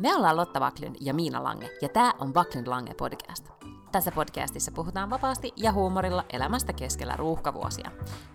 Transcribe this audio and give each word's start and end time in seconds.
Me 0.00 0.14
ollaan 0.14 0.36
Lotta 0.36 0.60
Vaklin 0.60 0.96
ja 1.00 1.14
Miina 1.14 1.44
Lange, 1.44 1.70
ja 1.82 1.88
tämä 1.88 2.12
on 2.18 2.34
Vaklin 2.34 2.70
Lange 2.70 2.94
podcast. 2.94 3.48
Tässä 3.92 4.12
podcastissa 4.12 4.72
puhutaan 4.72 5.10
vapaasti 5.10 5.52
ja 5.56 5.72
huumorilla 5.72 6.24
elämästä 6.32 6.72
keskellä 6.72 7.16
ruuhkavuosia. 7.16 7.90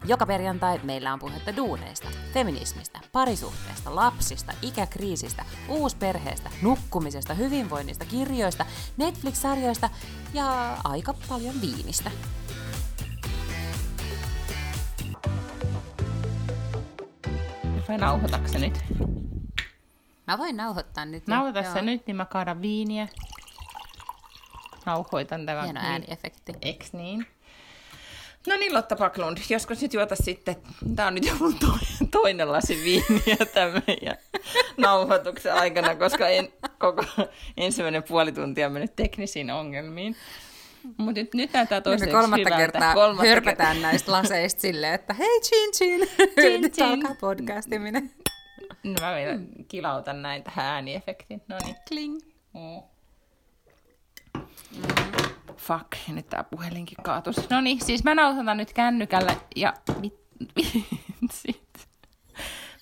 Joka 0.06 0.26
perjantai 0.26 0.80
meillä 0.84 1.14
on 1.14 1.20
puhetta 1.20 1.56
duuneista, 1.56 2.08
feminismistä, 2.34 3.00
parisuhteesta, 3.12 3.96
lapsista, 3.96 4.54
ikäkriisistä, 4.62 5.46
uusperheestä, 5.70 6.50
nukkumisesta, 6.62 7.34
hyvinvoinnista, 7.34 8.06
kirjoista, 8.06 8.66
Netflix-sarjoista 8.98 9.90
ja 10.34 10.78
aika 10.84 11.14
paljon 11.30 11.56
viinistä. 11.62 12.12
Vai 17.88 17.98
nauhoitatko 17.98 18.58
nyt? 18.60 19.25
Mä 20.28 20.38
voin 20.38 20.58
nauhoittaa 20.58 21.06
nyt. 21.06 21.28
Nauhoita 21.28 21.74
se 21.74 21.82
nyt, 21.82 22.08
niin 22.08 22.16
mä 22.16 22.26
kaadan 22.26 22.62
viiniä. 22.62 23.08
Nauhoitan 24.86 25.46
tämän. 25.46 25.64
Hieno 25.64 25.80
ääniefekti. 25.84 26.54
Eks 26.62 26.94
niin? 26.94 27.28
No 28.48 28.56
niin, 28.56 28.74
Lotta 28.74 28.96
Paklund, 28.96 29.38
joskus 29.50 29.82
nyt 29.82 29.94
juota 29.94 30.16
sitten, 30.16 30.56
tää 30.96 31.08
on 31.08 31.16
nyt 31.16 31.26
jo 31.26 31.34
mun 31.40 31.56
to- 31.60 32.08
toinen 32.12 32.52
lasi 32.52 32.82
viiniä 32.84 33.46
tämän 33.54 33.84
meidän 33.88 34.18
nauhoituksen 34.78 35.54
aikana, 35.54 35.96
koska 35.96 36.28
en, 36.28 36.48
koko 36.80 37.04
ensimmäinen 37.58 38.04
puoli 38.04 38.32
tuntia 38.32 38.68
on 38.68 38.74
mennyt 38.74 38.96
teknisiin 38.96 39.52
ongelmiin. 39.52 40.16
Mutta 40.98 41.22
nyt, 41.22 41.34
nyt 41.34 41.54
näyttää 41.54 41.78
Me 41.80 41.82
toistaiseksi 41.82 42.16
kolmatta 42.22 42.38
hyvältä. 42.38 42.58
kertaa 42.58 42.94
Kolmatta 42.94 43.28
hörpätään 43.30 43.82
näistä 43.82 44.12
laseista 44.12 44.62
silleen, 44.62 44.94
että 44.94 45.14
hei 45.14 45.42
chin 45.42 45.72
chin, 45.72 46.10
Chin 46.42 46.72
chin. 46.72 46.86
alkaa 46.86 47.16
podcastiminen. 47.22 48.12
No 48.86 48.94
mä 49.02 49.16
vielä 49.16 49.40
kilautan 49.68 50.22
näin 50.22 50.44
tähän 50.44 50.66
ääniefektiin. 50.66 51.42
No 51.48 51.58
niin. 51.66 51.76
Kling. 51.88 52.20
Mm. 52.54 52.82
Fuck, 55.58 55.88
ja 56.08 56.14
nyt 56.14 56.30
tää 56.30 56.44
puhelinkin 56.44 56.98
kaatus. 57.04 57.50
No 57.50 57.62
niin, 57.62 57.82
siis 57.86 58.04
mä 58.04 58.16
nauhoitan 58.16 58.58
nyt 58.58 58.74
kännykällä 58.74 59.36
ja... 59.56 59.74
Vitsit. 61.22 61.88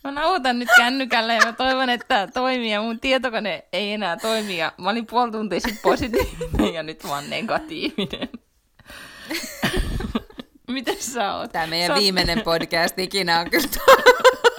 Mä 0.04 0.12
nauhoitan 0.12 0.60
nyt 0.60 0.70
kännykällä 0.78 1.34
ja 1.34 1.42
mä 1.46 1.54
toivon, 1.54 1.90
että 1.90 2.08
tää 2.08 2.28
toimii 2.28 2.72
ja 2.72 2.82
mun 2.82 3.00
tietokone 3.00 3.64
ei 3.74 3.94
enää 3.94 4.18
toimi. 4.18 4.58
Ja 4.58 4.72
mä 4.78 4.90
olin 4.90 5.06
puoli 5.06 5.32
tuntia 5.32 5.60
sitten 5.60 5.82
positiivinen 5.84 6.74
ja 6.74 6.84
nyt 6.84 7.04
mä 7.04 7.10
oon 7.10 7.30
negatiivinen. 7.30 8.30
Miten 10.68 11.02
sä 11.02 11.34
oot? 11.36 11.52
Tämä 11.52 11.68
meidän 11.68 11.88
Sä 11.88 11.94
oot- 11.94 12.00
viimeinen 12.00 12.42
podcast 12.42 13.00
ikinä 13.00 13.40
on 13.40 13.50
kyllä 13.50 13.68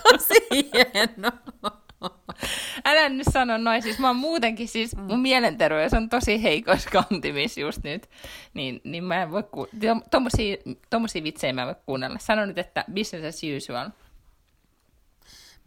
hieno. 0.51 1.31
Älä 2.85 3.09
nyt 3.09 3.27
sano 3.33 3.59
noin, 3.59 3.83
siis 3.83 3.99
mä 3.99 4.07
oon 4.07 4.17
muutenkin, 4.17 4.69
siis 4.69 4.97
mun 4.97 5.21
mielenterveys 5.21 5.95
on 5.95 6.09
tosi 6.09 6.43
heikoissa 6.43 6.91
kantimissa 6.91 7.61
just 7.61 7.83
nyt, 7.83 8.11
niin, 8.55 8.81
niin 8.85 9.05
mä 9.05 9.23
en 9.23 9.31
voi 9.31 9.43
ku... 9.43 9.67
to- 9.67 10.09
tommosia, 10.11 10.57
tommosia 10.91 11.23
vitsejä 11.23 11.53
mä 11.53 11.61
en 11.63 11.67
voi 11.67 11.77
kuunnella. 11.87 12.19
Sano 12.19 12.47
nyt, 12.47 12.59
että 12.59 12.85
business 12.95 13.37
as 13.37 13.43
usual. 13.57 13.91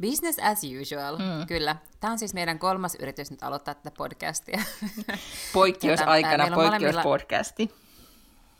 Business 0.02 0.40
as 0.40 0.62
usual, 0.82 1.18
mm. 1.18 1.48
kyllä. 1.48 1.76
Tämä 2.00 2.12
on 2.12 2.20
siis 2.20 2.34
meidän 2.34 2.60
kolmas 2.60 2.96
yritys 2.96 3.32
nyt 3.32 3.44
aloittaa 3.44 3.74
tätä 3.74 3.92
podcastia. 3.98 4.62
Poikkeusaikana 5.54 6.44
on 6.44 6.52
molemmilla- 6.52 7.04
poikkeuspodcasti. 7.04 7.72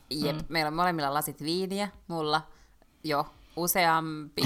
Jep, 0.10 0.36
mm. 0.36 0.46
meillä 0.50 0.68
on 0.68 0.74
molemmilla 0.74 1.14
lasit 1.14 1.44
viiniä, 1.44 1.90
mulla 2.08 2.42
jo 3.04 3.26
useampi 3.58 4.42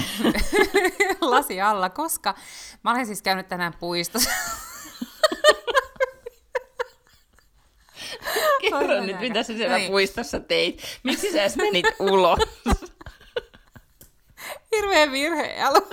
lasi 1.20 1.60
alla, 1.60 1.90
koska 1.90 2.34
mä 2.84 2.90
olen 2.90 3.06
siis 3.06 3.22
käynyt 3.22 3.48
tänään 3.48 3.72
puistossa. 3.80 4.30
Kerro 8.60 9.00
nyt, 9.00 9.20
mitä 9.20 9.42
sä 9.42 9.52
siellä 9.56 9.76
Niin. 9.76 9.90
puistossa 9.90 10.40
teit. 10.40 10.82
Miksi 11.02 11.32
sä 11.32 11.56
menit 11.56 11.86
ulos? 11.98 12.38
Hirveä 14.76 15.10
virhe 15.12 15.62
alun. 15.62 15.88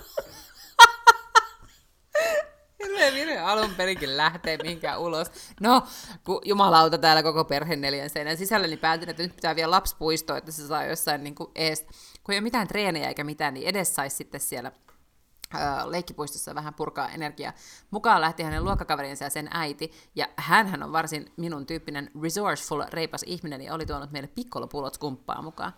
Hirveä 2.83 3.13
virhe 3.13 3.37
alun 3.39 3.75
perinkin 3.75 4.17
lähtee 4.17 4.57
mihinkään 4.63 4.99
ulos. 4.99 5.27
No, 5.61 5.83
kun 6.23 6.41
jumalauta 6.45 6.97
täällä 6.97 7.23
koko 7.23 7.45
perheen 7.45 7.81
neljän 7.81 8.09
seinän 8.09 8.37
sisällä, 8.37 8.67
niin 8.67 8.79
päätin, 8.79 9.09
että 9.09 9.23
nyt 9.23 9.35
pitää 9.35 9.55
vielä 9.55 9.71
lapsipuistoon, 9.71 10.37
että 10.37 10.51
se 10.51 10.67
saa 10.67 10.85
jossain 10.85 11.23
niin 11.23 11.35
kuin 11.35 11.51
ees, 11.55 11.85
kun 12.29 12.33
ei 12.33 12.37
ole 12.37 12.43
mitään 12.43 12.67
treenejä 12.67 13.07
eikä 13.07 13.23
mitään, 13.23 13.53
niin 13.53 13.67
edes 13.67 13.95
saisi 13.95 14.15
sitten 14.15 14.41
siellä 14.41 14.71
leikkipuistossa 15.85 16.55
vähän 16.55 16.73
purkaa 16.73 17.09
energiaa. 17.09 17.53
Mukaan 17.91 18.21
lähti 18.21 18.43
hänen 18.43 18.63
luokkakaverinsa 18.63 19.23
ja 19.23 19.29
sen 19.29 19.49
äiti, 19.51 19.91
ja 20.15 20.27
hän 20.35 20.83
on 20.83 20.91
varsin 20.91 21.31
minun 21.37 21.65
tyyppinen 21.65 22.11
resourceful, 22.21 22.83
reipas 22.89 23.23
ihminen, 23.25 23.61
ja 23.61 23.73
oli 23.73 23.85
tuonut 23.85 24.11
meille 24.11 24.29
pikkolopulot 24.35 24.93
skumppaa 24.93 25.41
mukaan. 25.41 25.73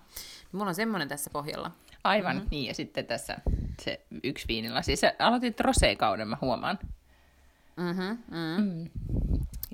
Mulla 0.52 0.68
on 0.70 0.76
semmoinen 0.76 1.08
tässä 1.08 1.30
pohjalla. 1.30 1.72
Aivan, 2.04 2.36
mm-hmm. 2.36 2.48
niin. 2.52 2.66
Ja 2.66 2.74
sitten 2.74 3.06
tässä 3.06 3.38
se 3.82 4.06
yksi 4.24 4.48
viinilla. 4.48 4.82
Siis 4.82 5.02
aloitit 5.20 5.60
rosé-kauden, 5.60 6.28
mä 6.28 6.38
huomaan. 6.42 6.80
Mm-hmm, 7.78 8.18
mm. 8.38 8.64
Mm. 8.64 8.90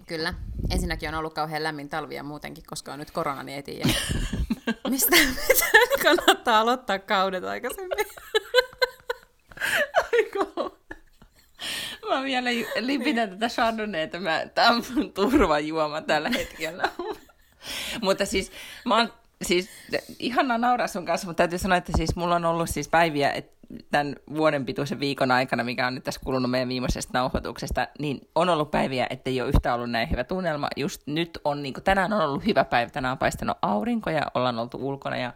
Kyllä. 0.05 0.33
Ensinnäkin 0.71 1.09
on 1.09 1.15
ollut 1.15 1.33
kauhean 1.33 1.63
lämmin 1.63 1.89
talvi 1.89 2.15
ja 2.15 2.23
muutenkin, 2.23 2.63
koska 2.67 2.93
on 2.93 2.99
nyt 2.99 3.11
korona, 3.11 3.43
niin 3.43 3.55
ei 3.55 3.63
tiedä. 3.63 3.89
Mistä, 4.89 5.15
mistä 5.47 5.65
kannattaa 6.03 6.59
aloittaa 6.59 6.99
kaudet 6.99 7.43
aikaisemmin? 7.43 8.05
Mä 12.09 12.23
vielä 12.23 12.51
ju- 12.51 12.67
lipitän 12.79 13.29
tätä 13.29 13.47
Chardonnayta. 13.47 14.19
Mä, 14.19 14.45
tää 14.55 14.69
on 14.69 14.83
mun 14.95 15.13
turvajuoma 15.13 16.01
tällä 16.01 16.29
hetkellä. 16.29 16.89
mutta 18.01 18.25
siis 18.25 18.51
mä 18.85 18.95
oon, 18.95 19.13
siis 19.41 19.69
ihanaa 20.19 20.57
nauraa 20.57 20.87
sun 20.87 21.05
kanssa, 21.05 21.27
mutta 21.27 21.37
täytyy 21.37 21.59
sanoa, 21.59 21.77
että 21.77 21.91
siis 21.95 22.15
mulla 22.15 22.35
on 22.35 22.45
ollut 22.45 22.69
siis 22.69 22.89
päiviä, 22.89 23.31
että 23.31 23.57
tämän 23.91 24.15
vuoden 24.35 24.65
pituisen 24.65 24.99
viikon 24.99 25.31
aikana, 25.31 25.63
mikä 25.63 25.87
on 25.87 25.95
nyt 25.95 26.03
tässä 26.03 26.21
kulunut 26.23 26.51
meidän 26.51 26.69
viimeisestä 26.69 27.11
nauhoituksesta, 27.13 27.87
niin 27.99 28.29
on 28.35 28.49
ollut 28.49 28.71
päiviä, 28.71 29.07
että 29.09 29.29
ei 29.29 29.41
ole 29.41 29.49
yhtään 29.49 29.75
ollut 29.75 29.91
näin 29.91 30.11
hyvä 30.11 30.23
tunnelma. 30.23 30.67
Just 30.75 31.01
nyt 31.05 31.39
on, 31.43 31.63
niin 31.63 31.73
kuin, 31.73 31.83
tänään 31.83 32.13
on 32.13 32.21
ollut 32.21 32.45
hyvä 32.45 32.63
päivä, 32.65 32.89
tänään 32.89 33.11
on 33.11 33.17
paistanut 33.17 33.57
aurinko 33.61 34.09
ja 34.09 34.21
ollaan 34.33 34.59
oltu 34.59 34.77
ulkona 34.81 35.17
ja 35.17 35.33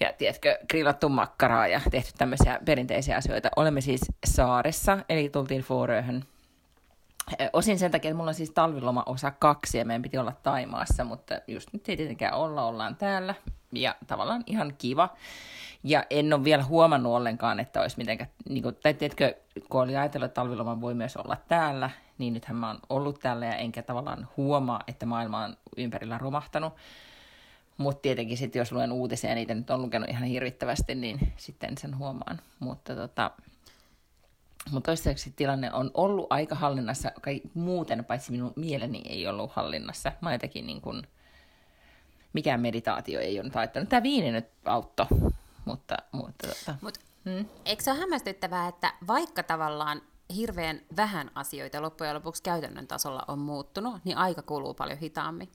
ja 0.00 0.12
tiedätkö, 0.12 0.58
grillattu 0.70 1.08
makkaraa 1.08 1.66
ja 1.66 1.80
tehty 1.90 2.12
tämmöisiä 2.18 2.60
perinteisiä 2.64 3.16
asioita. 3.16 3.48
Olemme 3.56 3.80
siis 3.80 4.00
saaressa, 4.26 4.98
eli 5.08 5.28
tultiin 5.28 5.62
Fåröhön. 5.62 6.33
Ö, 7.32 7.50
Osin 7.52 7.78
sen 7.78 7.90
takia, 7.90 8.08
että 8.08 8.16
mulla 8.16 8.30
on 8.30 8.34
siis 8.34 8.50
talviloma 8.50 9.02
osa 9.06 9.30
kaksi 9.30 9.78
ja 9.78 9.84
meidän 9.84 10.02
piti 10.02 10.18
olla 10.18 10.32
Taimaassa, 10.42 11.04
mutta 11.04 11.34
just 11.46 11.68
nyt 11.72 11.88
ei 11.88 11.96
tietenkään 11.96 12.34
olla, 12.34 12.64
ollaan 12.64 12.96
täällä. 12.96 13.34
Ja 13.72 13.94
tavallaan 14.06 14.44
ihan 14.46 14.74
kiva. 14.78 15.08
Ja 15.84 16.04
en 16.10 16.32
ole 16.32 16.44
vielä 16.44 16.64
huomannut 16.64 17.12
ollenkaan, 17.12 17.60
että 17.60 17.80
olisi 17.80 17.98
mitenkään, 17.98 18.30
niin 18.48 18.62
kuin, 18.62 18.76
tai 18.82 18.94
tiedätkö, 18.94 19.34
kun 19.68 19.82
oli 19.82 19.96
ajatellut, 19.96 20.26
että 20.26 20.40
talviloma 20.40 20.80
voi 20.80 20.94
myös 20.94 21.16
olla 21.16 21.36
täällä, 21.48 21.90
niin 22.18 22.34
nythän 22.34 22.56
mä 22.56 22.68
oon 22.68 22.78
ollut 22.88 23.20
täällä 23.20 23.46
ja 23.46 23.56
enkä 23.56 23.82
tavallaan 23.82 24.28
huomaa, 24.36 24.80
että 24.86 25.06
maailma 25.06 25.44
on 25.44 25.56
ympärillä 25.76 26.18
romahtanut. 26.18 26.72
Mutta 27.76 28.02
tietenkin 28.02 28.36
sitten, 28.36 28.60
jos 28.60 28.72
luen 28.72 28.92
uutisia, 28.92 29.30
ja 29.30 29.34
niitä 29.34 29.54
nyt 29.54 29.70
on 29.70 29.82
lukenut 29.82 30.08
ihan 30.08 30.22
hirvittävästi, 30.22 30.94
niin 30.94 31.32
sitten 31.36 31.78
sen 31.78 31.98
huomaan. 31.98 32.40
Mutta 32.58 32.94
tota, 32.94 33.30
mutta 34.70 34.88
toistaiseksi 34.90 35.32
tilanne 35.36 35.72
on 35.72 35.90
ollut 35.94 36.26
aika 36.30 36.54
hallinnassa, 36.54 37.10
kai 37.20 37.40
muuten 37.54 38.04
paitsi 38.04 38.32
minun 38.32 38.52
mieleni 38.56 39.02
ei 39.08 39.26
ollut 39.26 39.52
hallinnassa. 39.52 40.12
Mä 40.20 40.32
jotenkin 40.32 40.66
niin 40.66 40.80
kuin, 40.80 41.02
mikään 42.32 42.60
meditaatio 42.60 43.20
ei 43.20 43.38
ole 43.38 43.44
nyt 43.44 43.54
haittanut. 43.54 43.88
Tämä 43.88 44.02
viini 44.02 44.32
nyt 44.32 44.46
auttoi, 44.64 45.06
mutta, 45.64 45.96
mutta 46.12 46.48
tota, 46.48 46.74
Mut, 46.80 46.98
mm. 47.24 47.46
eikö 47.64 47.82
se 47.82 47.90
ole 47.90 48.00
hämmästyttävää, 48.00 48.68
että 48.68 48.92
vaikka 49.06 49.42
tavallaan 49.42 50.02
hirveän 50.36 50.80
vähän 50.96 51.30
asioita 51.34 51.82
loppujen 51.82 52.14
lopuksi 52.14 52.42
käytännön 52.42 52.86
tasolla 52.86 53.24
on 53.28 53.38
muuttunut, 53.38 54.04
niin 54.04 54.18
aika 54.18 54.42
kuluu 54.42 54.74
paljon 54.74 54.98
hitaammin. 54.98 55.48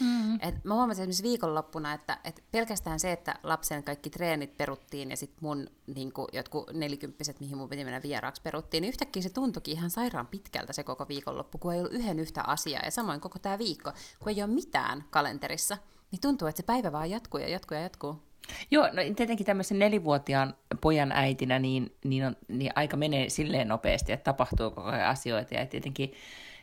Mm-hmm. 0.00 0.38
Et 0.42 0.64
mä 0.64 0.74
huomasin 0.74 1.02
esimerkiksi 1.02 1.22
viikonloppuna, 1.22 1.92
että, 1.92 2.18
että 2.24 2.42
pelkästään 2.52 3.00
se, 3.00 3.12
että 3.12 3.34
lapsen 3.42 3.84
kaikki 3.84 4.10
treenit 4.10 4.56
peruttiin 4.56 5.10
ja 5.10 5.16
sitten 5.16 5.38
mun 5.40 5.66
niin 5.94 6.12
kuin, 6.12 6.28
jotkut 6.32 6.72
nelikymppiset, 6.72 7.40
mihin 7.40 7.58
mun 7.58 7.68
piti 7.68 7.84
mennä 7.84 8.02
vieraaksi, 8.02 8.42
peruttiin, 8.42 8.82
niin 8.82 8.88
yhtäkkiä 8.88 9.22
se 9.22 9.30
tuntuikin 9.30 9.76
ihan 9.76 9.90
sairaan 9.90 10.26
pitkältä 10.26 10.72
se 10.72 10.84
koko 10.84 11.08
viikonloppu, 11.08 11.58
kun 11.58 11.74
ei 11.74 11.80
ollut 11.80 11.92
yhden 11.92 12.18
yhtä 12.18 12.42
asiaa. 12.42 12.82
Ja 12.84 12.90
samoin 12.90 13.20
koko 13.20 13.38
tämä 13.38 13.58
viikko, 13.58 13.92
kun 14.20 14.32
ei 14.32 14.42
ole 14.42 14.50
mitään 14.50 15.04
kalenterissa, 15.10 15.78
niin 16.10 16.20
tuntuu, 16.20 16.48
että 16.48 16.56
se 16.56 16.66
päivä 16.66 16.92
vaan 16.92 17.10
jatkuu 17.10 17.40
ja 17.40 17.48
jatkuu 17.48 17.76
ja 17.76 17.82
jatkuu. 17.82 18.22
Joo, 18.70 18.86
no 18.86 19.02
tietenkin 19.16 19.46
tämmöisen 19.46 19.78
nelivuotiaan 19.78 20.54
pojan 20.80 21.12
äitinä, 21.12 21.58
niin, 21.58 21.96
niin, 22.04 22.26
on, 22.26 22.36
niin 22.48 22.72
aika 22.74 22.96
menee 22.96 23.28
silleen 23.28 23.68
nopeasti, 23.68 24.12
että 24.12 24.24
tapahtuu 24.24 24.70
koko 24.70 24.88
ajan 24.88 25.08
asioita. 25.08 25.54
Ja 25.54 25.66
tietenkin 25.66 26.12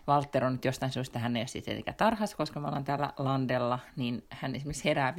Walter 0.08 0.46
on 0.46 0.52
nyt 0.54 0.66
jostain 0.66 0.92
syystä, 0.92 1.20
hän 1.20 1.36
ei 1.36 1.42
ole 1.42 1.48
siis 1.48 1.64
tietenkään 1.64 1.98
tarhassa, 1.98 2.38
koska 2.38 2.60
me 2.60 2.68
ollaan 2.68 2.84
täällä 2.84 3.14
landella, 3.18 3.80
niin 3.96 4.24
hän 4.30 4.56
esimerkiksi 4.56 4.86
herää 4.86 5.14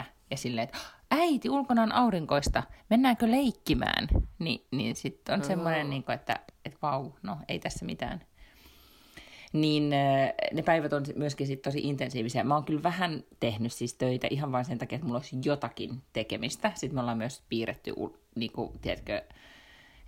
5.24 0.00 0.04
ja 0.30 0.36
silleen, 0.36 0.64
että 0.64 0.78
äiti, 1.10 1.50
ulkona 1.50 1.82
on 1.82 1.92
aurinkoista, 1.92 2.62
mennäänkö 2.90 3.30
leikkimään? 3.30 4.08
Ni, 4.38 4.66
niin 4.70 4.96
sitten 4.96 5.34
on 5.34 5.44
semmoinen, 5.44 5.90
niin 5.90 6.04
kuin, 6.04 6.14
että, 6.14 6.40
että 6.64 6.78
vau, 6.82 7.10
no 7.22 7.36
ei 7.48 7.58
tässä 7.58 7.84
mitään. 7.84 8.20
niin 9.52 9.90
ne 10.52 10.62
päivät 10.64 10.92
on 10.92 11.04
myöskin 11.16 11.46
sit 11.46 11.62
tosi 11.62 11.80
intensiivisiä. 11.80 12.44
Mä 12.44 12.54
oon 12.54 12.64
kyllä 12.64 12.82
vähän 12.82 13.24
tehnyt 13.40 13.72
siis 13.72 13.94
töitä 13.94 14.26
ihan 14.30 14.52
vain 14.52 14.64
sen 14.64 14.78
takia, 14.78 14.96
että 14.96 15.06
mulla 15.06 15.18
olisi 15.18 15.36
jotakin 15.44 16.02
tekemistä. 16.12 16.72
Sitten 16.74 16.94
me 16.94 17.00
ollaan 17.00 17.18
myös 17.18 17.42
piirretty, 17.48 17.94
niin 18.36 18.52
kuin, 18.52 18.78
tiedätkö, 18.78 19.22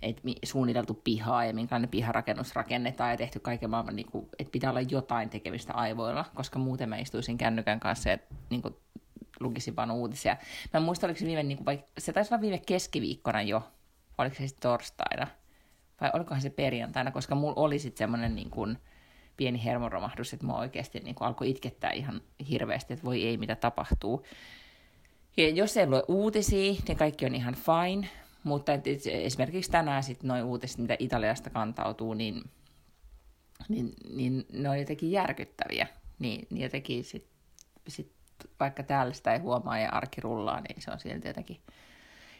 että 0.01 0.21
suunniteltu 0.45 0.93
pihaa 0.93 1.45
ja 1.45 1.53
minkälainen 1.53 1.89
piharakennus 1.89 2.55
rakennetaan 2.55 3.11
ja 3.11 3.17
tehty 3.17 3.39
kaiken 3.39 3.69
maailman, 3.69 3.95
niin 3.95 4.11
kuin, 4.11 4.29
että 4.39 4.51
pitää 4.51 4.69
olla 4.69 4.81
jotain 4.81 5.29
tekemistä 5.29 5.73
aivoilla, 5.73 6.25
koska 6.35 6.59
muuten 6.59 6.89
mä 6.89 6.97
istuisin 6.97 7.37
kännykän 7.37 7.79
kanssa 7.79 8.09
ja 8.09 8.17
niin 8.49 8.61
kuin, 8.61 8.75
lukisin 9.39 9.75
vaan 9.75 9.91
uutisia. 9.91 10.37
Mä 10.73 10.77
en 10.77 10.83
muista, 10.83 11.07
oliko 11.07 11.19
se 11.19 11.25
viime, 11.25 11.43
niin 11.43 11.57
kuin, 11.57 11.65
vai, 11.65 11.83
se 11.97 12.13
taisi 12.13 12.33
olla 12.33 12.41
viime 12.41 12.61
keskiviikkona 12.65 13.41
jo, 13.41 13.71
oliko 14.17 14.35
se 14.35 14.47
sitten 14.47 14.69
torstaina, 14.69 15.27
vai 16.01 16.11
olikohan 16.13 16.41
se 16.41 16.49
perjantaina, 16.49 17.11
koska 17.11 17.35
mulla 17.35 17.55
oli 17.55 17.79
sitten 17.79 17.97
semmoinen 17.97 18.35
niin 18.35 18.49
kuin, 18.49 18.77
pieni 19.37 19.63
hermoromahdus, 19.63 20.33
että 20.33 20.45
mä 20.45 20.53
oikeasti 20.53 20.99
niin 20.99 21.15
kuin, 21.15 21.27
alkoi 21.27 21.49
itkettää 21.49 21.91
ihan 21.91 22.21
hirveästi, 22.49 22.93
että 22.93 23.05
voi 23.05 23.23
ei, 23.23 23.37
mitä 23.37 23.55
tapahtuu. 23.55 24.25
Ja 25.37 25.49
jos 25.49 25.77
ei 25.77 25.87
lue 25.87 26.03
uutisia, 26.07 26.73
niin 26.87 26.97
kaikki 26.97 27.25
on 27.25 27.35
ihan 27.35 27.55
fine, 27.55 28.07
mutta 28.47 28.73
et, 28.73 28.87
et, 28.87 29.01
esimerkiksi 29.05 29.71
tänään 29.71 30.03
sitten 30.03 30.27
noin 30.27 30.43
uutiset, 30.43 30.77
mitä 30.77 30.95
Italiasta 30.99 31.49
kantautuu, 31.49 32.13
niin, 32.13 32.43
niin, 33.69 33.93
niin 34.09 34.45
ne 34.53 34.69
on 34.69 34.79
jotenkin 34.79 35.11
järkyttäviä. 35.11 35.87
Niin, 36.19 36.47
niin 36.49 36.63
jotenkin 36.63 37.03
sit, 37.03 37.27
sit, 37.87 38.11
vaikka 38.59 38.83
täällä 38.83 39.13
sitä 39.13 39.33
ei 39.33 39.39
huomaa 39.39 39.79
ja 39.79 39.89
arki 39.89 40.21
rullaa, 40.21 40.61
niin 40.61 40.81
se 40.81 40.91
on 40.91 40.99
silti 40.99 41.27
jotenkin, 41.27 41.57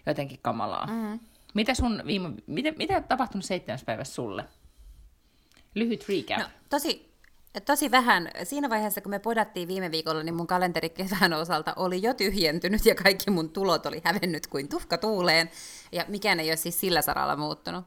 jotenkin 0.06 0.40
kamalaa. 0.42 0.88
Mm. 0.88 1.20
Mitä 1.54 1.74
sun 1.74 2.04
viime, 2.06 2.30
mitä, 2.48 2.72
mitä 2.72 2.98
on 2.98 3.04
tapahtunut 3.04 3.46
seitsemäs 3.46 3.84
päivässä 3.84 4.14
sulle? 4.14 4.46
Lyhyt 5.76 6.06
recap. 6.10 6.40
No, 6.40 6.46
tosi, 6.70 7.14
tosi 7.66 7.92
vähän. 7.92 8.32
Siinä 8.44 8.70
vaiheessa, 8.70 9.02
kun 9.02 9.10
me 9.10 9.20
podattiin 9.20 9.68
viime 9.68 9.92
viikolla, 9.92 10.24
niin 10.24 10.36
mun 10.36 10.48
kalenteri 10.48 10.90
kevään 10.90 11.34
osalta 11.34 11.74
oli 11.76 12.02
jo 12.02 12.14
tyhjentynyt 12.14 12.86
ja 12.86 12.96
kaikki 12.96 13.32
mun 13.32 13.50
tulot 13.50 13.86
oli 13.86 14.02
hävennyt 14.04 14.48
kuin 14.48 14.70
tuhka 14.70 14.98
tuuleen. 14.98 15.50
Ja 15.92 16.06
mikään 16.08 16.40
ei 16.40 16.50
ole 16.50 16.56
siis 16.56 16.80
sillä 16.80 17.02
saralla 17.02 17.36
muuttunut. 17.36 17.86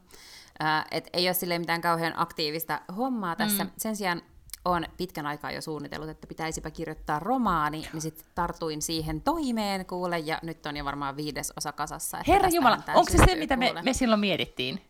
Äh, 0.63 0.85
et 0.91 1.09
ei 1.13 1.29
ole 1.29 1.35
sille 1.35 1.59
mitään 1.59 1.81
kauhean 1.81 2.13
aktiivista 2.17 2.81
hommaa 2.97 3.37
tässä. 3.37 3.65
Mm. 3.65 3.71
Sen 3.77 3.97
sijaan 3.97 4.23
on 4.65 4.85
pitkän 4.97 5.27
aikaa 5.27 5.51
jo 5.51 5.61
suunnitellut, 5.61 6.09
että 6.09 6.27
pitäisipä 6.27 6.71
kirjoittaa 6.71 7.19
romaani, 7.19 7.89
niin 7.93 8.01
sitten 8.01 8.25
tartuin 8.35 8.83
siihen 8.83 9.21
toimeen 9.21 9.87
kuule, 9.87 10.19
ja 10.19 10.39
nyt 10.43 10.67
on 10.67 10.77
jo 10.77 10.85
varmaan 10.85 11.17
viides 11.17 11.53
osa 11.57 11.73
kasassa. 11.73 12.19
Herra 12.29 12.49
Jumala, 12.49 12.79
onko 12.95 13.11
se 13.11 13.19
se, 13.27 13.35
mitä 13.35 13.57
me, 13.57 13.75
me 13.83 13.93
silloin 13.93 14.21
mietittiin? 14.21 14.81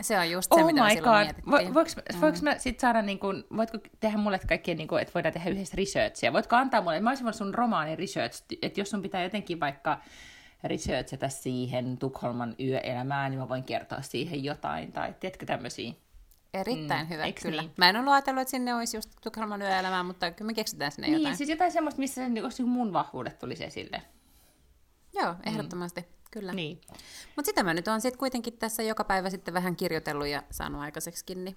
Se 0.00 0.18
on 0.18 0.30
just 0.30 0.52
se, 0.54 0.60
oh 0.60 0.66
mitä 0.66 0.84
my 0.84 0.90
silloin 0.90 1.16
God. 1.16 1.24
mietittiin. 1.24 1.74
Voinko, 1.74 1.90
mm. 2.14 2.20
voinko 2.20 2.38
mä 2.42 2.58
sit 2.58 2.80
saada, 2.80 3.02
niin 3.02 3.18
kun, 3.18 3.44
voitko 3.56 3.78
tehdä 4.00 4.18
mulle 4.18 4.38
kaikkea, 4.48 4.74
niin 4.74 4.88
kun, 4.88 5.00
että 5.00 5.14
voidaan 5.14 5.32
tehdä 5.32 5.50
yhdessä 5.50 5.76
researchia? 5.76 6.32
Voitko 6.32 6.56
antaa 6.56 6.80
mulle, 6.80 7.00
mä 7.00 7.10
olisin 7.10 7.32
sun 7.32 7.54
romaani 7.54 7.96
research, 7.96 8.42
että 8.62 8.80
jos 8.80 8.90
sun 8.90 9.02
pitää 9.02 9.22
jotenkin 9.22 9.60
vaikka 9.60 10.00
researchata 10.64 11.28
siihen 11.28 11.98
Tukholman 11.98 12.54
yöelämään, 12.60 13.30
niin 13.30 13.40
mä 13.40 13.48
voin 13.48 13.64
kertoa 13.64 14.02
siihen 14.02 14.44
jotain, 14.44 14.92
tai 14.92 15.14
tiedätkö 15.20 15.46
tämmöisiä? 15.46 15.92
Erittäin 16.54 17.06
mm, 17.06 17.10
hyvä, 17.10 17.32
kyllä. 17.42 17.62
Niin? 17.62 17.72
Mä 17.76 17.88
en 17.88 17.96
ollut 17.96 18.12
ajatellut, 18.12 18.42
että 18.42 18.50
sinne 18.50 18.74
olisi 18.74 18.96
just 18.96 19.10
Tukholman 19.22 19.62
yöelämää, 19.62 20.02
mutta 20.02 20.30
kyllä 20.30 20.46
me 20.46 20.54
keksitään 20.54 20.92
sinne 20.92 21.06
niin, 21.06 21.12
jotain. 21.12 21.30
Niin, 21.30 21.36
siis 21.36 21.50
jotain 21.50 21.72
semmoista, 21.72 21.98
missä 21.98 22.14
se, 22.14 22.28
niin, 22.28 22.68
mun 22.68 22.92
vahvuudet 22.92 23.38
tulisi 23.38 23.64
esille. 23.64 24.02
Joo, 25.14 25.32
mm. 25.32 25.38
ehdottomasti. 25.46 26.00
Mm. 26.00 26.06
Kyllä. 26.34 26.52
Niin. 26.52 26.80
Mutta 27.36 27.48
sitä 27.48 27.62
mä 27.62 27.74
nyt 27.74 27.88
on 27.88 28.00
sitten 28.00 28.18
kuitenkin 28.18 28.58
tässä 28.58 28.82
joka 28.82 29.04
päivä 29.04 29.30
sitten 29.30 29.54
vähän 29.54 29.76
kirjoitellut 29.76 30.26
ja 30.26 30.42
saanut 30.50 30.80
aikaiseksikin. 30.80 31.44
Niin, 31.44 31.56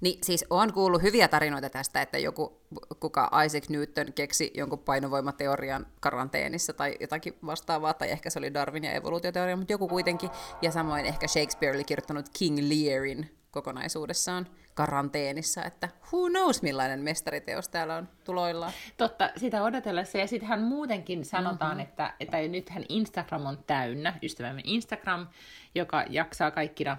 niin 0.00 0.18
siis 0.22 0.44
on 0.50 0.72
kuullut 0.72 1.02
hyviä 1.02 1.28
tarinoita 1.28 1.70
tästä, 1.70 2.02
että 2.02 2.18
joku, 2.18 2.60
kuka 3.00 3.30
Isaac 3.46 3.68
Newton 3.68 4.12
keksi 4.12 4.50
jonkun 4.54 4.78
painovoimateorian 4.78 5.86
karanteenissa 6.00 6.72
tai 6.72 6.96
jotakin 7.00 7.34
vastaavaa, 7.46 7.94
tai 7.94 8.10
ehkä 8.10 8.30
se 8.30 8.38
oli 8.38 8.54
Darwin 8.54 8.84
ja 8.84 8.92
evoluutioteoria, 8.92 9.56
mutta 9.56 9.72
joku 9.72 9.88
kuitenkin. 9.88 10.30
Ja 10.62 10.70
samoin 10.70 11.06
ehkä 11.06 11.28
Shakespeare 11.28 11.76
oli 11.76 11.84
kirjoittanut 11.84 12.28
King 12.38 12.58
Learin 12.58 13.38
kokonaisuudessaan 13.50 14.46
karanteenissa, 14.74 15.64
että 15.64 15.88
who 16.12 16.28
knows 16.28 16.62
millainen 16.62 17.00
mestariteos 17.00 17.68
täällä 17.68 17.96
on 17.96 18.08
tuloillaan. 18.24 18.72
Totta, 18.96 19.30
sitä 19.36 19.62
odotellessa 19.62 20.18
ja 20.18 20.26
sittenhän 20.26 20.62
muutenkin 20.62 21.24
sanotaan, 21.24 21.76
mm-hmm. 21.76 21.88
että, 21.88 22.14
että 22.20 22.36
nythän 22.36 22.84
Instagram 22.88 23.46
on 23.46 23.58
täynnä, 23.66 24.18
ystävämme 24.22 24.62
Instagram, 24.64 25.26
joka 25.74 26.04
jaksaa 26.10 26.50
kaikkina 26.50 26.96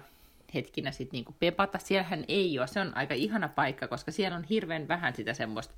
hetkinä 0.54 0.90
sitten 0.90 1.12
niinku 1.12 1.34
pepata. 1.38 1.78
Siellähän 1.78 2.24
ei 2.28 2.58
ole, 2.58 2.66
se 2.66 2.80
on 2.80 2.96
aika 2.96 3.14
ihana 3.14 3.48
paikka, 3.48 3.88
koska 3.88 4.12
siellä 4.12 4.36
on 4.36 4.44
hirveän 4.44 4.88
vähän 4.88 5.14
sitä 5.14 5.34
semmoista 5.34 5.74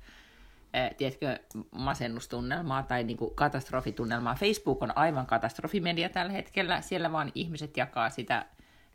äh, 0.75 0.95
tiedätkö, 0.97 1.39
masennustunnelmaa 1.71 2.83
tai 2.83 3.03
niinku 3.03 3.29
katastrofitunnelmaa. 3.29 4.35
Facebook 4.35 4.83
on 4.83 4.97
aivan 4.97 5.25
katastrofimedia 5.25 6.09
tällä 6.09 6.31
hetkellä. 6.31 6.81
Siellä 6.81 7.11
vaan 7.11 7.31
ihmiset 7.35 7.77
jakaa 7.77 8.09
sitä, 8.09 8.45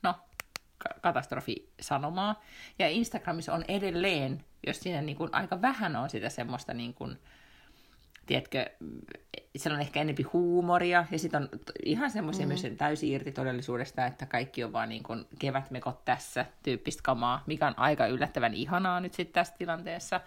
no, 0.02 0.14
katastrofisanomaa. 1.00 2.42
Ja 2.78 2.88
Instagramissa 2.88 3.54
on 3.54 3.64
edelleen, 3.68 4.44
jos 4.66 4.80
siinä 4.80 5.02
niin 5.02 5.16
kuin 5.16 5.30
aika 5.32 5.62
vähän 5.62 5.96
on 5.96 6.10
sitä 6.10 6.28
semmoista, 6.28 6.74
niin 6.74 6.94
kuin, 6.94 7.18
tiedätkö, 8.26 8.70
siellä 9.56 9.76
on 9.76 9.80
ehkä 9.80 10.00
enempi 10.00 10.22
huumoria, 10.22 11.06
ja 11.10 11.18
sitten 11.18 11.42
on 11.42 11.48
ihan 11.84 12.10
semmoisia 12.10 12.46
mm. 12.46 12.48
myös 12.48 12.66
täysin 12.78 13.12
irti 13.12 13.32
todellisuudesta, 13.32 14.06
että 14.06 14.26
kaikki 14.26 14.64
on 14.64 14.72
vaan 14.72 14.88
niin 14.88 15.02
kuin 15.02 15.24
kevätmekot 15.38 16.04
tässä 16.04 16.46
tyyppistä 16.62 17.02
kamaa, 17.04 17.42
mikä 17.46 17.66
on 17.66 17.78
aika 17.78 18.06
yllättävän 18.06 18.54
ihanaa 18.54 19.00
nyt 19.00 19.14
sitten 19.14 19.34
tässä 19.34 19.54
tilanteessa. 19.58 20.20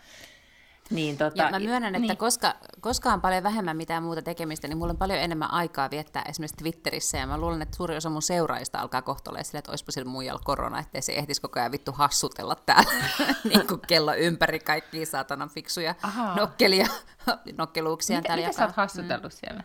Niin, 0.89 1.17
tota, 1.17 1.43
ja 1.43 1.49
mä 1.49 1.59
myönnän, 1.59 1.95
että 1.95 2.07
niin. 2.07 2.17
koska, 2.17 2.55
koska 2.79 3.13
on 3.13 3.21
paljon 3.21 3.43
vähemmän 3.43 3.77
mitään 3.77 4.03
muuta 4.03 4.21
tekemistä, 4.21 4.67
niin 4.67 4.77
mulla 4.77 4.91
on 4.91 4.97
paljon 4.97 5.19
enemmän 5.19 5.51
aikaa 5.51 5.91
viettää 5.91 6.23
esimerkiksi 6.29 6.57
Twitterissä, 6.57 7.17
ja 7.17 7.27
mä 7.27 7.37
luulen, 7.37 7.61
että 7.61 7.77
suuri 7.77 7.97
osa 7.97 8.09
mun 8.09 8.21
seuraajista 8.21 8.79
alkaa 8.79 9.01
kohtolle 9.01 9.43
sille, 9.43 9.59
että 9.59 9.71
olisipa 9.71 9.91
sillä 9.91 10.09
muijalla 10.09 10.41
korona, 10.43 10.79
ettei 10.79 11.01
se 11.01 11.13
ehtisi 11.13 11.41
koko 11.41 11.59
ajan 11.59 11.71
vittu 11.71 11.91
hassutella 11.91 12.55
täällä 12.55 12.91
niin 13.49 13.67
kuin 13.67 13.81
kello 13.87 14.13
ympäri 14.15 14.59
kaikkia 14.59 15.05
saatanan 15.05 15.49
fiksuja 15.49 15.95
Aha. 16.03 16.35
nokkelia, 16.35 16.87
nokkeluuksia. 17.57 18.17
Mitä, 18.17 18.35
mitä 18.35 18.51
sä 18.51 18.65
oot 18.65 18.75
hassutellut 18.75 19.33
mm. 19.33 19.37
siellä? 19.37 19.63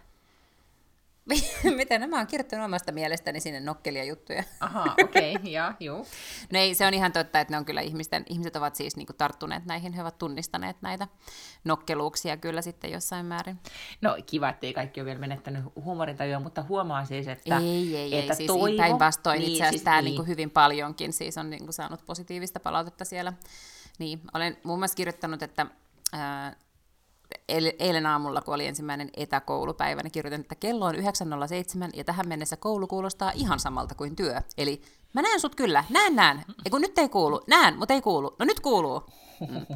Miten 1.77 2.01
nämä 2.01 2.21
on 2.21 2.27
kirjoittanut 2.27 2.65
omasta 2.65 2.93
mielestäni 2.93 3.41
sinne 3.41 3.61
nokkelia 3.61 4.05
juttuja. 4.05 4.45
Aha, 4.61 4.85
okei, 5.05 5.37
okay, 5.37 5.51
ja, 5.51 5.75
juu. 5.81 6.07
No 6.53 6.59
ei, 6.59 6.75
se 6.75 6.87
on 6.87 6.95
ihan 6.95 7.13
totta, 7.13 7.41
että 7.41 7.55
ne 7.55 7.59
on 7.59 7.65
kyllä 7.65 7.81
ihmisten, 7.81 8.25
ihmiset 8.29 8.57
ovat 8.57 8.77
siis 8.77 8.97
niinku 8.97 9.13
tarttuneet 9.13 9.67
näihin, 9.67 9.93
he 9.93 10.03
ovat 10.03 10.19
tunnistaneet 10.19 10.77
näitä 10.83 11.09
nokkeluuksia 11.65 12.37
kyllä 12.37 12.63
sitten 12.63 12.91
jossain 12.93 13.27
määrin. 13.27 13.59
No 14.01 14.17
kiva, 14.27 14.49
että 14.49 14.67
ei 14.67 14.73
kaikki 14.73 15.01
ole 15.01 15.07
vielä 15.07 15.21
menettänyt 15.21 15.65
huumorintajua, 15.85 16.41
mutta 16.41 16.65
huomaa 16.69 17.05
siis, 17.05 17.29
että 17.29 17.57
Ei, 17.57 17.97
ei, 17.97 18.19
että 18.19 18.33
ei, 18.33 18.37
siis 18.37 18.47
toivo, 18.47 18.77
päinvastoin 18.77 19.39
niin, 19.39 19.51
itse 19.51 19.63
asiassa 19.63 19.71
siis, 19.71 19.83
tämä 19.83 19.97
niin. 19.97 20.05
niinku 20.05 20.25
hyvin 20.25 20.51
paljonkin 20.51 21.13
siis 21.13 21.39
on 21.39 21.51
niinku 21.51 21.73
saanut 21.73 22.07
positiivista 22.07 22.61
palautetta 22.61 23.05
siellä. 23.05 23.33
Niin, 23.99 24.21
olen 24.35 24.57
muun 24.65 24.79
muassa 24.79 24.97
kirjoittanut, 24.97 25.43
että 25.43 25.67
ää, 26.13 26.57
eilen 27.79 28.07
aamulla, 28.07 28.41
kun 28.41 28.55
oli 28.55 28.67
ensimmäinen 28.67 29.11
etäkoulupäivä, 29.17 30.03
niin 30.03 30.13
kirjoitin, 30.13 30.41
että 30.41 30.55
kello 30.55 30.85
on 30.85 30.95
9.07 30.95 31.01
ja 31.95 32.05
tähän 32.05 32.29
mennessä 32.29 32.57
koulu 32.57 32.87
kuulostaa 32.87 33.33
ihan 33.35 33.61
samalta 33.61 33.95
kuin 33.95 34.17
työ. 34.17 34.41
Eli 34.59 34.83
mä 35.13 35.23
näen 35.23 35.41
sut 35.41 35.55
kyllä, 35.55 35.85
näen, 35.91 36.17
näen. 36.17 36.45
Ja 36.65 36.71
kun 36.71 36.81
nyt 36.81 36.99
ei 36.99 37.09
kuulu, 37.09 37.41
näen, 37.47 37.79
mutta 37.79 37.95
ei 37.95 38.01
kuulu. 38.01 38.37
No 38.39 38.45
nyt 38.45 38.61
kuuluu. 38.61 39.03
Mm. 39.51 39.67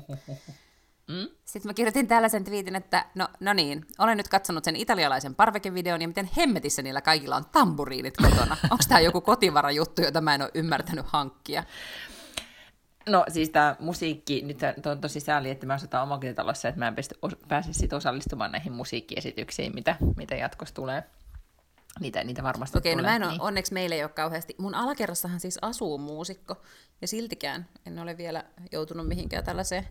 Mm? 1.08 1.28
Sitten 1.44 1.68
mä 1.68 1.74
kirjoitin 1.74 2.06
tällaisen 2.06 2.44
twiitin, 2.44 2.76
että 2.76 3.06
no, 3.14 3.28
no 3.40 3.52
niin, 3.52 3.86
olen 3.98 4.16
nyt 4.16 4.28
katsonut 4.28 4.64
sen 4.64 4.76
italialaisen 4.76 5.34
parvekevideon 5.34 6.02
ja 6.02 6.08
miten 6.08 6.30
hemmetissä 6.36 6.82
niillä 6.82 7.00
kaikilla 7.00 7.36
on 7.36 7.44
tamburiinit 7.52 8.16
kotona. 8.16 8.56
Onko 8.70 8.84
tämä 8.88 9.00
joku 9.00 9.20
kotivarajuttu, 9.20 10.02
jota 10.02 10.20
mä 10.20 10.34
en 10.34 10.42
ole 10.42 10.50
ymmärtänyt 10.54 11.06
hankkia? 11.08 11.64
No 13.06 13.24
siis 13.28 13.50
tämä 13.50 13.76
musiikki, 13.78 14.42
nyt 14.42 14.86
on 14.86 15.00
tosi 15.00 15.20
sääli, 15.20 15.50
että 15.50 15.66
mä 15.66 15.74
asutaan 15.74 16.02
omakotitalossa, 16.02 16.68
että 16.68 16.78
mä 16.78 16.88
en 16.88 16.94
pysty, 16.94 17.14
pääse 17.48 17.72
sit 17.72 17.92
osallistumaan 17.92 18.52
näihin 18.52 18.72
musiikkiesityksiin, 18.72 19.74
mitä, 19.74 19.96
mitä 20.16 20.34
jatkossa 20.34 20.74
tulee. 20.74 21.04
Niitä, 22.00 22.24
niitä 22.24 22.42
varmasti 22.42 22.78
Okei, 22.78 22.92
okay, 22.92 23.02
no 23.02 23.08
mä 23.08 23.16
en 23.16 23.22
ole, 23.22 23.30
niin. 23.30 23.40
onneksi 23.40 23.72
meillä 23.72 23.96
ei 23.96 24.02
ole 24.02 24.10
kauheasti. 24.10 24.54
Mun 24.58 24.74
alakerrassahan 24.74 25.40
siis 25.40 25.58
asuu 25.62 25.98
muusikko, 25.98 26.62
ja 27.00 27.08
siltikään 27.08 27.68
en 27.86 27.98
ole 27.98 28.16
vielä 28.16 28.44
joutunut 28.72 29.08
mihinkään 29.08 29.44
tällaiseen 29.44 29.88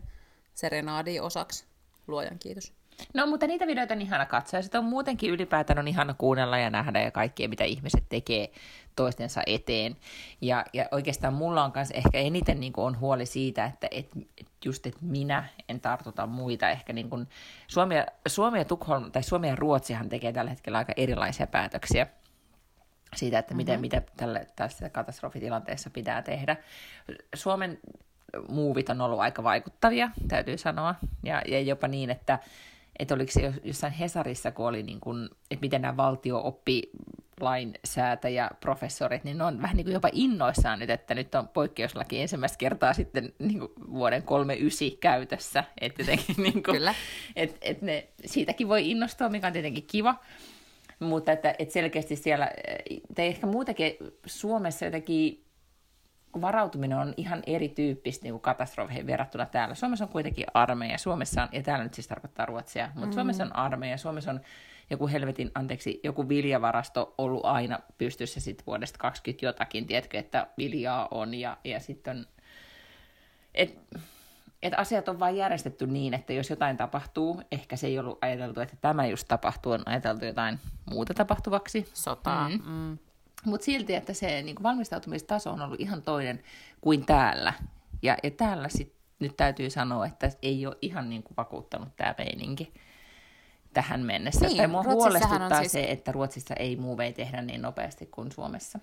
serenaadiin 0.54 1.22
osaksi. 1.22 1.64
Luojan 2.06 2.38
kiitos. 2.38 2.72
No, 3.14 3.26
mutta 3.26 3.46
niitä 3.46 3.66
videoita 3.66 3.94
on 3.94 4.02
ihana 4.02 4.26
katsoa, 4.26 4.62
sitten 4.62 4.78
on 4.78 4.84
muutenkin 4.84 5.30
ylipäätään 5.30 5.78
on 5.78 5.88
ihana 5.88 6.14
kuunnella 6.14 6.58
ja 6.58 6.70
nähdä 6.70 7.02
ja 7.02 7.10
kaikkea, 7.10 7.48
mitä 7.48 7.64
ihmiset 7.64 8.04
tekee 8.08 8.52
toistensa 8.96 9.42
eteen. 9.46 9.96
Ja, 10.40 10.64
ja 10.72 10.88
oikeastaan 10.90 11.34
mulla 11.34 11.64
on 11.64 11.72
myös 11.74 11.90
ehkä 11.90 12.18
eniten 12.18 12.60
niin 12.60 12.72
kuin 12.72 12.84
on 12.84 13.00
huoli 13.00 13.26
siitä, 13.26 13.64
että 13.64 13.88
et, 13.90 14.08
et 14.38 14.46
just, 14.64 14.86
että 14.86 15.00
minä 15.02 15.44
en 15.68 15.80
tartuta 15.80 16.26
muita. 16.26 16.70
Ehkä 16.70 16.92
niin 16.92 17.10
kuin 17.10 17.28
Suomi, 17.68 17.94
Suomi, 18.28 18.58
ja 18.58 18.64
Tukholm, 18.64 19.12
tai 19.12 19.22
Suomi 19.22 19.48
ja 19.48 19.56
Ruotsihan 19.56 20.08
tekee 20.08 20.32
tällä 20.32 20.50
hetkellä 20.50 20.78
aika 20.78 20.92
erilaisia 20.96 21.46
päätöksiä 21.46 22.06
siitä, 23.16 23.38
että 23.38 23.54
miten, 23.54 23.74
mm-hmm. 23.74 23.80
mitä 23.80 24.02
tällä, 24.16 24.44
tässä 24.56 24.90
katastrofitilanteessa 24.90 25.90
pitää 25.90 26.22
tehdä. 26.22 26.56
Suomen 27.34 27.78
muuvit 28.48 28.88
on 28.88 29.00
ollut 29.00 29.20
aika 29.20 29.42
vaikuttavia, 29.42 30.10
täytyy 30.28 30.58
sanoa. 30.58 30.94
Ja, 31.22 31.42
ja 31.48 31.60
jopa 31.60 31.88
niin, 31.88 32.10
että, 32.10 32.38
että 32.98 33.14
oliko 33.14 33.32
se 33.32 33.54
jossain 33.64 33.92
Hesarissa, 33.92 34.52
kun 34.52 34.66
oli 34.66 34.82
niin 34.82 35.00
kuin, 35.00 35.28
että 35.50 35.62
miten 35.62 35.82
nämä 35.82 35.96
valtio 35.96 36.40
oppi 36.44 36.82
lainsäätäjä, 37.44 38.50
professorit, 38.60 39.24
niin 39.24 39.38
ne 39.38 39.44
on 39.44 39.62
vähän 39.62 39.76
niin 39.76 39.84
kuin 39.84 39.94
jopa 39.94 40.08
innoissaan 40.12 40.78
nyt, 40.78 40.90
että 40.90 41.14
nyt 41.14 41.34
on 41.34 41.48
poikkeuslaki 41.48 42.20
ensimmäistä 42.20 42.58
kertaa 42.58 42.94
sitten 42.94 43.32
niin 43.38 43.58
kuin 43.58 43.72
vuoden 43.92 44.22
39 44.22 44.98
käytössä. 45.00 45.64
Että 45.80 46.02
jotenkin, 46.02 46.36
niin 46.38 46.62
kuin, 46.62 46.76
Kyllä. 46.76 46.94
Et, 47.36 47.58
et 47.60 47.82
ne, 47.82 48.08
siitäkin 48.24 48.68
voi 48.68 48.90
innostua, 48.90 49.28
mikä 49.28 49.46
on 49.46 49.52
tietenkin 49.52 49.86
kiva. 49.86 50.14
Mutta 51.00 51.32
että, 51.32 51.54
että 51.58 51.72
selkeästi 51.72 52.16
siellä, 52.16 52.50
tai 53.14 53.26
ehkä 53.26 53.46
muutenkin 53.46 53.96
Suomessa 54.26 54.84
jotenkin 54.84 55.44
varautuminen 56.40 56.98
on 56.98 57.14
ihan 57.16 57.42
erityyppistä 57.46 58.24
niin 58.24 58.40
katastrofeihin 58.40 59.06
verrattuna 59.06 59.46
täällä. 59.46 59.74
Suomessa 59.74 60.04
on 60.04 60.08
kuitenkin 60.08 60.46
armeija, 60.54 60.98
Suomessa 60.98 61.42
on, 61.42 61.48
ja 61.52 61.62
täällä 61.62 61.84
nyt 61.84 61.94
siis 61.94 62.08
tarkoittaa 62.08 62.46
Ruotsia, 62.46 62.90
mutta 62.94 63.06
mm. 63.06 63.12
Suomessa 63.12 63.44
on 63.44 63.56
armeija, 63.56 63.96
Suomessa 63.96 64.30
on 64.30 64.40
joku 64.90 65.08
helvetin, 65.08 65.50
anteeksi, 65.54 66.00
joku 66.04 66.28
viljavarasto 66.28 67.14
ollut 67.18 67.44
aina 67.44 67.78
pystyssä 67.98 68.40
sitten 68.40 68.66
vuodesta 68.66 68.98
20 68.98 69.46
jotakin, 69.46 69.86
tiedätkö, 69.86 70.18
että 70.18 70.46
viljaa 70.58 71.08
on, 71.10 71.34
ja, 71.34 71.56
ja 71.64 71.80
sitten 71.80 72.16
on, 72.16 72.26
et, 73.54 73.78
et 74.62 74.72
asiat 74.76 75.08
on 75.08 75.18
vain 75.18 75.36
järjestetty 75.36 75.86
niin, 75.86 76.14
että 76.14 76.32
jos 76.32 76.50
jotain 76.50 76.76
tapahtuu, 76.76 77.42
ehkä 77.52 77.76
se 77.76 77.86
ei 77.86 77.98
ollut 77.98 78.18
ajateltu, 78.20 78.60
että 78.60 78.76
tämä 78.80 79.06
just 79.06 79.28
tapahtuu, 79.28 79.72
on 79.72 79.82
ajateltu 79.86 80.24
jotain 80.24 80.58
muuta 80.90 81.14
tapahtuvaksi. 81.14 81.88
Sotaa. 81.94 82.48
Mm. 82.48 82.60
Mm. 82.64 82.98
Mutta 83.44 83.64
silti, 83.64 83.94
että 83.94 84.12
se 84.12 84.42
niin 84.42 84.62
valmistautumistaso 84.62 85.50
on 85.50 85.62
ollut 85.62 85.80
ihan 85.80 86.02
toinen 86.02 86.42
kuin 86.80 87.06
täällä. 87.06 87.52
Ja, 88.02 88.16
ja 88.22 88.30
täällä 88.30 88.68
sit, 88.68 88.94
nyt 89.18 89.36
täytyy 89.36 89.70
sanoa, 89.70 90.06
että 90.06 90.30
ei 90.42 90.66
ole 90.66 90.78
ihan 90.82 91.10
niin 91.10 91.22
kuin 91.22 91.36
vakuuttanut 91.36 91.96
tämä 91.96 92.14
meininki 92.18 92.72
tähän 93.74 94.00
mennessä. 94.00 94.46
Niin, 94.46 94.56
tai 94.56 94.66
mua 94.66 94.82
huolestuttaa 94.82 95.60
siis... 95.60 95.72
se, 95.72 95.84
että 95.90 96.12
Ruotsissa 96.12 96.54
ei 96.54 96.76
muuvei 96.76 97.12
tehdä 97.12 97.42
niin 97.42 97.62
nopeasti 97.62 98.06
kuin 98.06 98.32
Suomessa. 98.32 98.78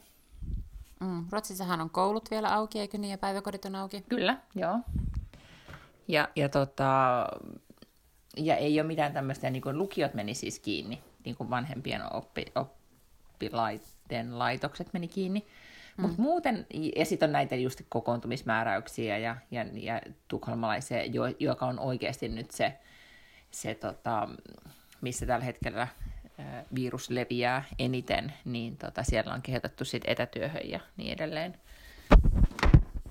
Mm, 0.99 1.25
Ruotsissahan 1.31 1.81
on 1.81 1.89
koulut 1.89 2.31
vielä 2.31 2.53
auki, 2.55 2.79
eikö 2.79 2.97
niin, 2.97 3.11
ja 3.11 3.17
päiväkodit 3.17 3.65
on 3.65 3.75
auki? 3.75 4.01
Kyllä, 4.09 4.37
joo. 4.55 4.79
Ja, 6.07 6.29
ja, 6.35 6.49
tota, 6.49 7.25
ja 8.37 8.55
ei 8.55 8.79
ole 8.79 8.87
mitään 8.87 9.13
tämmöistä, 9.13 9.49
niin 9.49 9.61
kuin 9.61 9.77
lukiot 9.77 10.13
meni 10.13 10.33
siis 10.33 10.59
kiinni, 10.59 11.01
niin 11.25 11.35
kuin 11.35 11.49
vanhempien 11.49 12.15
oppi, 12.15 12.45
oppilaiden 12.55 14.39
laitokset 14.39 14.93
meni 14.93 15.07
kiinni. 15.07 15.47
Mm. 15.97 16.01
Mutta 16.01 16.21
muuten, 16.21 16.65
ja 16.95 17.05
sitten 17.05 17.27
on 17.27 17.33
näitä 17.33 17.55
just 17.55 17.81
kokoontumismääräyksiä 17.89 19.17
ja, 19.17 19.37
ja, 19.51 19.65
ja 19.73 20.01
tukholmalaisia, 20.27 21.05
jo, 21.05 21.23
joka 21.39 21.65
on 21.65 21.79
oikeasti 21.79 22.29
nyt 22.29 22.51
se, 22.51 22.73
se 23.51 23.75
tota, 23.75 24.29
missä 25.01 25.25
tällä 25.25 25.45
hetkellä 25.45 25.87
virus 26.75 27.09
leviää 27.09 27.63
eniten, 27.79 28.33
niin 28.45 28.77
tota, 28.77 29.03
siellä 29.03 29.33
on 29.33 29.41
kehotettu 29.41 29.85
sit 29.85 30.03
etätyöhön 30.07 30.69
ja 30.69 30.79
niin 30.97 31.13
edelleen. 31.13 31.53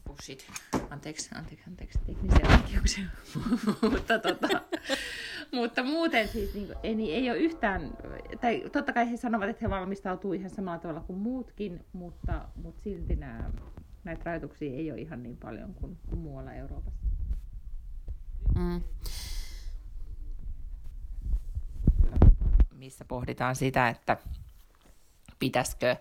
Oh 0.08 0.16
shit. 0.22 0.46
Anteeksi, 0.90 1.30
anteeksi, 1.34 1.64
anteeksi, 1.68 1.98
teknisiä 2.06 2.48
vaikeuksia. 2.48 3.04
mutta, 3.90 4.18
tota, 4.18 4.62
mutta 5.52 5.82
muuten 5.82 6.28
siis 6.28 6.54
niin 6.54 6.68
ei, 6.82 6.94
niin, 6.94 7.14
ei 7.14 7.30
ole 7.30 7.38
yhtään, 7.38 7.96
tai 8.40 8.64
totta 8.72 8.92
kai 8.92 9.10
he 9.10 9.16
sanovat, 9.16 9.48
että 9.48 9.64
he 9.64 9.70
valmistautuu 9.70 10.32
ihan 10.32 10.50
samalla 10.50 10.78
tavalla 10.78 11.00
kuin 11.00 11.18
muutkin, 11.18 11.84
mutta, 11.92 12.48
mutta 12.56 12.82
silti 12.82 13.16
nämä, 13.16 13.50
näitä 14.04 14.22
rajoituksia 14.24 14.72
ei 14.72 14.92
ole 14.92 15.00
ihan 15.00 15.22
niin 15.22 15.36
paljon 15.36 15.74
kuin, 15.74 15.98
kuin 16.08 16.18
muualla 16.18 16.52
Euroopassa. 16.52 17.06
Mm 18.54 18.80
missä 23.00 23.08
pohditaan 23.08 23.56
sitä, 23.56 23.88
että 23.88 24.16
pitäisikö 25.38 25.96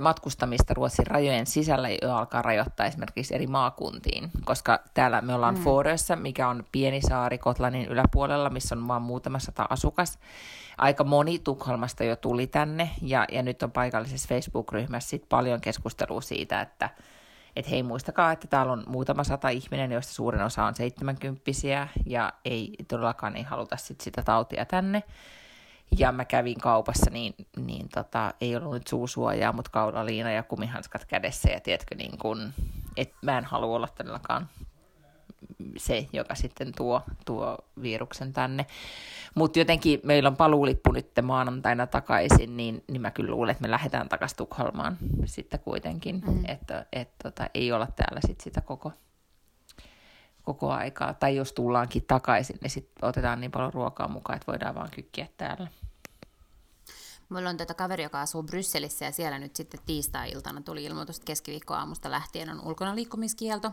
matkustamista 0.00 0.74
Ruotsin 0.74 1.06
rajojen 1.06 1.46
sisällä 1.46 1.88
jo 2.02 2.14
alkaa 2.14 2.42
rajoittaa 2.42 2.86
esimerkiksi 2.86 3.34
eri 3.34 3.46
maakuntiin, 3.46 4.30
koska 4.44 4.80
täällä 4.94 5.20
me 5.20 5.34
ollaan 5.34 5.54
mm. 5.54 5.64
Fårössä, 5.64 6.16
mikä 6.16 6.48
on 6.48 6.64
pieni 6.72 7.00
saari 7.00 7.38
Kotlanin 7.38 7.88
yläpuolella, 7.88 8.50
missä 8.50 8.74
on 8.74 8.88
vain 8.88 9.02
muutama 9.02 9.38
sata 9.38 9.66
asukas. 9.70 10.18
Aika 10.78 11.04
moni 11.04 11.38
Tukholmasta 11.38 12.04
jo 12.04 12.16
tuli 12.16 12.46
tänne 12.46 12.90
ja, 13.02 13.24
ja 13.32 13.42
nyt 13.42 13.62
on 13.62 13.72
paikallisessa 13.72 14.28
Facebook-ryhmässä 14.28 15.08
sit 15.08 15.28
paljon 15.28 15.60
keskustelua 15.60 16.20
siitä, 16.20 16.60
että 16.60 16.90
et 17.56 17.70
hei 17.70 17.82
muistakaa, 17.82 18.32
että 18.32 18.46
täällä 18.48 18.72
on 18.72 18.84
muutama 18.86 19.24
sata 19.24 19.48
ihminen, 19.48 19.92
joista 19.92 20.12
suurin 20.12 20.42
osa 20.42 20.64
on 20.64 20.74
seitsemänkymppisiä 20.74 21.88
ja 22.06 22.32
ei 22.44 22.74
todellakaan 22.88 23.36
ei 23.36 23.42
haluta 23.42 23.76
sit 23.76 24.00
sitä 24.00 24.22
tautia 24.22 24.64
tänne 24.64 25.02
ja 25.98 26.12
mä 26.12 26.24
kävin 26.24 26.60
kaupassa, 26.60 27.10
niin, 27.10 27.34
niin 27.56 27.88
tota, 27.88 28.34
ei 28.40 28.56
ollut 28.56 28.72
nyt 28.72 28.86
suusuojaa, 28.86 29.52
mutta 29.52 29.70
kaulaliina 29.70 30.30
ja 30.30 30.42
kumihanskat 30.42 31.04
kädessä 31.04 31.50
ja 31.50 31.60
tiedätkö, 31.60 31.94
niin 31.94 32.18
kun, 32.18 32.52
et 32.96 33.12
mä 33.22 33.38
en 33.38 33.44
halua 33.44 33.76
olla 33.76 33.88
todellakaan 33.88 34.48
se, 35.76 36.06
joka 36.12 36.34
sitten 36.34 36.72
tuo, 36.76 37.02
tuo 37.24 37.58
viruksen 37.82 38.32
tänne. 38.32 38.66
Mutta 39.34 39.58
jotenkin 39.58 40.00
meillä 40.02 40.28
on 40.28 40.36
paluulippu 40.36 40.92
nyt 40.92 41.10
maanantaina 41.22 41.86
takaisin, 41.86 42.56
niin, 42.56 42.84
niin 42.88 43.02
mä 43.02 43.10
kyllä 43.10 43.30
luulen, 43.30 43.52
että 43.52 43.62
me 43.62 43.70
lähdetään 43.70 44.08
takaisin 44.08 44.36
Tukholmaan 44.36 44.96
sitten 45.24 45.60
kuitenkin. 45.60 46.22
Mm. 46.26 46.44
Että 46.48 46.86
et, 46.92 47.10
tota, 47.22 47.46
ei 47.54 47.72
olla 47.72 47.88
täällä 47.96 48.20
sit 48.26 48.40
sitä 48.40 48.60
koko, 48.60 48.92
koko 50.46 50.72
aikaa. 50.72 51.14
Tai 51.14 51.36
jos 51.36 51.52
tullaankin 51.52 52.04
takaisin, 52.06 52.58
niin 52.60 52.70
sitten 52.70 53.08
otetaan 53.08 53.40
niin 53.40 53.50
paljon 53.50 53.72
ruokaa 53.72 54.08
mukaan, 54.08 54.36
että 54.36 54.52
voidaan 54.52 54.74
vaan 54.74 54.90
kykkiä 54.94 55.26
täällä. 55.36 55.68
Mulla 57.28 57.50
on 57.50 57.56
tätä 57.56 57.74
kaveri, 57.74 58.02
joka 58.02 58.20
asuu 58.20 58.42
Brysselissä 58.42 59.04
ja 59.04 59.12
siellä 59.12 59.38
nyt 59.38 59.56
sitten 59.56 59.80
tiistai-iltana 59.86 60.60
tuli 60.60 60.84
ilmoitus, 60.84 61.16
että 61.16 61.26
keskiviikkoaamusta 61.26 62.10
lähtien 62.10 62.50
on 62.50 62.60
ulkona 62.66 62.94
liikkumiskielto. 62.94 63.70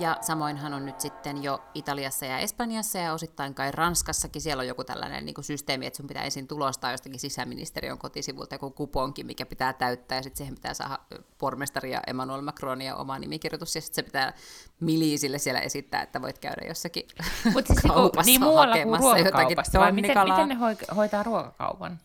Ja 0.00 0.16
samoinhan 0.20 0.74
on 0.74 0.86
nyt 0.86 1.00
sitten 1.00 1.42
jo 1.42 1.62
Italiassa 1.74 2.26
ja 2.26 2.38
Espanjassa 2.38 2.98
ja 2.98 3.12
osittain 3.12 3.54
kai 3.54 3.70
Ranskassakin. 3.70 4.42
Siellä 4.42 4.60
on 4.60 4.66
joku 4.66 4.84
tällainen 4.84 5.26
niin 5.26 5.34
kuin 5.34 5.44
systeemi, 5.44 5.86
että 5.86 5.96
sun 5.96 6.06
pitää 6.06 6.24
ensin 6.24 6.48
tulostaa 6.48 6.90
jostakin 6.90 7.20
sisäministeriön 7.20 7.98
kotisivulta 7.98 8.54
joku 8.54 8.70
kuponki, 8.70 9.24
mikä 9.24 9.46
pitää 9.46 9.72
täyttää 9.72 10.18
ja 10.18 10.22
sitten 10.22 10.38
siihen 10.38 10.54
pitää 10.54 10.74
saada 10.74 10.98
pormestari 11.38 11.90
ja 11.92 12.00
Emmanuel 12.06 12.42
Macron 12.42 12.82
ja 12.82 12.96
oma 12.96 13.18
nimikirjoitus 13.18 13.74
ja 13.74 13.80
sitten 13.80 13.94
se 13.94 14.02
pitää 14.02 14.32
miliisille 14.80 15.38
siellä 15.38 15.60
esittää, 15.60 16.02
että 16.02 16.22
voit 16.22 16.38
käydä 16.38 16.66
jossakin 16.68 17.06
Mut 17.52 17.66
siis 17.66 17.82
niinku 17.82 17.94
kaupassa 17.94 18.26
niin 18.26 18.42
muualla 18.42 18.74
hakemassa 18.74 19.18
jotakin 19.18 19.56
vai 19.74 19.92
miten, 19.92 20.18
miten 20.24 20.48
ne 20.48 20.56
hoitaa 20.96 21.22
ruokakaupan? 21.22 21.98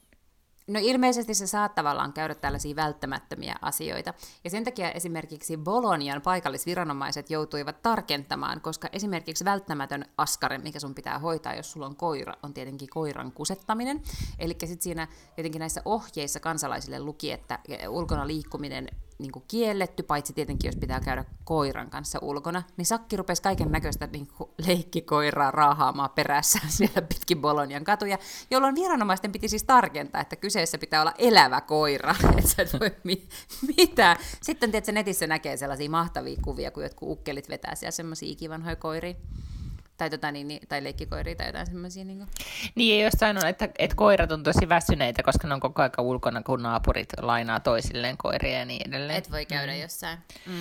No 0.67 0.79
ilmeisesti 0.83 1.33
se 1.33 1.47
saat 1.47 1.75
tavallaan 1.75 2.13
käydä 2.13 2.35
tällaisia 2.35 2.75
välttämättömiä 2.75 3.55
asioita. 3.61 4.13
Ja 4.43 4.49
sen 4.49 4.63
takia 4.63 4.91
esimerkiksi 4.91 5.57
Bolonian 5.57 6.21
paikallisviranomaiset 6.21 7.29
joutuivat 7.29 7.81
tarkentamaan, 7.81 8.61
koska 8.61 8.89
esimerkiksi 8.91 9.45
välttämätön 9.45 10.05
askare, 10.17 10.57
mikä 10.57 10.79
sun 10.79 10.95
pitää 10.95 11.19
hoitaa, 11.19 11.55
jos 11.55 11.71
sulla 11.71 11.85
on 11.85 11.95
koira, 11.95 12.33
on 12.43 12.53
tietenkin 12.53 12.89
koiran 12.89 13.31
kusettaminen. 13.31 14.01
Eli 14.39 14.55
sitten 14.59 14.81
siinä 14.81 15.07
jotenkin 15.37 15.59
näissä 15.59 15.81
ohjeissa 15.85 16.39
kansalaisille 16.39 16.99
luki, 16.99 17.31
että 17.31 17.59
ulkona 17.89 18.27
liikkuminen 18.27 18.87
niin 19.19 19.31
kuin 19.31 19.45
kielletty, 19.47 20.03
paitsi 20.03 20.33
tietenkin 20.33 20.67
jos 20.67 20.75
pitää 20.75 20.99
käydä 20.99 21.25
koiran 21.43 21.89
kanssa 21.89 22.19
ulkona, 22.21 22.63
niin 22.77 22.85
Sakki 22.85 23.17
rupesi 23.17 23.41
kaiken 23.41 23.71
näköistä 23.71 24.07
niin 24.07 24.27
leikkikoiraa 24.67 25.51
raahaamaan 25.51 26.09
perässä 26.09 26.59
siellä 26.67 27.01
pitkin 27.01 27.41
Bolonian 27.41 27.83
katuja, 27.83 28.17
jolloin 28.51 28.75
viranomaisten 28.75 29.31
piti 29.31 29.47
siis 29.47 29.63
tarkentaa, 29.63 30.21
että 30.21 30.35
kyseessä 30.35 30.77
pitää 30.77 31.01
olla 31.01 31.13
elävä 31.17 31.61
koira, 31.61 32.15
että 32.37 32.49
sä 32.49 32.61
et 32.61 32.79
voi 32.79 32.91
mi- 33.03 33.27
mitään. 33.77 34.17
Sitten 34.41 34.71
tietysti 34.71 34.91
netissä 34.91 35.27
näkee 35.27 35.57
sellaisia 35.57 35.89
mahtavia 35.89 36.39
kuvia, 36.41 36.71
kun 36.71 36.83
jotkut 36.83 37.09
ukkelit 37.09 37.49
vetää 37.49 37.75
siellä 37.75 37.91
semmoisia 37.91 38.29
ikivanhoja 38.29 38.75
koiria 38.75 39.15
tai, 39.97 40.09
tota, 40.09 40.31
niin, 40.31 40.47
niin, 40.47 40.67
tai 40.69 40.83
leikkikoiria 40.83 41.35
tai 41.35 41.47
jotain 41.47 41.65
semmoisia. 41.65 42.05
Niin, 42.05 42.17
kuin. 42.17 42.29
niin 42.75 43.03
jos 43.03 43.13
sanon, 43.17 43.47
että, 43.47 43.69
että 43.79 43.95
koirat 43.95 44.31
on 44.31 44.43
tosi 44.43 44.69
väsyneitä, 44.69 45.23
koska 45.23 45.47
ne 45.47 45.53
on 45.53 45.59
koko 45.59 45.81
aika 45.81 46.01
ulkona, 46.01 46.43
kun 46.43 46.63
naapurit 46.63 47.09
lainaa 47.21 47.59
toisilleen 47.59 48.17
koiria 48.17 48.59
ja 48.59 48.65
niin 48.65 48.89
edelleen. 48.89 49.17
Et 49.17 49.31
voi 49.31 49.45
käydä 49.45 49.73
mm. 49.73 49.81
jossain. 49.81 50.17
Mm. 50.45 50.53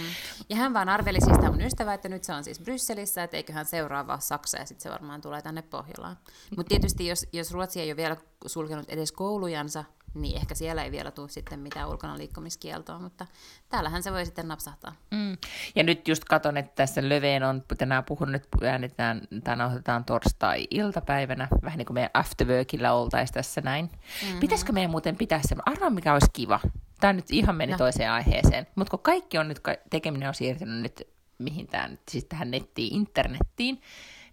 Ja 0.49 0.57
hän 0.57 0.75
vaan 0.75 0.89
arveli 0.89 1.21
siis 1.21 1.39
tämä 1.39 1.51
mun 1.51 1.61
ystävä, 1.61 1.95
että 1.95 2.09
nyt 2.09 2.25
se 2.25 2.33
on 2.33 2.45
siis 2.45 2.61
Brysselissä, 2.61 3.23
että 3.23 3.37
eiköhän 3.37 3.67
seuraava 3.67 4.19
Saksa 4.19 4.59
ja 4.59 4.67
sitten 4.67 4.83
se 4.83 4.91
varmaan 4.91 5.21
tulee 5.21 5.43
tänne 5.43 5.63
Pohjolaan. 5.63 6.17
Mutta 6.57 6.69
tietysti 6.69 7.07
jos, 7.07 7.27
jos 7.33 7.53
Ruotsi 7.53 7.81
ei 7.81 7.89
ole 7.91 7.97
vielä 7.97 8.17
sulkenut 8.47 8.91
edes 8.91 9.13
koulujansa, 9.13 9.85
niin 10.23 10.37
ehkä 10.37 10.55
siellä 10.55 10.85
ei 10.85 10.91
vielä 10.91 11.11
tule 11.11 11.29
sitten 11.29 11.61
mitään 11.61 11.89
ulkona 11.89 12.19
liikkumiskieltoa, 12.19 12.99
mutta 12.99 13.27
täällähän 13.69 14.03
se 14.03 14.13
voi 14.13 14.27
sitten 14.27 14.49
napsahtaa. 14.49 14.93
Mm. 15.11 15.37
Ja 15.75 15.83
nyt 15.83 16.09
just 16.09 16.25
katon, 16.25 16.57
että 16.57 16.73
tässä 16.75 17.09
Löveen 17.09 17.43
on, 17.43 17.63
tänään 17.79 18.05
puhun 18.05 18.33
nyt, 18.33 18.49
äänetään, 18.65 19.21
tai 19.45 19.67
otetaan 19.67 20.05
torstai-iltapäivänä, 20.05 21.49
vähän 21.63 21.79
niin 21.79 21.87
kuin 21.87 21.95
meidän 21.95 22.11
afterworkilla 22.15 22.93
oltaisiin 22.93 23.35
tässä 23.35 23.61
näin. 23.61 23.85
Mm-hmm. 23.85 24.41
Pitäisikö 24.41 24.73
meidän 24.73 24.91
muuten 24.91 25.17
pitää 25.17 25.41
se, 25.43 25.57
arvaa 25.67 25.91
mikä 25.91 26.13
olisi 26.13 26.31
kiva, 26.33 26.61
tämä 27.01 27.13
nyt 27.13 27.31
ihan 27.31 27.57
meni 27.57 27.73
no. 27.73 27.79
toiseen 27.79 28.11
aiheeseen, 28.11 28.67
mutta 28.75 28.91
kun 28.91 29.01
kaikki 29.01 29.39
on 29.39 29.49
nyt, 29.49 29.61
tekeminen 29.91 30.29
on 30.29 30.35
siirtynyt 30.35 30.83
nyt 30.83 31.09
mihin 31.39 31.67
tämän, 31.67 31.99
siis 32.11 32.25
tähän 32.25 32.51
nettiin, 32.51 32.95
internettiin, 32.95 33.81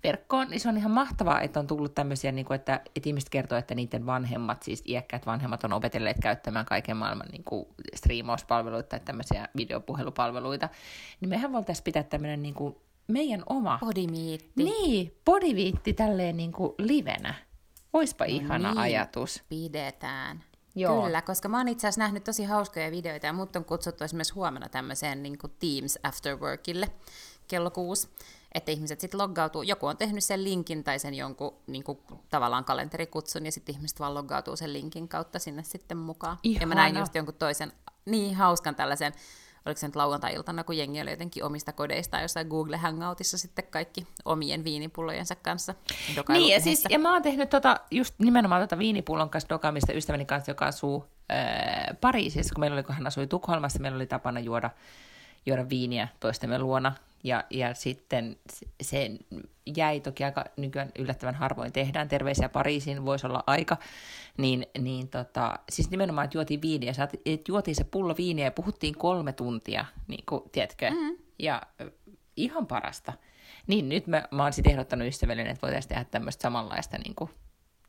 verkkoon, 0.04 0.50
niin 0.50 0.60
se 0.60 0.70
on 0.70 0.78
ihan 0.78 0.92
mahtavaa, 0.92 1.42
että 1.42 1.60
on 1.60 1.68
tullut 1.68 1.96
tämmöisiä, 1.96 2.32
niin 2.32 2.46
kuin, 2.46 2.56
että, 2.56 2.82
että 2.96 3.10
ihmiset 3.10 3.30
kertoo, 3.30 3.58
että 3.58 3.76
niiden 3.76 4.06
vanhemmat, 4.06 4.64
siis 4.64 4.84
iäkkäät 4.88 5.26
vanhemmat 5.26 5.64
on 5.64 5.74
opetelleet 5.74 6.18
käyttämään 6.22 6.66
kaiken 6.66 6.98
maailman 6.98 7.28
niin 7.32 7.44
kuin 7.44 7.66
striimauspalveluita 7.96 8.90
tai 8.90 9.00
tämmöisiä 9.00 9.48
videopuhelupalveluita, 9.58 10.70
niin 11.22 11.30
mehän 11.30 11.52
voitaisiin 11.54 11.84
pitää 11.84 12.04
tämmöinen 12.04 12.42
niin 12.42 12.56
kuin 12.56 12.76
meidän 13.08 13.44
oma... 13.50 13.78
Podimiitti. 13.82 14.64
Niin, 14.64 15.18
podiviitti 15.26 15.94
tälleen 15.94 16.38
niin 16.38 16.52
kuin 16.52 16.74
livenä. 16.78 17.34
Oispa 17.94 18.26
no 18.26 18.30
ihana 18.30 18.70
niin, 18.70 18.78
ajatus. 18.80 19.44
Pidetään. 19.50 20.44
Joo. 20.76 21.04
Kyllä, 21.04 21.22
koska 21.22 21.50
mä 21.50 21.58
oon 21.58 21.68
itse 21.68 21.88
asiassa 21.88 22.02
nähnyt 22.02 22.24
tosi 22.24 22.44
hauskoja 22.44 22.92
videoita 22.92 23.26
ja 23.26 23.34
mut 23.34 23.56
on 23.56 23.66
kutsuttu 23.66 24.04
esimerkiksi 24.04 24.34
huomenna 24.34 24.70
tämmöiseen 24.70 25.24
niin 25.24 25.38
Teams 25.60 26.00
Afterworkille 26.04 26.90
kello 27.48 27.72
kuusi, 27.72 28.10
että 28.56 28.72
ihmiset 28.72 29.00
sitten 29.00 29.20
loggautuu, 29.20 29.62
joku 29.62 29.88
on 29.88 29.98
tehnyt 29.98 30.24
sen 30.24 30.44
linkin 30.44 30.84
tai 30.84 31.00
sen 31.00 31.14
jonkun 31.14 31.56
niin 31.68 31.84
kuin, 31.84 32.00
tavallaan 32.30 32.66
kalenterikutsun 32.66 33.46
ja 33.46 33.52
sitten 33.52 33.76
ihmiset 33.76 34.00
vaan 34.00 34.14
loggautuu 34.14 34.56
sen 34.56 34.74
linkin 34.74 35.08
kautta 35.08 35.40
sinne 35.40 35.64
sitten 35.64 35.98
mukaan. 35.98 36.38
Ihana. 36.44 36.64
Ja 36.64 36.68
mä 36.68 36.76
näin 36.76 36.98
just 36.98 37.16
jonkun 37.16 37.36
toisen 37.36 37.72
niin 38.06 38.36
hauskan 38.36 38.76
tällaisen 38.76 39.14
oliko 39.66 39.80
se 39.80 39.88
nyt 39.88 39.96
lauantai-iltana, 39.96 40.64
kun 40.64 40.78
jengi 40.78 41.02
oli 41.02 41.10
jotenkin 41.10 41.44
omista 41.44 41.74
kodeista 41.74 42.22
jossain 42.22 42.48
Google 42.48 42.78
Hangoutissa 42.78 43.38
sitten 43.38 43.66
kaikki 43.70 44.08
omien 44.26 44.64
viinipullojensa 44.64 45.36
kanssa 45.36 45.76
Niin, 46.30 46.54
ja, 46.54 46.60
siis, 46.60 46.84
ja 46.90 47.00
mä 47.00 47.14
oon 47.14 47.22
tehnyt 47.22 47.50
tota, 47.50 47.80
just 47.92 48.16
nimenomaan 48.18 48.62
tota 48.62 48.78
viinipullon 48.78 49.30
kanssa 49.30 49.50
dokaamista 49.50 49.94
ystäväni 49.94 50.26
kanssa, 50.26 50.52
joka 50.52 50.66
asuu 50.66 51.06
ää, 51.30 51.96
Pariisissa, 52.02 52.54
kun 52.54 52.60
meillä 52.60 52.76
oli, 52.76 52.84
kun 52.84 52.96
hän 52.96 53.08
asui 53.08 53.28
Tukholmassa, 53.28 53.80
meillä 53.80 53.96
oli 53.96 54.08
tapana 54.08 54.40
juoda, 54.40 54.70
juoda 55.46 55.70
viiniä 55.70 56.08
toistemme 56.20 56.60
luona, 56.60 56.96
ja, 57.24 57.44
ja 57.50 57.74
sitten 57.74 58.38
se 58.82 59.12
jäi 59.78 60.00
toki 60.00 60.24
aika 60.24 60.46
nykyään 60.58 60.92
yllättävän 61.00 61.36
harvoin 61.36 61.74
tehdään, 61.74 62.08
terveisiä 62.08 62.50
Pariisiin, 62.50 63.06
voisi 63.06 63.28
olla 63.28 63.44
aika, 63.48 63.78
niin, 64.38 64.66
niin 64.80 65.08
tota, 65.08 65.60
siis 65.70 65.90
nimenomaan, 65.90 66.26
että 66.26 66.38
juotiin 66.38 66.62
viiniä, 66.62 66.94
että 67.26 67.52
juotiin 67.52 67.76
se 67.76 67.84
pullo 67.84 68.18
viiniä 68.18 68.46
ja 68.46 68.52
puhuttiin 68.52 68.98
kolme 68.98 69.34
tuntia, 69.34 69.86
niin 70.08 70.24
kuin, 70.30 70.44
tiedätkö, 70.52 70.90
mm-hmm. 70.90 71.18
ja 71.40 71.62
ihan 72.36 72.68
parasta. 72.68 73.14
Niin 73.68 73.90
nyt 73.90 74.08
mä, 74.08 74.24
mä 74.32 74.44
oon 74.44 74.54
sitten 74.54 74.72
ehdottanut 74.72 75.08
ystävällinen, 75.08 75.52
että 75.52 75.62
voitaisiin 75.62 75.90
tehdä 75.90 76.04
tämmöistä 76.04 76.42
samanlaista 76.42 76.98
niin 76.98 77.16
kuin, 77.16 77.30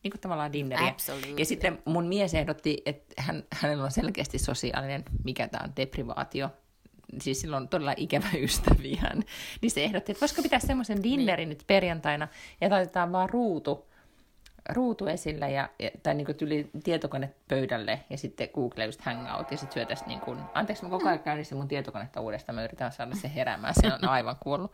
niin 0.02 0.10
kuin 0.10 0.20
tavallaan 0.20 0.52
dinneriä. 0.52 0.88
Absolutely. 0.88 1.34
Ja 1.36 1.44
sitten 1.44 1.82
mun 1.84 2.06
mies 2.06 2.34
ehdotti, 2.34 2.82
että 2.86 3.14
hän, 3.18 3.44
hänellä 3.52 3.84
on 3.84 3.90
selkeästi 3.90 4.38
sosiaalinen, 4.38 5.04
mikä 5.24 5.48
tämä 5.48 5.64
on, 5.64 5.72
deprivaatio, 5.76 6.50
siis 7.20 7.40
sillä 7.40 7.56
on 7.56 7.68
todella 7.68 7.94
ikävä 7.96 8.28
ystäviä, 8.44 9.10
niin 9.60 9.70
se 9.70 9.84
ehdotti, 9.84 10.12
että 10.12 10.20
voisiko 10.20 10.42
pitää 10.42 10.58
semmoisen 10.58 11.02
dinnerin 11.02 11.48
nyt 11.48 11.64
perjantaina, 11.66 12.28
ja 12.60 12.70
laitetaan 12.70 13.12
vaan 13.12 13.30
ruutu, 13.30 13.86
ruutu 14.68 15.06
esille, 15.06 15.50
ja, 15.50 15.68
tai 16.02 16.14
niin 16.14 16.36
tyli 16.36 16.70
tietokone 16.84 17.34
pöydälle, 17.48 18.00
ja 18.10 18.18
sitten 18.18 18.48
Google 18.54 18.84
just 18.84 19.00
Hangout, 19.00 19.50
ja 19.50 19.56
sitten 19.56 19.74
syötäisiin 19.74 20.08
niin 20.08 20.20
kuin, 20.20 20.38
anteeksi, 20.54 20.84
mä 20.84 20.90
koko 20.90 21.08
ajan 21.08 21.20
käynnissä 21.20 21.54
mun 21.54 21.68
tietokonetta 21.68 22.20
uudestaan, 22.20 22.54
mä 22.54 22.64
yritän 22.64 22.92
saada 22.92 23.14
se 23.14 23.30
heräämään, 23.34 23.74
se 23.80 23.86
on 23.86 24.08
aivan 24.08 24.36
kuollut. 24.40 24.72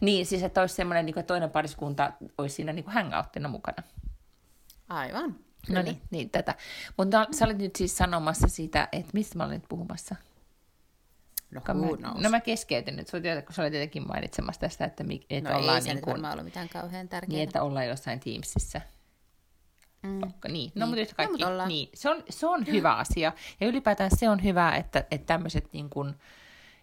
Niin, 0.00 0.26
siis 0.26 0.42
että 0.42 0.60
olisi 0.60 0.74
semmoinen, 0.74 1.06
niin 1.06 1.14
kuin, 1.14 1.20
että 1.20 1.34
toinen 1.34 1.50
pariskunta 1.50 2.12
olisi 2.38 2.54
siinä 2.54 2.72
niin 2.72 2.84
kuin 2.84 2.94
hangouttina 2.94 3.48
mukana. 3.48 3.82
Aivan. 4.88 5.36
No 5.68 5.82
niin, 5.82 6.00
niin 6.10 6.30
tätä. 6.30 6.54
Mutta 6.96 7.26
sä 7.30 7.44
olit 7.44 7.58
nyt 7.58 7.76
siis 7.76 7.96
sanomassa 7.96 8.48
siitä, 8.48 8.88
että 8.92 9.10
mistä 9.12 9.38
mä 9.38 9.44
olin 9.44 9.62
puhumassa? 9.68 10.16
No, 11.50 11.60
mä, 11.68 11.74
who 11.74 11.96
knows? 11.96 12.20
no 12.22 12.30
mä 12.30 12.40
keskeytin 12.40 12.96
nyt, 12.96 13.10
kun 13.46 13.54
sä 13.54 13.62
olit 13.62 13.74
jotenkin 13.74 14.08
mainitsemassa 14.08 14.60
tästä, 14.60 14.84
että, 14.84 15.04
mi, 15.04 15.26
että 15.30 15.50
no 15.50 15.58
ollaan 15.58 15.76
ei 15.76 15.82
se 15.82 15.94
niin 15.94 16.02
kuin, 16.02 16.24
ollut 16.26 16.44
mitään 16.44 16.68
kauhean 16.68 17.08
tärkeää. 17.08 17.36
niin, 17.36 17.42
että 17.48 17.62
ollaan 17.62 17.86
jossain 17.86 18.20
Teamsissa. 18.20 18.80
Mm. 20.02 20.22
Okka, 20.22 20.48
niin, 20.48 20.72
no 20.74 20.80
Niin. 20.80 20.88
mutta 20.88 21.00
yhtä 21.00 21.12
No, 21.12 21.16
kaikki, 21.16 21.32
mutta 21.32 21.48
ollaan. 21.48 21.68
niin, 21.68 21.88
se 21.94 22.10
on, 22.10 22.22
se 22.30 22.46
on 22.46 22.66
hyvä 22.66 22.94
asia. 22.96 23.32
Ja 23.60 23.66
ylipäätään 23.66 24.10
se 24.16 24.28
on 24.28 24.42
hyvä, 24.44 24.72
että, 24.76 24.98
että 25.10 25.26
tämmöiset 25.26 25.72
niin 25.72 25.90
kuin, 25.90 26.14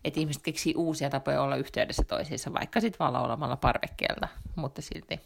että 0.03 0.19
ihmiset 0.19 0.43
keksii 0.43 0.73
uusia 0.75 1.09
tapoja 1.09 1.41
olla 1.41 1.55
yhteydessä 1.55 2.03
toisiinsa, 2.03 2.53
vaikka 2.53 2.81
sitten 2.81 2.99
vaan 2.99 3.13
laulamalla 3.13 3.55
parvekkeelta, 3.55 4.27
mutta 4.55 4.81
silti. 4.81 5.19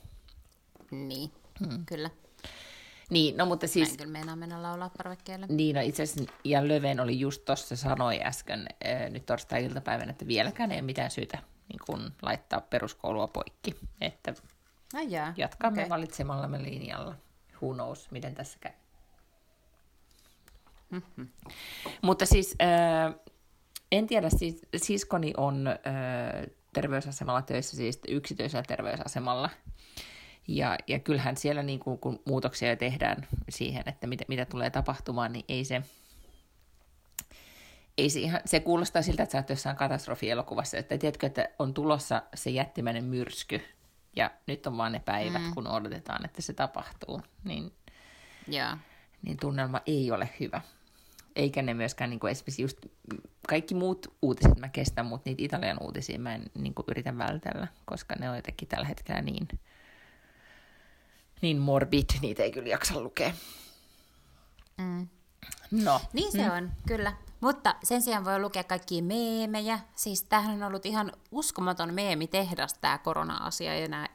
Niin, 0.91 1.32
Hmm. 1.60 1.86
kyllä. 1.86 2.10
Niin, 3.10 3.38
no 3.38 3.46
mutta 3.46 3.67
Siis... 3.67 3.88
Mä 3.88 3.91
en 3.91 3.98
kyllä 3.98 4.12
meinaa 4.12 4.36
mennä 4.36 4.63
laulaa 4.63 4.91
parvekkeelle. 4.98 5.46
niin 5.50 5.76
no 5.76 5.82
itse 5.82 6.04
asiassa, 6.04 6.34
ja 6.43 6.67
Löven 6.67 7.00
oli 7.00 7.20
just 7.20 7.46
tuossa 7.46 7.76
sanoi 7.76 8.20
äsken 8.24 8.67
äh, 8.86 9.10
nyt 9.10 9.26
torstai-iltapäivänä, 9.26 10.12
että 10.12 10.28
vieläkään 10.28 10.72
ei 10.72 10.78
ole 10.78 10.86
mitään 10.86 11.12
syytä 11.12 11.38
niin 11.70 11.80
kun, 11.86 12.13
laittaa 12.22 12.62
peruskoulua 12.62 13.28
poikki, 13.28 13.76
että 14.02 14.34
Ai 14.93 15.12
jaa. 15.12 15.34
jatkamme 15.38 15.82
okei. 15.82 15.89
valitsemallamme 15.89 16.63
linjalla. 16.63 17.15
Who 17.62 17.74
knows, 17.74 18.12
miten 18.12 18.36
tässä 18.36 18.58
käy. 18.62 18.72
Mhm. 20.89 21.28
Mutta 22.02 22.26
siis, 22.26 22.56
äh, 22.62 23.15
en 23.91 24.08
tiedä, 24.08 24.30
siis, 24.30 24.62
siskoni 24.76 25.34
on 25.38 25.67
äh, 25.67 25.76
terveysasemalla 26.74 27.41
töissä, 27.41 27.78
siis 27.78 28.00
yksityisellä 28.08 28.63
terveysasemalla. 28.67 29.50
Ja, 30.48 30.78
ja 30.88 31.00
kyllähän 31.00 31.38
siellä, 31.38 31.64
niin 31.64 31.80
kuin, 31.80 32.00
kun 32.00 32.22
muutoksia 32.26 32.76
tehdään 32.76 33.28
siihen, 33.50 33.84
että 33.86 34.08
mitä, 34.08 34.26
mitä 34.28 34.46
tulee 34.46 34.70
tapahtumaan, 34.70 35.34
niin 35.34 35.46
ei 35.50 35.66
se, 35.66 35.82
ei 37.98 38.10
se, 38.10 38.20
ihan, 38.20 38.42
se 38.46 38.60
kuulostaa 38.60 39.02
siltä, 39.02 39.24
että 39.24 39.32
sä 39.32 39.38
oot 39.38 39.50
jossain 39.50 39.76
katastrofielokuvassa, 39.76 40.78
että 40.78 40.98
tiedätkö, 40.98 41.28
että 41.28 41.50
on 41.60 41.74
tulossa 41.74 42.22
se 42.36 42.50
jättimäinen 42.50 43.06
myrsky, 43.06 43.62
ja 44.16 44.32
nyt 44.48 44.68
on 44.68 44.78
vaan 44.78 44.92
ne 44.92 45.00
päivät, 45.00 45.42
mm. 45.42 45.54
kun 45.54 45.68
odotetaan, 45.68 46.26
että 46.26 46.42
se 46.42 46.54
tapahtuu, 46.54 47.22
niin, 47.44 47.72
Joo. 48.48 48.78
niin 49.22 49.38
tunnelma 49.38 49.82
ei 49.86 50.12
ole 50.12 50.30
hyvä. 50.40 50.62
Eikä 51.36 51.62
ne 51.62 51.74
myöskään, 51.74 52.10
niin 52.10 52.20
kuin 52.20 52.32
esimerkiksi 52.32 52.62
just 52.62 52.78
kaikki 53.48 53.76
muut 53.76 54.18
uutiset 54.22 54.60
mä 54.60 54.70
kestän, 54.70 55.06
mutta 55.06 55.30
niitä 55.30 55.44
Italian 55.44 55.78
uutisia 55.82 56.20
mä 56.20 56.36
en 56.36 56.44
niin 56.58 56.74
kuin 56.74 56.86
yritän 56.88 57.18
vältellä, 57.18 57.68
koska 57.86 58.16
ne 58.16 58.30
on 58.30 58.36
jotenkin 58.36 58.68
tällä 58.68 58.88
hetkellä 58.88 59.22
niin, 59.22 59.48
niin 61.41 61.58
morbid, 61.58 62.10
niitä 62.21 62.43
ei 62.43 62.52
kyllä 62.52 62.67
jaksa 62.67 63.02
lukea. 63.02 63.32
Mm. 64.78 65.08
No, 65.71 66.02
Niin 66.13 66.32
se 66.32 66.43
mm. 66.50 66.52
on, 66.58 66.71
kyllä. 66.88 67.13
Mutta 67.39 67.76
sen 67.84 68.02
sijaan 68.02 68.26
voi 68.26 68.39
lukea 68.39 68.63
kaikkia 68.63 69.04
meemejä. 69.04 69.80
Siis 69.95 70.23
tämähän 70.23 70.56
on 70.56 70.67
ollut 70.67 70.86
ihan 70.86 71.12
uskomaton 71.32 71.93
meemitehdas 71.93 72.73
tämä 72.73 72.97
korona-asia 72.97 73.80
ja 73.80 73.88
nämä 73.88 74.08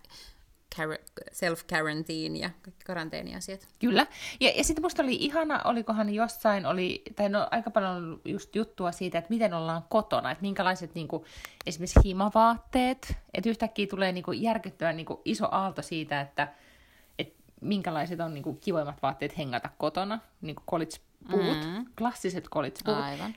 self-quarantine 1.33 2.37
ja 2.39 2.51
kaikki 2.63 2.85
karanteeniasiat. 2.85 3.69
Kyllä. 3.79 4.07
Ja, 4.41 4.53
ja 4.57 4.65
sitten 4.65 4.83
musta 4.83 5.03
oli 5.03 5.15
ihana, 5.15 5.63
olikohan 5.65 6.15
jossain, 6.15 6.67
oli, 6.67 7.03
tai 7.17 7.29
no 7.29 7.49
aika 7.51 7.71
paljon 7.71 7.91
on 7.91 8.21
just 8.25 8.57
juttua 8.57 8.93
siitä, 8.93 9.19
että 9.19 9.31
miten 9.31 9.55
ollaan 9.55 9.85
kotona, 9.89 10.31
että 10.31 10.43
minkälaiset 10.43 10.95
niin 10.95 11.09
kuin, 11.09 11.25
esimerkiksi 11.67 12.01
himavaatteet, 12.05 13.17
että 13.35 13.51
yhtäkkiä 13.51 13.87
tulee 13.87 14.13
niin 14.13 14.25
kuin, 14.25 14.43
järkyttävän 14.43 14.97
niin 14.97 15.07
kuin, 15.07 15.21
iso 15.25 15.49
aalto 15.51 15.83
siitä, 15.83 16.21
että 16.21 16.49
minkälaiset 17.63 18.21
on 18.21 18.35
niin 18.35 18.45
kuin, 18.45 18.59
kivoimmat 18.61 19.03
vaatteet 19.03 19.39
hengata 19.39 19.71
kotona, 19.79 20.19
niin 20.41 20.57
kuin 20.57 20.67
college-puvut, 20.71 21.67
Mm. 21.67 21.87
klassiset 21.99 22.49
college-puvut. 22.49 23.05
Aivan. 23.05 23.35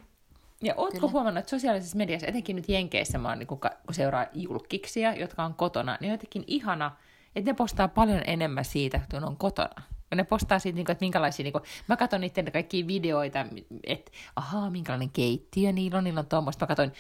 Ja 0.64 0.74
ootko 0.78 1.00
Kyllä. 1.00 1.12
huomannut, 1.12 1.40
että 1.40 1.50
sosiaalisessa 1.50 1.98
mediassa, 1.98 2.28
etenkin 2.28 2.56
nyt 2.56 2.70
Jenkeissä, 2.70 3.18
mä 3.18 3.30
oon, 3.30 3.40
niin 3.40 3.48
kun, 3.48 3.60
kun 3.60 3.94
seuraa 3.94 4.26
julkiksia, 4.34 5.16
jotka 5.16 5.44
on 5.44 5.54
kotona, 5.54 5.98
niin 6.02 6.10
on 6.10 6.14
jotenkin 6.14 6.44
ihana, 6.48 6.92
että 7.36 7.52
ne 7.52 7.56
postaa 7.56 7.88
paljon 7.88 8.22
enemmän 8.28 8.66
siitä, 8.66 9.02
kun 9.12 9.24
on 9.24 9.38
kotona. 9.38 9.84
Ja 10.12 10.18
ne 10.18 10.24
postaa 10.24 10.60
siitä, 10.60 10.76
niin 10.76 10.86
kuin, 10.86 10.92
että 10.92 11.04
minkälaisia, 11.06 11.44
niin 11.44 11.52
kuin, 11.52 11.64
mä 11.88 11.98
katson 11.98 12.22
niiden 12.22 12.52
kaikkia 12.52 12.88
videoita, 12.88 13.46
että 13.84 14.12
ahaa, 14.36 14.70
minkälainen 14.70 15.10
keittiö 15.10 15.72
niillä 15.72 15.98
on, 15.98 16.04
niillä 16.04 16.20
on 16.20 16.28
tuommoista. 16.28 16.64
Mä 16.64 16.68
katsoin, 16.68 16.92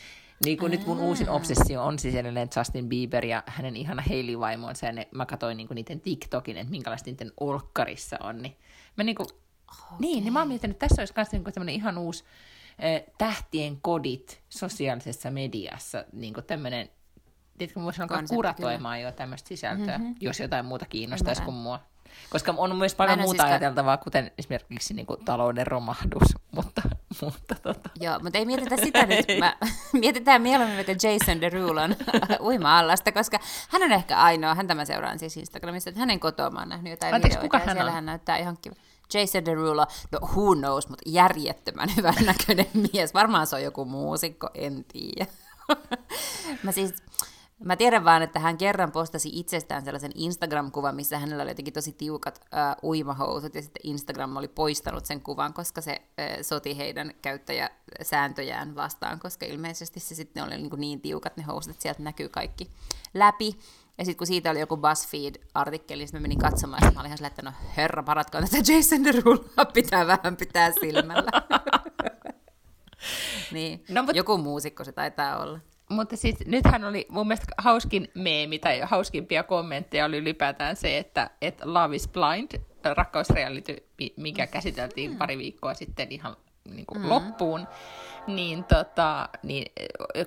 niin 0.44 0.58
kuin 0.58 0.72
nyt 0.72 0.86
mun 0.88 1.00
uusin 1.00 1.30
obsessio 1.30 1.84
on 1.84 2.00
siis 2.00 2.16
edelleen 2.16 2.50
Justin 2.58 2.90
Bieber 2.90 3.26
ja 3.26 3.44
hänen 3.46 3.76
ihana 3.76 4.04
Hailey-vaimonsa, 4.10 4.86
ja 4.86 4.92
ne, 4.92 5.08
mä 5.12 5.26
katsoin 5.26 5.58
niin 5.58 5.68
kuin 5.68 5.76
niiden 5.76 6.02
TikTokin, 6.02 6.58
että 6.58 6.72
minkälaista 6.72 7.10
niiden 7.10 7.32
olkkarissa 7.40 8.18
on. 8.20 8.42
Niin, 8.42 8.58
mä 8.96 9.04
niin 9.04 9.16
kuin, 9.16 9.28
okay. 9.28 9.98
niin, 10.00 10.24
niin 10.24 10.34
mä 10.34 10.40
oon 10.40 10.48
miettinyt, 10.48 10.76
että 10.76 10.88
tässä 10.88 11.02
olisi 11.02 11.14
myös 11.16 11.32
niin 11.32 11.44
semmoinen 11.54 11.76
ihan 11.76 11.98
uusi 11.98 12.24
eh, 12.80 13.04
tähtien 13.18 13.82
kodit 13.82 14.42
sosiaalisessa 14.50 15.32
mediassa, 15.32 16.06
niin 16.14 16.34
kuin 16.34 16.46
tämmöinen, 16.46 16.90
tiedätkö, 17.58 17.80
mä 17.80 17.86
voisin 17.86 18.02
alkaa 18.02 18.18
Konsepti, 18.18 18.36
kuratoimaan 18.36 19.02
jo 19.02 19.12
tämmöistä 19.12 19.48
sisältöä, 19.48 19.98
mm-hmm. 19.98 20.16
jos 20.22 20.40
jotain 20.40 20.66
muuta 20.66 20.86
kiinnostaisi 20.86 21.42
Ymmärrän. 21.42 21.54
kuin 21.54 21.64
mua. 21.64 21.80
Koska 22.30 22.54
on 22.58 22.76
myös 22.76 22.96
paljon 22.96 23.20
muuta 23.20 23.44
siis 23.44 23.52
ajateltavaa, 23.52 23.98
kuten 23.98 24.32
esimerkiksi 24.38 24.94
niin 24.94 25.06
kuin 25.06 25.26
talouden 25.26 25.68
romahdus, 25.68 26.36
mutta, 26.52 26.82
mutta 27.22 27.56
tota, 27.64 27.90
Joo, 28.00 28.20
mutta 28.20 28.40
ei 28.40 28.46
mietitä 28.46 28.78
sitä 28.78 29.06
nyt. 29.06 29.26
Mä, 29.40 29.58
mietitään 29.94 30.42
mieluummin 30.42 30.76
vaikka 30.76 31.08
Jason 31.08 31.42
Derulon 31.42 31.96
uima-allasta, 32.40 33.12
koska 33.12 33.40
hän 33.70 33.84
on 33.84 33.92
ehkä 33.92 34.18
ainoa, 34.18 34.56
häntä 34.56 34.76
mä 34.76 34.86
seuraan 34.86 35.20
siis 35.20 35.38
Instagramissa, 35.38 35.90
että 35.90 36.00
hänen 36.00 36.20
kotoa 36.20 36.50
mä 36.50 36.60
oon 36.60 36.70
nähnyt 36.70 36.92
jotain 36.92 37.14
Anteeksi, 37.14 37.38
videoita, 37.38 37.58
kuka 37.58 37.66
hän 37.66 37.78
siellä 37.78 37.90
on? 37.90 37.96
hän 37.96 38.06
näyttää 38.06 38.38
ihan 38.38 38.58
kiva. 38.62 38.76
Jason 39.14 39.46
Derulo, 39.46 39.88
no 40.12 40.20
who 40.22 40.56
knows, 40.56 40.90
mutta 40.90 41.10
järjettömän 41.10 41.90
hyvän 41.96 42.26
näköinen 42.26 42.68
mies. 42.94 43.14
Varmaan 43.14 43.48
se 43.48 43.56
on 43.56 43.64
joku 43.64 43.86
muusikko, 43.86 44.50
en 44.54 44.86
tiedä. 44.86 45.26
mä 46.64 46.72
siis, 46.72 46.94
Mä 47.64 47.76
tiedän 47.76 48.06
vaan, 48.06 48.22
että 48.22 48.40
hän 48.40 48.58
kerran 48.58 48.92
postasi 48.92 49.30
itsestään 49.34 49.86
sellaisen 49.86 50.12
Instagram-kuvan, 50.16 50.96
missä 50.96 51.20
hänellä 51.20 51.44
oli 51.44 51.52
jotenkin 51.52 51.74
tosi 51.74 51.92
tiukat 51.92 52.42
uh, 52.42 52.90
uimahousut, 52.90 53.56
ja 53.56 53.62
sitten 53.62 53.82
Instagram 53.84 54.38
oli 54.38 54.48
poistanut 54.48 55.06
sen 55.06 55.22
kuvan, 55.22 55.54
koska 55.54 55.82
se 55.82 56.02
uh, 56.02 56.24
soti 56.42 56.78
heidän 56.78 57.14
käyttäjäsääntöjään 57.22 58.76
vastaan, 58.76 59.20
koska 59.20 59.46
ilmeisesti 59.46 60.00
se 60.00 60.16
sitten 60.16 60.44
oli 60.44 60.58
niin, 60.58 60.70
niin 60.78 61.02
tiukat 61.02 61.38
ne 61.38 61.44
housut, 61.44 61.72
että 61.72 61.84
sieltä 61.84 62.04
näkyy 62.04 62.30
kaikki 62.30 62.70
läpi. 63.14 63.60
Ja 63.98 64.06
sitten 64.06 64.18
kun 64.18 64.28
siitä 64.28 64.52
oli 64.52 64.60
joku 64.60 64.78
BuzzFeed-artikkeli, 64.78 66.04
niin 66.04 66.10
mä 66.14 66.20
menin 66.20 66.40
katsomaan, 66.40 66.82
ja 66.86 66.92
mä 66.92 67.00
olin 67.00 67.08
ihan 67.08 67.18
sillä, 67.18 67.28
että 67.28 67.42
no 67.42 67.52
herra, 67.78 68.04
paratko 68.04 68.38
tätä 68.42 68.74
Jason 68.74 69.04
Deruloa 69.04 69.66
pitää 69.74 70.08
vähän 70.08 70.38
pitää 70.38 70.72
silmällä. 70.72 71.32
niin, 73.52 73.86
no, 73.90 74.04
but... 74.04 74.16
joku 74.16 74.38
muusikko 74.38 74.84
se 74.84 74.92
taitaa 74.92 75.38
olla. 75.38 75.60
Mutta 75.90 76.18
siis 76.18 76.36
nythän 76.46 76.84
oli 76.84 77.06
mun 77.10 77.28
mielestä 77.28 77.54
hauskin 77.58 78.12
meemi 78.14 78.60
tai 78.60 78.80
hauskimpia 78.80 79.44
kommentteja 79.44 80.06
oli 80.06 80.18
ylipäätään 80.18 80.76
se, 80.76 80.98
että, 80.98 81.30
että 81.42 81.74
Love 81.74 81.96
is 81.96 82.08
Blind, 82.08 82.62
rakkausreality, 82.84 83.78
mikä 84.18 84.48
käsiteltiin 84.48 85.12
mm. 85.12 85.18
pari 85.18 85.38
viikkoa 85.38 85.74
sitten 85.74 86.12
ihan 86.12 86.36
niin 86.70 86.86
kuin 86.86 87.02
mm. 87.02 87.10
loppuun, 87.10 87.68
niin, 88.28 88.64
tota, 88.64 89.30
niin 89.44 89.72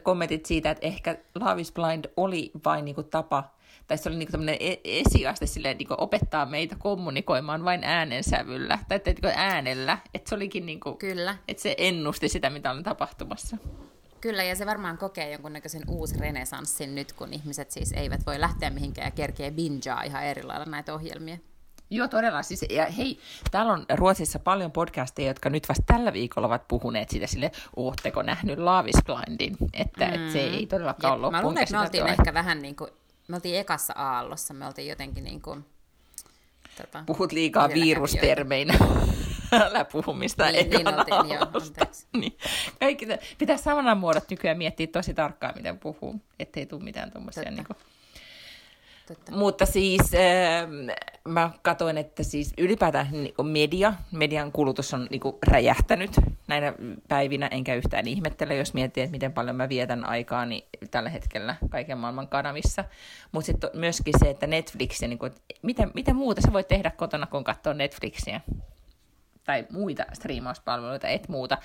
kommentit 0.02 0.46
siitä, 0.46 0.70
että 0.70 0.86
ehkä 0.86 1.16
Love 1.34 1.60
is 1.60 1.72
Blind 1.72 2.04
oli 2.16 2.50
vain 2.64 2.84
niin 2.84 2.94
kuin 2.94 3.10
tapa, 3.10 3.44
tai 3.86 3.98
se 3.98 4.08
oli 4.08 4.16
niin 4.16 4.28
kuin 4.30 4.48
e-, 4.48 4.80
esiaste 4.84 5.46
silleen, 5.46 5.78
niin 5.78 5.88
kuin 5.88 6.00
opettaa 6.00 6.46
meitä 6.46 6.76
kommunikoimaan 6.78 7.64
vain 7.64 7.84
äänensävyllä, 7.84 8.78
tai 8.88 8.96
että, 8.96 9.10
niin 9.10 9.32
äänellä, 9.36 9.98
että 10.14 10.28
se 10.28 10.34
olikin 10.34 10.66
niin 10.66 10.80
kuin, 10.80 10.98
Kyllä. 10.98 11.36
että 11.48 11.62
se 11.62 11.74
ennusti 11.78 12.28
sitä, 12.28 12.50
mitä 12.50 12.70
on 12.70 12.82
tapahtumassa. 12.82 13.56
Kyllä, 14.20 14.42
ja 14.42 14.56
se 14.56 14.66
varmaan 14.66 14.98
kokee 14.98 15.32
jonkunnäköisen 15.32 15.82
uusi 15.88 16.18
renesanssin 16.18 16.94
nyt, 16.94 17.12
kun 17.12 17.32
ihmiset 17.32 17.70
siis 17.70 17.92
eivät 17.92 18.26
voi 18.26 18.40
lähteä 18.40 18.70
mihinkään 18.70 19.06
ja 19.06 19.10
kerkee 19.10 19.50
bingea 19.50 20.02
ihan 20.02 20.24
eri 20.24 20.42
lailla 20.42 20.64
näitä 20.64 20.94
ohjelmia. 20.94 21.38
Joo, 21.90 22.08
todella. 22.08 22.42
Siis, 22.42 22.64
ja 22.70 22.86
hei, 22.86 23.18
täällä 23.50 23.72
on 23.72 23.86
Ruotsissa 23.94 24.38
paljon 24.38 24.72
podcasteja, 24.72 25.28
jotka 25.28 25.50
nyt 25.50 25.68
vasta 25.68 25.84
tällä 25.86 26.12
viikolla 26.12 26.46
ovat 26.46 26.68
puhuneet 26.68 27.10
sitä 27.10 27.26
sille, 27.26 27.52
ootteko 27.76 28.22
nähnyt 28.22 28.58
Laavisblindin, 28.58 29.56
että 29.72 30.06
mm. 30.06 30.12
et 30.14 30.32
se 30.32 30.38
ei 30.38 30.66
todellakaan 30.66 31.14
ole 31.14 31.20
loppuun 31.20 31.42
Mä 31.42 31.42
luulen, 31.42 31.62
että 31.62 31.74
me 31.74 31.80
oltiin 31.80 32.06
ehkä 32.06 32.34
vähän 32.34 32.62
niin 32.62 32.76
kuin, 32.76 32.90
me 33.28 33.36
oltiin 33.36 33.58
ekassa 33.58 33.92
aallossa, 33.96 34.54
me 34.54 34.66
oltiin 34.66 34.88
jotenkin 34.88 35.24
niin 35.24 35.42
kuin, 35.42 35.64
tota, 36.76 37.02
Puhut 37.06 37.32
liikaa 37.32 37.68
virustermeinä. 37.68 38.74
Älä 39.52 39.84
puhu 39.84 40.14
mistään 40.14 40.52
niin, 40.52 40.70
niin 40.70 40.88
oltiin, 40.88 41.34
joo, 41.34 41.46
niin. 42.20 42.38
Kaikki, 42.80 43.06
pitää 43.38 43.56
sanamuodot 43.56 44.30
nykyään 44.30 44.58
miettiä 44.58 44.86
tosi 44.86 45.14
tarkkaan, 45.14 45.54
miten 45.56 45.78
puhuu, 45.78 46.14
ettei 46.38 46.66
tule 46.66 46.84
mitään 46.84 47.10
tuommoisia 47.10 47.50
niin 47.50 47.66
kuin, 47.66 47.76
Totta. 49.08 49.32
Mutta 49.32 49.66
siis 49.66 50.00
äh, 50.14 50.68
mä 51.28 51.50
katsoin, 51.62 51.98
että 51.98 52.22
siis 52.22 52.52
ylipäätään 52.58 53.08
niin 53.12 53.46
media, 53.46 53.94
median 54.12 54.52
kulutus 54.52 54.94
on 54.94 55.06
niin 55.10 55.20
kuin, 55.20 55.36
räjähtänyt 55.46 56.10
näinä 56.46 56.74
päivinä, 57.08 57.46
enkä 57.46 57.74
yhtään 57.74 58.06
ihmettele, 58.06 58.56
jos 58.56 58.74
miettii, 58.74 59.02
että 59.02 59.10
miten 59.10 59.32
paljon 59.32 59.56
mä 59.56 59.68
vietän 59.68 60.04
aikaa 60.04 60.46
niin 60.46 60.64
tällä 60.90 61.10
hetkellä 61.10 61.56
kaiken 61.70 61.98
maailman 61.98 62.28
kanavissa. 62.28 62.84
Mutta 63.32 63.46
sitten 63.46 63.70
myöskin 63.74 64.14
se, 64.18 64.30
että 64.30 64.46
Netflix, 64.46 65.00
niin 65.00 65.18
kuin, 65.18 65.32
mitä, 65.62 65.88
mitä 65.94 66.14
muuta 66.14 66.40
sä 66.40 66.52
voit 66.52 66.68
tehdä 66.68 66.90
kotona, 66.90 67.26
kun 67.26 67.44
katsoo 67.44 67.72
Netflixiä 67.72 68.40
tai 69.48 69.66
muita 69.72 70.04
striimauspalveluita, 70.12 71.08
et 71.08 71.28
muuta. 71.28 71.58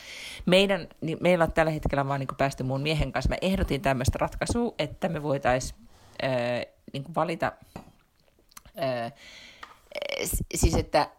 Meidän, 0.46 0.88
niin 1.02 1.18
meillä 1.22 1.44
on 1.44 1.52
tällä 1.52 1.72
hetkellä 1.72 2.08
vaan 2.08 2.20
niin 2.20 2.28
päästy 2.38 2.64
mun 2.64 2.82
miehen 2.82 3.12
kanssa. 3.12 3.30
Mä 3.30 3.36
ehdotin 3.42 3.82
tämmöistä 3.82 4.18
ratkaisua, 4.22 4.74
että 4.80 5.10
me 5.10 5.24
voitaisiin 5.24 5.80
niin 6.94 7.04
valita, 7.16 7.52
ää, 8.78 9.12
siis 10.56 10.76
että 10.76 11.10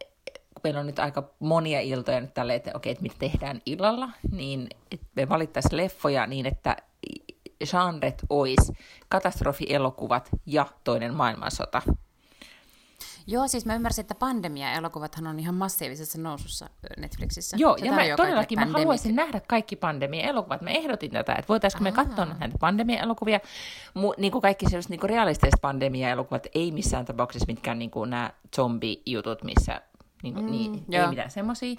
meillä 0.64 0.80
on 0.80 0.86
nyt 0.86 0.98
aika 0.98 1.30
monia 1.38 1.80
iltoja 1.80 2.20
nyt 2.20 2.34
tälle, 2.34 2.54
että 2.54 2.70
okei, 2.74 2.92
että 2.92 3.02
mitä 3.02 3.16
tehdään 3.18 3.62
illalla, 3.66 4.08
niin 4.30 4.68
me 5.16 5.28
valittaisiin 5.28 5.76
leffoja 5.76 6.26
niin, 6.26 6.46
että 6.46 6.76
genret 7.70 8.22
olisi 8.30 8.72
katastrofielokuvat 9.08 10.28
ja 10.46 10.66
toinen 10.84 11.14
maailmansota. 11.14 11.82
Joo, 13.26 13.48
siis 13.48 13.66
mä 13.66 13.74
ymmärsin, 13.74 14.02
että 14.02 14.14
pandemia-elokuvathan 14.14 15.26
on 15.26 15.40
ihan 15.40 15.54
massiivisessa 15.54 16.20
nousussa 16.20 16.70
Netflixissä. 16.96 17.56
Joo, 17.60 17.78
Se 17.78 17.86
ja 17.86 17.92
mä 17.92 18.02
todellakin 18.16 18.58
mä 18.58 18.66
haluaisin 18.66 19.16
nähdä 19.16 19.40
kaikki 19.48 19.76
pandemia-elokuvat. 19.76 20.62
Mä 20.62 20.70
ehdotin 20.70 21.10
tätä, 21.10 21.32
että 21.32 21.48
voitaisiinko 21.48 21.82
me 21.82 21.92
katsoa 21.92 22.24
näitä 22.24 22.58
pandemia-elokuvia. 22.60 23.40
Mu- 23.98 24.14
niin 24.16 24.32
kuin 24.32 24.42
kaikki 24.42 24.66
sellaiset 24.66 24.90
niin 24.90 25.00
kuin 25.00 25.10
realistiset 25.10 25.60
pandemia-elokuvat, 25.60 26.46
ei 26.54 26.72
missään 26.72 27.04
tapauksessa 27.04 27.46
mitkään 27.46 27.78
niin 27.78 27.90
kuin 27.90 28.10
nämä 28.10 28.30
zombi-jutut, 28.56 29.42
missä 29.44 29.82
niin, 30.22 30.34
mm, 30.34 30.50
niin, 30.50 30.84
ei 30.92 31.06
mitään 31.06 31.30
semmoisia. 31.30 31.74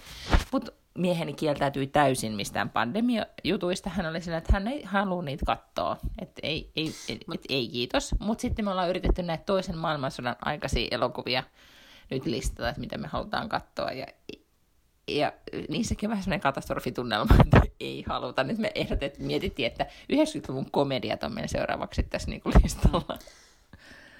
Mutta 0.51 0.71
mieheni 0.97 1.33
kieltäytyi 1.33 1.87
täysin 1.87 2.33
mistään 2.33 2.69
pandemia-jutuista. 2.69 3.89
Hän 3.89 4.05
oli 4.05 4.21
sillä, 4.21 4.37
että 4.37 4.53
hän 4.53 4.67
ei 4.67 4.83
halua 4.83 5.23
niitä 5.23 5.45
katsoa. 5.45 5.97
Että 6.21 6.39
ei, 6.43 6.71
ei, 6.75 6.87
et, 7.09 7.21
et, 7.33 7.41
ei 7.49 7.67
kiitos. 7.67 8.15
Mutta 8.19 8.41
sitten 8.41 8.65
me 8.65 8.71
ollaan 8.71 8.89
yritetty 8.89 9.23
näitä 9.23 9.43
toisen 9.43 9.77
maailmansodan 9.77 10.35
aikaisia 10.41 10.87
elokuvia 10.91 11.43
nyt 12.11 12.25
listata, 12.25 12.69
että 12.69 12.81
mitä 12.81 12.97
me 12.97 13.07
halutaan 13.07 13.49
katsoa. 13.49 13.91
Ja, 13.91 14.05
ja 15.07 15.33
niissäkin 15.69 16.07
on 16.07 16.11
vähän 16.11 16.23
sellainen 16.23 16.43
katastrofitunnelma, 16.43 17.35
että 17.45 17.61
ei 17.79 18.03
haluta. 18.07 18.43
Nyt 18.43 18.57
me 18.57 18.71
ehdotet, 18.75 19.19
mietittiin, 19.19 19.67
että 19.67 19.85
90-luvun 20.13 20.71
komediat 20.71 21.23
on 21.23 21.33
meidän 21.33 21.49
seuraavaksi 21.49 22.03
tässä 22.03 22.29
niinku 22.29 22.51
listalla. 22.63 23.19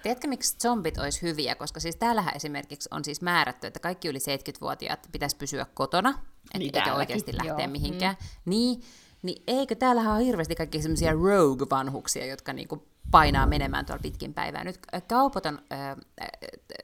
Tiedätkö, 0.06 0.28
miksi 0.28 0.58
zombit 0.62 0.98
olisi 0.98 1.22
hyviä? 1.22 1.56
Koska 1.56 1.80
siis 1.80 1.96
täällähän 1.96 2.36
esimerkiksi 2.36 2.90
on 2.92 3.06
siis 3.06 3.22
määrätty, 3.22 3.68
että 3.68 3.80
kaikki 3.80 4.08
yli 4.08 4.18
70-vuotiaat 4.18 5.10
pitäisi 5.12 5.36
pysyä 5.36 5.66
kotona, 5.74 6.20
niin 6.58 6.76
eikä 6.76 6.94
oikeasti 6.94 7.38
lähteä 7.38 7.66
joo. 7.66 7.72
mihinkään. 7.72 8.16
Mm. 8.20 8.50
Niin, 8.50 8.82
niin 9.22 9.44
eikö 9.48 9.76
täällähän 9.76 10.16
ole 10.16 10.26
hirveästi 10.26 10.56
kaikki 10.56 10.82
semmoisia 10.82 11.12
rogue-vanhuksia, 11.14 12.26
jotka 12.26 12.54
niinku 12.54 12.88
painaa 13.12 13.46
menemään 13.46 13.86
tuolla 13.86 14.02
pitkin 14.02 14.34
päivää. 14.34 14.64
Nyt 14.64 14.80
kaupat 15.08 15.46
on, 15.46 15.60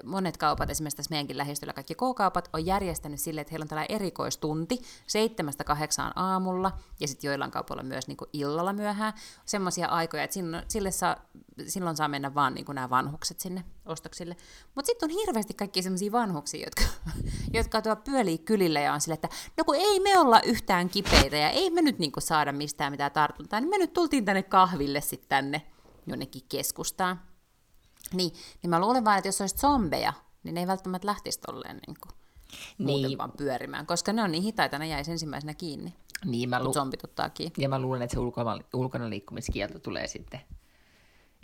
monet 0.03 0.38
kaupat, 0.38 0.69
esimerkiksi 0.69 0.97
tässä 0.97 1.10
meidänkin 1.10 1.38
lähistöllä 1.38 1.73
kaikki 1.73 1.95
K-kaupat, 1.95 2.49
on 2.53 2.65
järjestänyt 2.65 3.19
sille, 3.19 3.41
että 3.41 3.51
heillä 3.51 3.63
on 3.63 3.67
tällainen 3.67 3.95
erikoistunti 3.95 4.81
seitsemästä 5.07 5.63
kahdeksaan 5.63 6.12
aamulla, 6.15 6.71
ja 6.99 7.07
sitten 7.07 7.27
joillain 7.27 7.51
kaupoilla 7.51 7.84
myös 7.84 8.07
niin 8.07 8.17
illalla 8.34 8.73
myöhään, 8.73 9.13
semmoisia 9.45 9.88
aikoja, 9.88 10.23
että 10.23 10.34
silloin, 10.34 10.63
sille 10.67 10.91
saa, 10.91 11.15
silloin 11.67 11.97
saa 11.97 12.07
mennä 12.07 12.34
vaan 12.36 12.53
niin 12.53 12.65
nämä 12.73 12.89
vanhukset 12.89 13.39
sinne 13.39 13.63
ostoksille. 13.86 14.36
Mutta 14.75 14.88
sitten 14.88 15.12
on 15.12 15.15
hirveästi 15.19 15.53
kaikki 15.53 15.84
semmoisia 15.84 16.12
vanhuksia, 16.12 16.65
jotka, 16.65 16.84
jotka 17.57 17.81
tuo 17.81 17.95
pyölii 17.95 18.38
kylille 18.38 18.81
ja 18.81 18.93
on 18.93 19.01
sille, 19.01 19.13
että 19.13 19.29
no 19.57 19.63
kun 19.63 19.75
ei 19.75 19.99
me 19.99 20.19
olla 20.19 20.41
yhtään 20.41 20.89
kipeitä 20.89 21.38
ja 21.38 21.49
ei 21.49 21.69
me 21.69 21.81
nyt 21.81 21.99
niin 21.99 22.12
saada 22.19 22.51
mistään 22.51 22.93
mitään 22.93 23.12
tartuntaa, 23.12 23.60
niin 23.60 23.69
me 23.69 23.77
nyt 23.77 23.93
tultiin 23.93 24.25
tänne 24.25 24.43
kahville 24.43 25.01
sitten 25.01 25.29
tänne 25.29 25.62
jonnekin 26.08 26.42
keskustaan. 26.50 27.22
Niin, 28.14 28.32
niin 28.64 28.70
mä 28.70 28.80
luulen 28.80 29.06
vaan, 29.06 29.18
että 29.18 29.28
jos 29.28 29.42
olisi 29.42 29.58
zombeja, 29.58 30.14
niin 30.44 30.56
ne 30.56 30.60
ei 30.62 30.68
välttämättä 30.68 31.08
lähtisi 31.08 31.40
tolleen 31.40 31.80
niin 31.88 31.98
kuin, 32.04 32.16
muuten 32.78 33.10
niin. 33.10 33.18
vaan 33.18 33.32
pyörimään, 33.32 33.86
koska 33.86 34.14
ne 34.14 34.24
on 34.24 34.32
niin 34.32 34.44
hitaita, 34.44 34.80
ne 34.80 34.88
jäisi 34.88 35.12
ensimmäisenä 35.12 35.54
kiinni, 35.54 35.96
niin, 36.26 36.50
mä 36.50 36.64
lu- 36.64 36.74
zombit 36.74 37.04
ottaa 37.04 37.30
kiinni. 37.30 37.54
Ja 37.58 37.70
mä 37.70 37.80
luulen, 37.80 38.02
että 38.02 38.14
se 38.14 38.20
ulkona, 38.20 38.60
ulkona 38.74 39.10
liikkumiskielto 39.10 39.80
tulee 39.80 40.08
sitten 40.08 40.42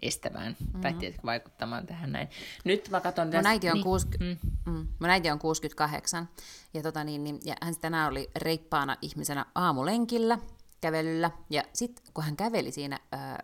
estämään 0.01 0.55
mm-hmm. 0.59 0.81
tai 0.81 0.93
tietysti 0.93 1.25
vaikuttamaan 1.25 1.85
tähän 1.87 2.11
näin. 2.11 2.27
Nyt 2.63 2.89
mä 2.89 3.01
katson 3.01 3.29
tässä... 3.29 3.41
Mun 3.41 3.51
äiti 3.51 3.69
on, 3.69 3.73
niin. 3.73 3.83
60, 3.83 4.47
mm. 4.65 4.73
Mm, 4.73 4.87
mun 4.99 5.09
äiti 5.09 5.31
on 5.31 5.39
68 5.39 6.29
ja, 6.73 6.83
tota 6.83 7.03
niin, 7.03 7.23
niin, 7.23 7.39
ja 7.45 7.55
hän 7.61 7.75
tänään 7.81 8.11
oli 8.11 8.29
reippaana 8.35 8.97
ihmisenä 9.01 9.45
aamulenkillä, 9.55 10.39
kävelyllä 10.81 11.31
ja 11.49 11.63
sitten 11.73 12.05
kun 12.13 12.23
hän 12.23 12.37
käveli 12.37 12.71
siinä 12.71 12.99
äh, 13.13 13.37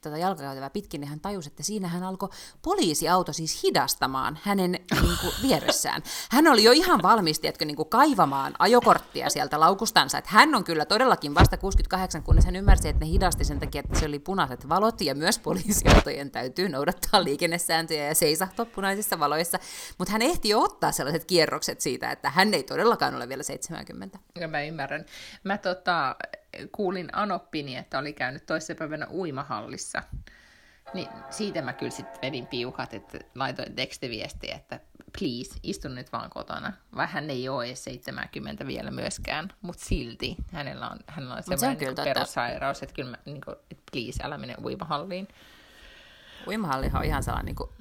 tätä 0.00 0.18
jalkakäytävää 0.18 0.70
pitkin, 0.70 1.00
niin 1.00 1.08
hän 1.08 1.20
tajusi, 1.20 1.48
että 1.48 1.62
siinä 1.62 1.88
hän 1.88 2.02
alkoi 2.02 2.28
poliisiauto 2.62 3.32
siis 3.32 3.62
hidastamaan 3.62 4.38
hänen 4.42 4.72
niin 4.72 5.18
kuin, 5.20 5.32
vieressään. 5.48 6.02
Hän 6.30 6.48
oli 6.48 6.64
jo 6.64 6.72
ihan 6.72 7.02
valmis, 7.02 7.40
tiedätkö, 7.40 7.64
niin 7.64 7.76
kuin 7.76 7.88
kaivamaan 7.88 8.54
ajokorttia 8.58 9.30
sieltä 9.30 9.60
laukustansa. 9.60 10.18
Että 10.18 10.30
hän 10.30 10.54
on 10.54 10.64
kyllä 10.64 10.84
todellakin 10.84 11.34
vasta 11.34 11.56
68, 11.56 12.22
kunnes 12.22 12.44
hän 12.44 12.56
ymmärsi, 12.56 12.88
että 12.88 13.04
ne 13.04 13.10
hidasti 13.10 13.44
sen 13.44 13.60
takia, 13.60 13.80
että 13.80 13.98
se 13.98 14.06
oli 14.06 14.18
punaiset 14.18 14.68
valot, 14.68 15.00
ja 15.00 15.14
myös 15.14 15.38
poliisiautojen 15.38 16.30
täytyy 16.30 16.68
noudattaa 16.68 17.24
liikennesääntöjä 17.24 18.06
ja 18.06 18.14
seisahtua 18.14 18.64
punaisissa 18.64 19.18
valoissa. 19.18 19.58
Mutta 19.98 20.12
hän 20.12 20.22
ehti 20.22 20.48
jo 20.48 20.60
ottaa 20.60 20.92
sellaiset 20.92 21.24
kierrokset 21.24 21.80
siitä, 21.80 22.10
että 22.10 22.30
hän 22.30 22.54
ei 22.54 22.62
todellakaan 22.62 23.14
ole 23.14 23.28
vielä 23.28 23.42
70. 23.42 24.18
Ja 24.40 24.48
mä 24.48 24.62
ymmärrän. 24.62 25.04
Mä 25.44 25.58
tota, 25.58 26.16
kuulin 26.72 27.08
Anoppini, 27.12 27.76
että 27.76 27.98
oli 27.98 28.12
käynyt 28.12 28.46
toisessa 28.46 28.74
päivänä 28.74 29.06
uimahallissa. 29.10 30.02
Niin 30.94 31.08
siitä 31.30 31.62
mä 31.62 31.72
kyllä 31.72 31.90
sitten 31.90 32.22
vedin 32.22 32.46
piukat, 32.46 32.94
että 32.94 33.18
laitoin 33.34 33.74
tekstiviestiä, 33.74 34.56
että 34.56 34.80
please, 35.18 35.60
istun 35.62 35.94
nyt 35.94 36.12
vaan 36.12 36.30
kotona. 36.30 36.72
Vai 36.96 37.06
hän 37.06 37.30
ei 37.30 37.48
ole 37.48 37.66
edes 37.66 37.84
70 37.84 38.66
vielä 38.66 38.90
myöskään, 38.90 39.52
mutta 39.62 39.84
silti 39.84 40.36
hänellä 40.52 40.88
on, 40.88 40.98
hänellä 41.06 41.34
on 41.34 41.42
semmoinen 41.42 41.78
se 41.78 41.88
on 41.90 41.94
niin 41.96 42.14
perussairaus, 42.14 42.82
että 42.82 42.94
kyllä 42.94 43.10
mä, 43.10 43.16
niin 43.24 43.40
kuin, 43.40 43.56
että 43.70 43.82
please, 43.92 44.22
älä 44.24 44.38
mene 44.38 44.54
uimahalliin. 44.64 45.28
Uimahallihan 46.46 47.00
on 47.00 47.06
ihan 47.06 47.22
sellainen 47.22 47.54
niin 47.54 47.74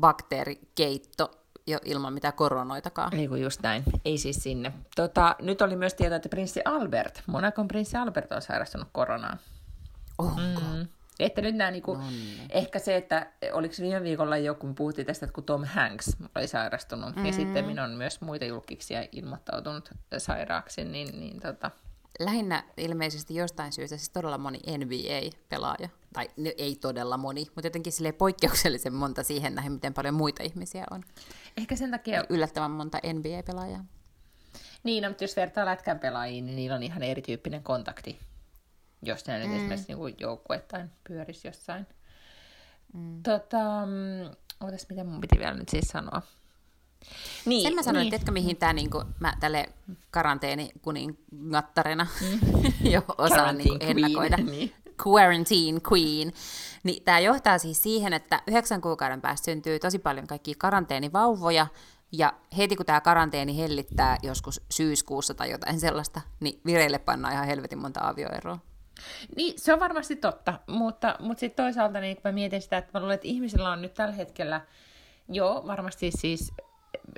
bakteerikeitto 0.00 1.41
jo 1.66 1.78
ilman 1.84 2.12
mitään 2.12 2.34
koronoitakaan. 2.34 3.14
Ei 3.14 3.28
kun 3.28 3.40
just 3.40 3.62
näin. 3.62 3.82
Ei 4.04 4.18
siis 4.18 4.36
sinne. 4.36 4.72
Tota, 4.96 5.36
nyt 5.40 5.62
oli 5.62 5.76
myös 5.76 5.94
tieto, 5.94 6.14
että 6.14 6.28
prinssi 6.28 6.60
Albert, 6.64 7.22
Monakon 7.26 7.68
prinssi 7.68 7.96
Albert 7.96 8.32
on 8.32 8.42
sairastunut 8.42 8.88
koronaan. 8.92 9.38
Onko? 10.18 10.60
Mm. 10.72 10.86
Että 11.20 11.42
nyt 11.42 11.54
nämä, 11.54 11.70
niinku, 11.70 11.98
ehkä 12.50 12.78
se, 12.78 12.96
että 12.96 13.26
oliko 13.52 13.74
viime 13.80 14.02
viikolla 14.02 14.36
joku, 14.36 14.60
kun 14.60 14.74
puhuttiin 14.74 15.06
tästä, 15.06 15.26
että 15.26 15.34
kun 15.34 15.44
Tom 15.44 15.64
Hanks 15.64 16.16
oli 16.36 16.46
sairastunut, 16.46 17.08
mm-hmm. 17.08 17.26
ja 17.26 17.32
sitten 17.32 17.64
minun 17.64 17.84
on 17.84 17.90
myös 17.90 18.20
muita 18.20 18.44
julkiksia 18.44 19.04
ilmoittautunut 19.12 19.90
sairaaksi, 20.18 20.84
niin, 20.84 21.20
niin 21.20 21.40
tota... 21.40 21.70
Lähinnä 22.20 22.64
ilmeisesti 22.76 23.34
jostain 23.34 23.72
syystä 23.72 23.96
siis 23.96 24.10
todella 24.10 24.38
moni 24.38 24.58
NBA-pelaaja, 24.78 25.88
tai 26.12 26.28
ei 26.58 26.76
todella 26.76 27.16
moni, 27.16 27.46
mutta 27.54 27.66
jotenkin 27.66 27.92
sille 27.92 28.12
poikkeuksellisen 28.12 28.94
monta 28.94 29.22
siihen 29.22 29.54
nähden, 29.54 29.72
miten 29.72 29.94
paljon 29.94 30.14
muita 30.14 30.42
ihmisiä 30.42 30.84
on. 30.90 31.02
Ehkä 31.56 31.76
sen 31.76 31.90
takia... 31.90 32.24
Yllättävän 32.28 32.70
monta 32.70 32.98
NBA-pelaajaa. 32.98 33.84
Niin, 34.84 35.02
no, 35.02 35.08
mutta 35.08 35.24
jos 35.24 35.36
vertaa 35.36 35.66
lätkän 35.66 35.98
pelaajiin, 35.98 36.46
niin 36.46 36.56
niillä 36.56 36.76
on 36.76 36.82
ihan 36.82 37.02
erityyppinen 37.02 37.62
kontakti 37.62 38.18
jos 39.02 39.26
ne 39.26 39.38
mm. 39.38 39.44
nyt 39.44 39.56
esimerkiksi 39.56 39.94
niin 39.94 40.16
joukkuettain 40.20 40.90
pyörisi 41.08 41.48
jossain. 41.48 41.86
Mm. 42.92 43.22
Tota, 43.22 43.58
ootas, 44.60 44.86
mitä 44.88 45.04
mun 45.04 45.20
piti 45.20 45.38
vielä 45.38 45.54
nyt 45.54 45.68
siis 45.68 45.88
sanoa? 45.88 46.22
Niin, 47.44 47.62
Sen 47.62 47.74
mä 47.74 47.82
sanoin, 47.82 48.04
niin. 48.04 48.14
että 48.14 48.32
mihin 48.32 48.56
tämä 48.56 48.72
niinku, 48.72 49.04
mä 49.20 49.32
tälle 49.40 49.68
karanteeni 50.10 50.70
kuningattarena 50.82 52.06
mm. 52.20 52.40
jo 52.92 53.04
osaan 53.18 53.58
niinku 53.58 53.76
ennakoida. 53.80 54.36
Niin. 54.36 54.74
Quarantine 55.06 55.80
Queen. 55.92 56.32
Niin 56.82 57.02
tämä 57.04 57.18
johtaa 57.18 57.58
siis 57.58 57.82
siihen, 57.82 58.12
että 58.12 58.42
yhdeksän 58.46 58.80
kuukauden 58.80 59.20
päästä 59.20 59.44
syntyy 59.44 59.78
tosi 59.78 59.98
paljon 59.98 60.26
kaikkia 60.26 60.54
karanteenivauvoja, 60.58 61.66
ja 62.12 62.32
heti 62.56 62.76
kun 62.76 62.86
tämä 62.86 63.00
karanteeni 63.00 63.58
hellittää 63.58 64.16
joskus 64.22 64.60
syyskuussa 64.70 65.34
tai 65.34 65.50
jotain 65.50 65.80
sellaista, 65.80 66.20
niin 66.40 66.60
vireille 66.66 66.98
pannaan 66.98 67.34
ihan 67.34 67.46
helvetin 67.46 67.78
monta 67.78 68.08
avioeroa. 68.08 68.58
Niin, 69.36 69.54
se 69.56 69.72
on 69.72 69.80
varmasti 69.80 70.16
totta, 70.16 70.58
mutta, 70.66 71.16
mutta 71.20 71.40
sitten 71.40 71.64
toisaalta 71.64 72.00
niin 72.00 72.16
kun 72.16 72.22
mä 72.24 72.32
mietin 72.32 72.62
sitä, 72.62 72.78
että 72.78 72.90
mä 72.94 73.00
luulen, 73.00 73.14
että 73.14 73.28
ihmisillä 73.28 73.70
on 73.70 73.82
nyt 73.82 73.94
tällä 73.94 74.14
hetkellä, 74.14 74.60
joo, 75.28 75.66
varmasti 75.66 76.10
siis, 76.10 76.52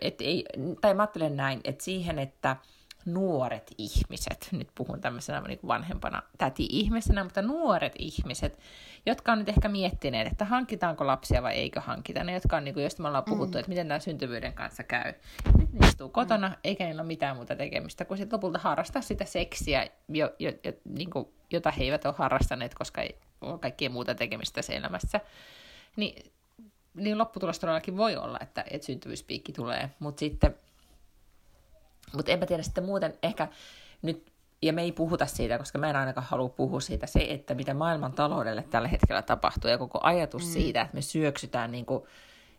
et 0.00 0.20
ei, 0.20 0.44
tai 0.80 0.94
mä 0.94 1.02
ajattelen 1.02 1.37
näin, 1.37 1.61
että 1.64 1.85
siihen, 1.85 2.18
että 2.18 2.57
nuoret 3.04 3.70
ihmiset, 3.78 4.48
nyt 4.52 4.68
puhun 4.74 5.00
tämmöisenä 5.00 5.40
niin 5.40 5.59
vanhempana 5.66 6.22
täti-ihmisenä, 6.38 7.24
mutta 7.24 7.42
nuoret 7.42 7.92
ihmiset, 7.98 8.59
jotka 9.07 9.33
on 9.33 9.38
nyt 9.38 9.48
ehkä 9.48 9.68
miettineet, 9.68 10.26
että 10.26 10.44
hankitaanko 10.44 11.07
lapsia 11.07 11.42
vai 11.42 11.54
eikö 11.54 11.80
hankita, 11.80 12.24
ne 12.24 12.33
jotka 12.33 12.57
on, 12.57 12.64
niin 12.64 12.74
kuin, 12.74 12.85
josta 12.85 13.02
me 13.02 13.09
ollaan 13.09 13.24
puhuttu, 13.24 13.59
mm. 13.59 13.61
että 13.61 13.68
miten 13.68 13.88
tämä 13.88 14.00
syntyvyyden 14.00 14.52
kanssa 14.52 14.83
käy. 14.83 15.12
Nyt 15.59 15.72
ne 15.72 15.88
istuu 15.88 16.09
kotona, 16.09 16.48
mm. 16.48 16.54
eikä 16.64 16.85
niillä 16.85 17.00
ole 17.00 17.07
mitään 17.07 17.37
muuta 17.37 17.57
tekemistä, 17.57 18.04
kuin 18.04 18.18
sitten 18.18 18.37
lopulta 18.37 18.59
harrastaa 18.59 19.02
sitä 19.02 19.24
seksiä, 19.24 19.87
jo, 20.09 20.33
jo, 20.38 20.52
jo, 20.64 20.72
niin 20.85 21.11
kuin, 21.11 21.28
jota 21.50 21.70
he 21.70 21.85
eivät 21.85 22.04
ole 22.04 22.14
harrastaneet, 22.18 22.74
koska 22.74 23.02
ei 23.02 23.18
ole 23.40 23.59
kaikkea 23.59 23.90
muuta 23.90 24.14
tekemistä 24.14 24.54
tässä 24.54 24.72
elämässä. 24.72 25.20
Niin, 25.96 26.33
niin 26.94 27.18
lopputulos 27.18 27.59
todellakin 27.59 27.96
voi 27.96 28.16
olla, 28.16 28.38
että, 28.40 28.64
että 28.70 28.87
syntyvyyspiikki 28.87 29.52
tulee, 29.52 29.90
mutta 29.98 30.20
sitten 30.20 30.54
mutta 32.14 32.33
enpä 32.33 32.46
tiedä 32.46 32.62
sitten 32.62 32.85
muuten, 32.85 33.18
ehkä 33.22 33.48
nyt, 34.02 34.33
ja 34.62 34.72
me 34.72 34.83
ei 34.83 34.92
puhuta 34.92 35.26
siitä, 35.26 35.59
koska 35.59 35.78
mä 35.78 35.90
en 35.90 35.96
ainakaan 35.96 36.26
halua 36.26 36.48
puhua 36.48 36.80
siitä, 36.80 37.07
se, 37.07 37.26
että 37.30 37.54
mitä 37.54 37.74
maailman 37.74 38.12
taloudelle 38.12 38.62
tällä 38.62 38.88
hetkellä 38.88 39.22
tapahtuu, 39.22 39.70
ja 39.70 39.78
koko 39.78 40.00
ajatus 40.02 40.44
mm. 40.44 40.52
siitä, 40.52 40.83
että 40.83 40.94
me 40.94 41.02
syöksytään 41.02 41.72
niin 41.72 41.87
kuin 41.87 42.02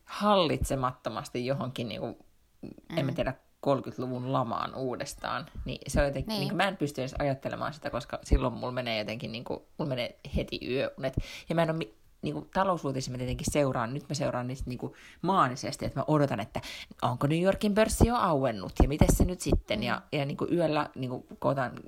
hallitsemattomasti 0.06 1.46
johonkin, 1.46 1.88
niin 1.88 2.02
kuin, 2.02 2.18
mm. 2.62 2.98
en 2.98 3.06
mä 3.06 3.12
tiedä, 3.12 3.34
30-luvun 3.68 4.34
lamaan 4.34 4.76
uudestaan, 4.76 5.46
niin 5.66 5.80
se 5.88 6.00
on 6.00 6.06
jotenkin, 6.06 6.30
niin. 6.30 6.40
Niin 6.40 6.56
mä 6.56 6.68
en 6.68 6.78
pysty 6.78 7.02
edes 7.02 7.16
ajattelemaan 7.20 7.74
sitä, 7.74 7.90
koska 7.90 8.20
silloin 8.24 8.54
mulla 8.54 8.72
menee 8.72 9.00
jotenkin, 9.00 9.32
niin 9.32 9.44
kuin, 9.44 9.60
mulla 9.78 9.90
menee 9.90 10.20
heti 10.36 10.60
yöunet, 10.70 11.14
ja 11.50 11.56
mä 11.56 11.64
en 11.64 11.70
ole 11.70 11.88
niin 12.26 12.34
kuin 12.34 12.50
talousuutisia 12.54 13.12
mä 13.12 13.18
tietenkin 13.18 13.52
seuraan, 13.52 13.94
nyt 13.94 14.10
mä 14.10 14.16
seuraan 14.16 14.48
niistä 14.48 14.70
niin 14.70 14.80
kuin 14.80 14.94
maanisesti, 15.22 15.86
että 15.86 16.00
mä 16.00 16.06
odotan, 16.08 16.40
että 16.40 16.62
onko 17.02 17.28
New 17.28 17.42
Yorkin 17.42 17.74
pörssi 17.74 18.08
jo 18.08 18.16
auennut 18.16 18.74
ja 18.82 18.88
miten 18.88 19.16
se 19.16 19.26
nyt 19.26 19.42
sitten, 19.42 19.84
ja, 19.84 20.02
ja 20.12 20.26
niin 20.26 20.38
kuin 20.38 20.54
yöllä 20.54 20.90
niin 20.96 21.10
kuin, 21.10 21.26
kun 21.40 21.52
otan, 21.52 21.80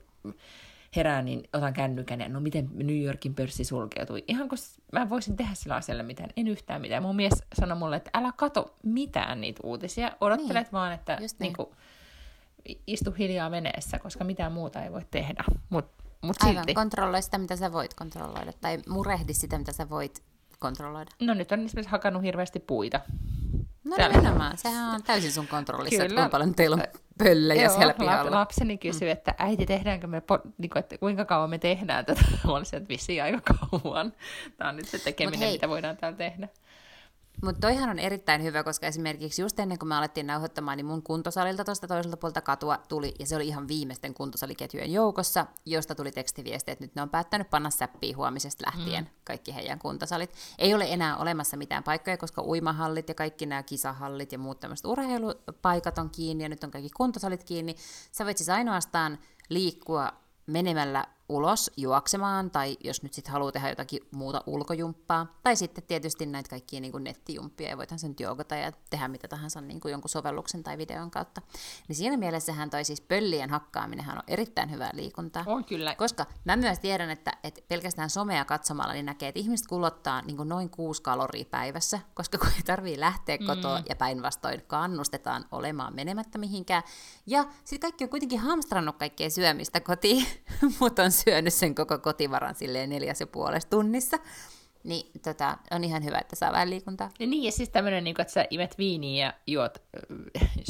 herään, 0.95 1.25
niin 1.25 1.43
otan 1.53 1.73
kännykän 1.73 2.19
ja 2.19 2.29
no 2.29 2.39
miten 2.39 2.69
New 2.73 3.03
Yorkin 3.03 3.35
pörssi 3.35 3.63
sulkeutui. 3.63 4.23
Ihan 4.27 4.49
kun 4.49 4.57
mä 4.91 5.09
voisin 5.09 5.37
tehdä 5.37 5.53
sillä 5.53 5.75
asialla 5.75 6.03
mitään, 6.03 6.29
en 6.37 6.47
yhtään 6.47 6.81
mitään. 6.81 7.03
Mun 7.03 7.15
mies 7.15 7.43
sanoi 7.53 7.77
mulle, 7.77 7.95
että 7.95 8.09
älä 8.13 8.31
kato 8.35 8.75
mitään 8.83 9.41
niitä 9.41 9.61
uutisia, 9.63 10.11
odottelet 10.21 10.67
niin. 10.67 10.71
vaan, 10.71 10.93
että 10.93 11.15
niin. 11.15 11.29
niin 11.39 11.53
kuin, 11.53 11.69
istu 12.87 13.11
hiljaa 13.11 13.51
veneessä, 13.51 13.99
koska 13.99 14.23
mitään 14.23 14.51
muuta 14.51 14.83
ei 14.83 14.91
voi 14.91 15.05
tehdä. 15.11 15.43
Mutta 15.69 15.96
mut 16.21 16.35
Aivan, 16.43 16.55
silti. 16.55 16.73
kontrolloi 16.73 17.21
sitä, 17.21 17.37
mitä 17.37 17.55
sä 17.55 17.71
voit 17.71 17.93
kontrolloida, 17.93 18.53
tai 18.61 18.79
murehdi 18.89 19.33
sitä, 19.33 19.57
mitä 19.57 19.71
sä 19.71 19.89
voit 19.89 20.23
kontrolloida. 20.59 21.11
No 21.21 21.33
nyt 21.33 21.51
on 21.51 21.65
esimerkiksi 21.65 21.91
hakannut 21.91 22.23
hirveästi 22.23 22.59
puita. 22.59 22.99
No 23.83 23.95
nimenomaan, 24.07 24.57
sehän 24.57 24.95
on 24.95 25.03
täysin 25.03 25.31
sun 25.31 25.47
kontrollissa, 25.47 25.95
Kyllä. 25.95 26.05
että 26.05 26.15
kuinka 26.15 26.29
paljon 26.29 26.55
teillä 26.55 26.73
on 26.73 26.83
pöllejä 27.17 27.63
Joo, 27.63 27.77
siellä 27.77 27.93
pihalla. 27.93 28.31
lapseni 28.31 28.77
kysyi, 28.77 29.09
että 29.09 29.35
äiti, 29.37 29.65
tehdäänkö 29.65 30.07
me, 30.07 30.21
niin 30.57 30.69
kuin, 30.69 30.79
että 30.79 30.97
kuinka 30.97 31.25
kauan 31.25 31.49
me 31.49 31.57
tehdään 31.57 32.05
tätä? 32.05 32.21
Mä 32.45 32.53
olisin, 32.53 32.77
että 32.77 32.89
vissiin 32.89 33.23
aika 33.23 33.39
kauan. 33.41 34.13
Tämä 34.57 34.69
on 34.69 34.75
nyt 34.75 34.87
se 34.87 34.99
tekeminen, 34.99 35.51
mitä 35.51 35.69
voidaan 35.69 35.97
täällä 35.97 36.17
tehdä. 36.17 36.47
Mutta 37.43 37.61
toihan 37.61 37.89
on 37.89 37.99
erittäin 37.99 38.43
hyvä, 38.43 38.63
koska 38.63 38.87
esimerkiksi 38.87 39.41
just 39.41 39.59
ennen 39.59 39.79
kuin 39.79 39.89
me 39.89 39.95
alettiin 39.95 40.27
nauhoittamaan, 40.27 40.77
niin 40.77 40.85
mun 40.85 41.03
kuntosalilta 41.03 41.65
tuosta 41.65 41.87
toiselta 41.87 42.17
puolta 42.17 42.41
katua 42.41 42.77
tuli, 42.89 43.13
ja 43.19 43.25
se 43.25 43.35
oli 43.35 43.47
ihan 43.47 43.67
viimeisten 43.67 44.13
kuntosaliketjujen 44.13 44.93
joukossa, 44.93 45.45
josta 45.65 45.95
tuli 45.95 46.11
tekstiviesti, 46.11 46.71
että 46.71 46.83
nyt 46.83 46.95
ne 46.95 47.01
on 47.01 47.09
päättänyt 47.09 47.49
panna 47.49 47.69
säppiä 47.69 48.17
huomisesta 48.17 48.65
lähtien, 48.65 49.03
mm. 49.03 49.09
kaikki 49.23 49.55
heidän 49.55 49.79
kuntosalit. 49.79 50.33
Ei 50.57 50.73
ole 50.73 50.85
enää 50.89 51.17
olemassa 51.17 51.57
mitään 51.57 51.83
paikkoja, 51.83 52.17
koska 52.17 52.43
uimahallit 52.43 53.09
ja 53.09 53.15
kaikki 53.15 53.45
nämä 53.45 53.63
kisahallit 53.63 54.31
ja 54.31 54.37
muut 54.37 54.59
tämmöiset 54.59 54.85
urheilupaikat 54.85 55.97
on 55.97 56.09
kiinni, 56.09 56.43
ja 56.43 56.49
nyt 56.49 56.63
on 56.63 56.71
kaikki 56.71 56.89
kuntosalit 56.89 57.43
kiinni. 57.43 57.75
Sä 58.11 58.25
voit 58.25 58.37
siis 58.37 58.49
ainoastaan 58.49 59.19
liikkua 59.49 60.13
menemällä 60.45 61.05
ulos 61.29 61.71
juoksemaan, 61.77 62.51
tai 62.51 62.77
jos 62.83 63.03
nyt 63.03 63.13
sitten 63.13 63.33
haluaa 63.33 63.51
tehdä 63.51 63.69
jotakin 63.69 63.99
muuta 64.11 64.43
ulkojumppaa, 64.45 65.27
tai 65.43 65.55
sitten 65.55 65.83
tietysti 65.83 66.25
näitä 66.25 66.49
kaikkia 66.49 66.79
niin 66.79 67.03
nettijumppia, 67.03 67.69
ja 67.69 67.77
voithan 67.77 67.99
sen 67.99 68.15
joogata 68.19 68.55
ja 68.55 68.71
tehdä 68.89 69.07
mitä 69.07 69.27
tahansa 69.27 69.61
niin 69.61 69.79
kuin 69.79 69.91
jonkun 69.91 70.09
sovelluksen 70.09 70.63
tai 70.63 70.77
videon 70.77 71.11
kautta. 71.11 71.41
Niin 71.87 71.95
siinä 71.95 72.17
mielessähän 72.17 72.69
toi 72.69 72.83
siis 72.83 73.01
pöllien 73.01 73.49
hakkaaminenhan 73.49 74.17
on 74.17 74.23
erittäin 74.27 74.71
hyvää 74.71 74.91
liikuntaa. 74.93 75.43
On 75.47 75.65
kyllä. 75.65 75.95
Koska 75.95 76.25
mä 76.45 76.55
myös 76.55 76.79
tiedän, 76.79 77.09
että, 77.09 77.31
että 77.43 77.61
pelkästään 77.67 78.09
somea 78.09 78.45
katsomalla 78.45 78.93
niin 78.93 79.05
näkee, 79.05 79.29
että 79.29 79.39
ihmiset 79.39 79.67
kulottaa 79.67 80.21
niin 80.21 80.37
kuin 80.37 80.49
noin 80.49 80.69
kuusi 80.69 81.01
kaloria 81.01 81.45
päivässä, 81.45 81.99
koska 82.13 82.37
kun 82.37 82.47
ei 82.55 82.63
tarvii 82.65 82.99
lähteä 82.99 83.37
kotoa, 83.37 83.79
mm. 83.79 83.85
ja 83.89 83.95
päinvastoin 83.95 84.63
kannustetaan 84.67 85.45
olemaan 85.51 85.95
menemättä 85.95 86.37
mihinkään. 86.37 86.83
Ja 87.25 87.45
sitten 87.63 87.79
kaikki 87.87 88.03
on 88.03 88.09
kuitenkin 88.09 88.39
hamstrannut 88.39 88.97
kaikkea 88.97 89.29
syömistä 89.29 89.79
kotiin, 89.79 90.27
mutta 90.79 91.03
on 91.03 91.11
syönyt 91.25 91.53
sen 91.53 91.75
koko 91.75 91.99
kotivaran 91.99 92.55
silleen 92.55 92.89
neljäs 92.89 93.19
ja 93.19 93.27
puolessa 93.27 93.69
tunnissa. 93.69 94.17
Niin 94.83 95.11
tota, 95.23 95.57
on 95.71 95.83
ihan 95.83 96.03
hyvä, 96.03 96.17
että 96.17 96.35
saa 96.35 96.51
vähän 96.51 96.69
liikuntaa. 96.69 97.09
Ja 97.19 97.27
niin, 97.27 97.43
ja 97.43 97.51
siis 97.51 97.69
tämmöinen, 97.69 98.03
niin 98.03 98.21
että 98.21 98.33
sä 98.33 98.45
imet 98.49 98.77
viiniä 98.77 99.25
ja 99.25 99.33
juot, 99.47 99.77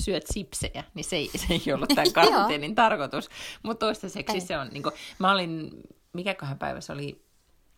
syöt 0.04 0.24
sipsejä, 0.34 0.84
niin 0.94 1.04
se 1.04 1.16
ei, 1.16 1.32
se 1.36 1.54
ei 1.54 1.74
ollut 1.74 1.90
tämän 1.96 2.14
karanteenin 2.14 2.76
tarkoitus. 2.76 3.30
Mutta 3.64 3.86
toistaiseksi 3.86 4.34
ei. 4.34 4.42
se 4.42 4.58
on, 4.58 4.68
niin 4.68 4.84
kuin, 4.84 4.96
mä 5.20 5.32
olin, 5.32 5.72
mikäköhän 6.14 6.58
päivä 6.58 6.82
se 6.82 6.94
oli, 6.94 7.26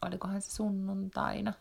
olikohan 0.05 0.41
se 0.41 0.51
sunnuntaina? 0.51 1.53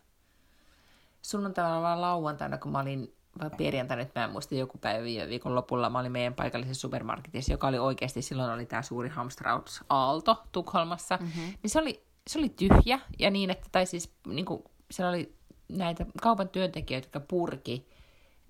Sunnuntaina 1.23 1.83
vai 1.83 1.97
lauantaina, 1.97 2.59
kun 2.59 2.73
mä 2.73 2.81
olin 2.81 3.18
vai 3.41 3.51
perjantaina, 3.51 4.03
nyt 4.03 4.15
mä 4.15 4.25
en 4.25 4.31
muista 4.31 4.55
joku 4.55 4.79
päivä 4.79 5.05
viikon 5.05 5.55
lopulla, 5.55 5.91
mä 5.91 5.99
olin 5.99 6.13
meidän 6.13 6.35
paikallisessa 6.35 6.81
supermarketissa, 6.81 7.53
joka 7.53 7.67
oli 7.67 7.79
oikeasti, 7.79 8.23
silloin 8.23 8.51
oli 8.51 8.67
tämä 8.67 8.83
suuri 8.83 9.09
Hamstrauts 9.09 9.85
Aalto 9.89 10.43
Tukholmassa, 10.53 11.19
mm-hmm. 11.21 11.43
niin 11.63 11.71
se 11.71 11.81
oli, 11.81 12.03
se 12.27 12.39
oli 12.39 12.49
tyhjä, 12.49 13.01
ja 13.19 13.31
niin, 13.31 13.51
että, 13.51 13.69
tai 13.73 13.87
siis 13.87 14.13
niin 14.27 14.45
kuin, 14.45 14.65
siellä 14.91 15.11
oli 15.11 15.35
näitä 15.69 16.07
kaupan 16.23 16.49
työntekijöitä, 16.49 17.07
jotka 17.07 17.21
purki 17.21 17.89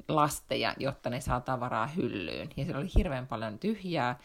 lasteja, 0.08 0.74
jotta 0.78 1.10
ne 1.10 1.20
saa 1.20 1.40
tavaraa 1.40 1.86
hyllyyn. 1.86 2.48
Ja 2.56 2.64
siellä 2.64 2.80
oli 2.80 2.88
hirveän 2.96 3.26
paljon 3.26 3.58
tyhjää, 3.58 4.18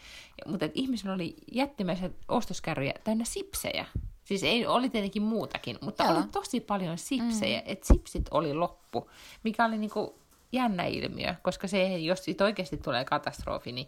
mutta 0.45 0.65
ihmisillä 0.73 1.13
oli 1.13 1.35
jättimäiset 1.51 2.15
ostoskärryjä 2.27 2.93
täynnä 3.03 3.25
sipsejä. 3.25 3.85
Siis 3.93 4.13
Siis 4.23 4.43
ei, 4.43 4.65
oli 4.65 4.89
tietenkin 4.89 5.21
muutakin, 5.21 5.77
mutta 5.81 6.03
Joo. 6.03 6.13
oli 6.13 6.23
tosi 6.31 6.59
paljon 6.59 6.97
sipsejä, 6.97 7.59
mm. 7.59 7.63
että 7.65 7.87
sipsit 7.87 8.25
oli 8.31 8.53
loppu, 8.53 9.09
mikä 9.43 9.65
oli 9.65 9.77
niinku 9.77 10.19
jännä 10.53 10.85
ilmiö, 10.85 11.35
koska 11.41 11.67
se, 11.67 11.97
jos 11.97 12.23
sit 12.25 12.41
oikeasti 12.41 12.77
tulee 12.77 13.05
katastrofi, 13.05 13.71
niin 13.71 13.87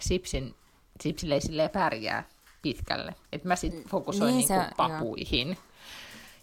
sipsin, 0.00 0.54
sipsille 1.00 1.34
ei 1.34 1.40
silleen 1.40 1.70
pärjää 1.70 2.24
pitkälle. 2.62 3.14
Et 3.32 3.44
mä 3.44 3.56
sitten 3.56 3.84
fokusoin 3.84 4.26
Niin 4.28 4.36
niin 4.36 4.48
se- 4.48 4.56
niinku 4.58 4.74
joo. 4.82 4.88
papuihin. 4.88 5.56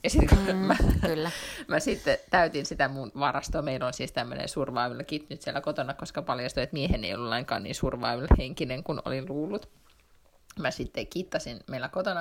Ja 0.04 0.10
sitten 0.10 0.38
kun 0.46 0.56
mä, 0.56 0.76
Kyllä. 1.02 1.32
mä 1.68 1.80
sitten 1.80 2.18
täytin 2.30 2.66
sitä 2.66 2.88
mun 2.88 3.12
varastoa. 3.20 3.62
Meillä 3.62 3.88
on 3.88 3.94
siis 3.94 4.12
tämmöinen 4.12 4.50
survival 4.50 5.04
kit 5.08 5.30
nyt 5.30 5.42
siellä 5.42 5.62
kotona, 5.62 5.94
koska 5.94 6.22
paljastui, 6.22 6.64
että 6.64 6.74
miehen 6.74 7.04
ei 7.04 7.14
ollut 7.14 7.30
lainkaan 7.30 7.64
niin 7.64 7.76
survival-henkinen 7.76 8.84
kuin 8.84 9.00
olin 9.06 9.26
luullut. 9.30 9.70
Mä 10.60 10.72
sitten 10.72 11.08
kiittasin 11.08 11.60
meillä 11.68 11.90
kotona, 11.90 12.20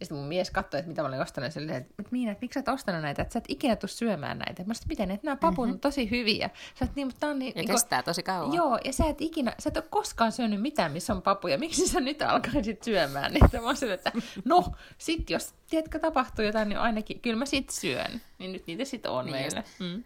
ja 0.00 0.06
sitten 0.06 0.18
mun 0.18 0.26
mies 0.26 0.50
katsoi, 0.50 0.80
että 0.80 0.88
mitä 0.88 1.02
mä 1.02 1.08
olin 1.08 1.20
ostanut, 1.20 1.56
ja 1.56 1.60
että 1.76 1.94
että 1.98 2.10
Miina, 2.10 2.32
että 2.32 2.44
miksi 2.44 2.54
sä 2.54 2.60
et 2.60 2.68
ostanut 2.68 3.02
näitä, 3.02 3.22
että 3.22 3.32
sä 3.32 3.38
et 3.38 3.44
ikinä 3.48 3.76
tuu 3.76 3.88
syömään 3.88 4.38
näitä. 4.38 4.64
Mä 4.64 4.74
sanoin, 4.74 4.88
miten, 4.88 5.10
että 5.10 5.26
nämä 5.26 5.36
papun 5.36 5.70
on 5.70 5.80
tosi 5.80 6.10
hyviä. 6.10 6.50
Sä 6.74 6.84
oot 6.84 6.96
niin, 6.96 7.06
mutta 7.06 7.20
tää 7.20 7.30
on 7.30 7.38
niin. 7.38 7.52
Ja 7.56 7.62
niin 7.62 7.66
kestää 7.66 8.02
tosi 8.02 8.22
kauan. 8.22 8.54
Joo, 8.54 8.78
ja 8.84 8.92
sä 8.92 9.04
et 9.06 9.20
ikinä, 9.20 9.54
sä 9.58 9.68
et 9.68 9.76
ole 9.76 9.84
koskaan 9.90 10.32
syönyt 10.32 10.60
mitään, 10.60 10.92
missä 10.92 11.12
on 11.12 11.22
papuja. 11.22 11.58
Miksi 11.58 11.88
sä 11.88 12.00
nyt 12.00 12.22
alkaisit 12.22 12.82
syömään 12.82 13.32
niitä? 13.32 13.60
Mä 13.60 13.74
sille, 13.74 13.94
että 13.94 14.12
no, 14.44 14.64
sit 14.98 15.30
jos, 15.30 15.54
tiedätkö, 15.70 15.98
tapahtuu 15.98 16.44
jotain, 16.44 16.68
niin 16.68 16.78
ainakin, 16.78 17.20
kyllä 17.20 17.36
mä 17.36 17.46
sit 17.46 17.70
syön. 17.70 18.20
Niin 18.38 18.52
nyt 18.52 18.66
niitä 18.66 18.84
sit 18.84 19.06
on 19.06 19.26
Niin 19.26 19.36
meillä. 19.36 19.62
Mm. 19.80 20.04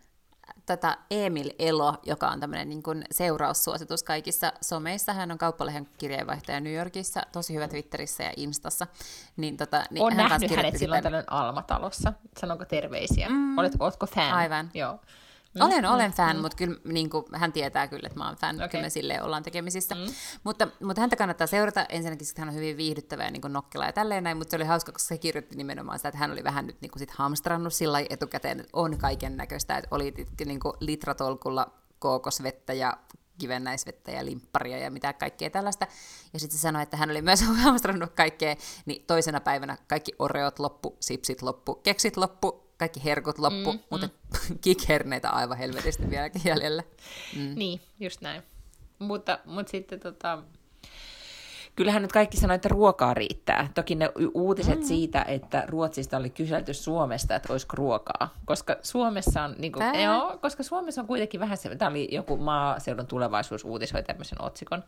Tätä 0.70 0.98
Emil 1.10 1.50
Elo, 1.58 1.94
joka 2.06 2.28
on 2.28 2.40
tämmöinen 2.40 2.68
niin 2.68 2.82
kuin 2.82 3.04
seuraussuositus 3.10 4.02
kaikissa 4.02 4.52
someissa. 4.60 5.12
Hän 5.12 5.30
on 5.30 5.38
kauppalehen 5.38 5.88
kirjeenvaihtaja 5.98 6.60
New 6.60 6.74
Yorkissa, 6.74 7.22
tosi 7.32 7.54
hyvä 7.54 7.68
Twitterissä 7.68 8.24
ja 8.24 8.32
Instassa. 8.36 8.86
Niin, 9.36 9.56
tota, 9.56 9.84
niin 9.90 10.02
Oon 10.02 10.12
hän 10.12 10.28
nähnyt 10.28 10.56
hänet 10.56 10.78
silloin 10.78 11.02
tällöin 11.02 11.24
Almatalossa. 11.26 12.12
Sanonko 12.40 12.64
terveisiä? 12.64 13.28
Mm. 13.28 13.58
Olet, 13.58 13.72
ootko 13.78 14.06
fan? 14.06 14.32
Aivan. 14.32 14.70
Joo. 14.74 14.98
Olen, 15.60 15.86
olen 15.86 16.12
fan, 16.12 16.40
mutta 16.40 16.56
kyllä 16.56 16.76
niin 16.84 17.10
kuin, 17.10 17.24
hän 17.34 17.52
tietää 17.52 17.88
kyllä, 17.88 18.06
että 18.06 18.18
mä 18.18 18.26
oon 18.26 18.36
fan. 18.36 18.56
Okei. 18.56 18.68
Kyllä 18.68 18.82
me 18.82 18.90
silleen 18.90 19.22
ollaan 19.22 19.42
tekemisissä. 19.42 19.94
Mm. 19.94 20.00
Mutta, 20.44 20.68
mutta 20.80 21.00
häntä 21.00 21.16
kannattaa 21.16 21.46
seurata. 21.46 21.86
Ensinnäkin 21.88 22.26
sit 22.26 22.38
hän 22.38 22.48
on 22.48 22.54
hyvin 22.54 22.76
viihdyttävä 22.76 23.24
ja 23.24 23.30
niin 23.30 23.40
kuin 23.40 23.52
nokkela 23.52 23.86
ja 23.86 23.92
tälleen 23.92 24.24
näin, 24.24 24.36
mutta 24.36 24.50
se 24.50 24.56
oli 24.56 24.64
hauska, 24.64 24.92
koska 24.92 25.08
se 25.08 25.18
kirjoitti 25.18 25.56
nimenomaan 25.56 25.98
sitä, 25.98 26.08
että 26.08 26.18
hän 26.18 26.30
oli 26.30 26.44
vähän 26.44 26.66
nyt 26.66 26.80
niin 26.80 26.90
kuin 26.90 27.00
sit 27.00 27.10
hamstrannut 27.10 27.74
sillä 27.74 27.98
etukäteen, 28.10 28.60
että 28.60 28.70
on 28.72 28.98
kaiken 28.98 29.36
näköistä, 29.36 29.76
että 29.76 29.88
oli 29.90 30.14
niin 30.46 30.60
kuin 30.60 30.74
litratolkulla 30.80 31.72
kookosvettä 31.98 32.72
ja 32.72 32.96
kivennäisvettä 33.38 34.10
ja 34.10 34.24
limpparia 34.24 34.78
ja 34.78 34.90
mitä 34.90 35.12
kaikkea 35.12 35.50
tällaista. 35.50 35.86
Ja 36.32 36.40
sitten 36.40 36.58
se 36.58 36.62
sanoi, 36.62 36.82
että 36.82 36.96
hän 36.96 37.10
oli 37.10 37.22
myös 37.22 37.42
hamstrannut 37.64 38.10
kaikkea, 38.10 38.56
niin 38.86 39.04
toisena 39.06 39.40
päivänä 39.40 39.76
kaikki 39.88 40.12
oreot 40.18 40.58
loppu, 40.58 40.96
sipsit 41.00 41.42
loppu, 41.42 41.74
keksit 41.74 42.16
loppu, 42.16 42.69
kaikki 42.80 43.04
herkut 43.04 43.38
loppu, 43.38 43.72
mm, 43.72 43.78
mutta 43.90 44.08
kikherneitä 44.64 45.30
aivan 45.30 45.58
helvetisti 45.58 46.10
vieläkin 46.10 46.42
jäljellä. 46.44 46.82
Mm. 47.36 47.54
Niin, 47.60 47.80
just 48.00 48.20
näin. 48.20 48.42
Mutta, 48.98 49.38
mutta 49.44 49.70
sitten 49.70 50.00
tota, 50.00 50.42
kyllähän 51.76 52.02
nyt 52.02 52.12
kaikki 52.12 52.36
sanoo, 52.36 52.54
että 52.54 52.68
ruokaa 52.68 53.14
riittää. 53.14 53.68
Toki 53.74 53.94
ne 53.94 54.10
uutiset 54.34 54.78
mm. 54.78 54.84
siitä, 54.84 55.22
että 55.22 55.64
Ruotsista 55.66 56.16
oli 56.16 56.30
kyselty 56.30 56.74
Suomesta, 56.74 57.34
että 57.34 57.52
olisiko 57.52 57.76
ruokaa. 57.76 58.34
Koska 58.44 58.76
Suomessa 58.82 59.42
on, 59.42 59.54
niin 59.58 59.72
kuin, 59.72 60.00
joo, 60.00 60.38
koska 60.40 60.62
Suomessa 60.62 61.00
on 61.00 61.06
kuitenkin 61.06 61.40
vähän 61.40 61.56
se, 61.56 61.76
tämä 61.76 61.90
oli 61.90 62.08
joku 62.10 62.36
maaseudun 62.36 63.06
tulevaisuus 63.06 63.64
uutisoi 63.64 64.02
tämmöisen 64.02 64.42
otsikon. 64.42 64.84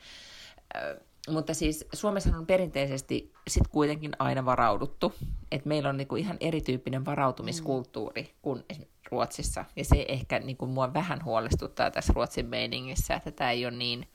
Mutta 1.28 1.54
siis 1.54 1.85
Suomessa 1.92 2.37
on 2.37 2.46
perinteisesti 2.46 3.32
sit 3.48 3.68
kuitenkin 3.68 4.12
aina 4.18 4.44
varauduttu. 4.44 5.14
että 5.52 5.68
meillä 5.68 5.88
on 5.88 5.96
niinku 5.96 6.16
ihan 6.16 6.37
erityyppinen 6.40 7.04
varautumiskulttuuri 7.04 8.22
mm. 8.22 8.28
kuin 8.42 8.64
Ruotsissa. 9.11 9.64
Ja 9.76 9.85
se 9.85 10.06
ehkä 10.08 10.38
niinku 10.38 10.66
mua 10.66 10.94
vähän 10.94 11.24
huolestuttaa 11.24 11.90
tässä 11.90 12.12
Ruotsin 12.12 12.46
meiningissä, 12.46 13.14
että 13.14 13.30
tämä 13.30 13.50
ei 13.50 13.66
ole 13.66 13.76
niin... 13.76 14.08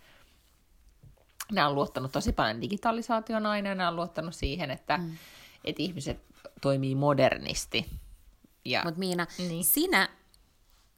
Nämä 1.52 1.68
on 1.68 1.76
luottanut 1.76 2.12
tosi 2.12 2.32
paljon 2.32 2.62
digitalisaation 2.62 3.46
aina, 3.46 3.70
ja 3.70 3.76
nämä 3.76 3.90
on 3.90 3.96
luottanut 3.96 4.36
siihen, 4.36 4.72
että 4.72 4.98
mm. 4.98 5.18
et 5.64 5.80
ihmiset 5.80 6.20
toimii 6.62 6.96
modernisti. 6.96 7.86
Ja, 8.66 8.82
Mutta 8.84 9.00
Miina, 9.00 9.28
niin. 9.38 9.64
sinä, 9.64 10.10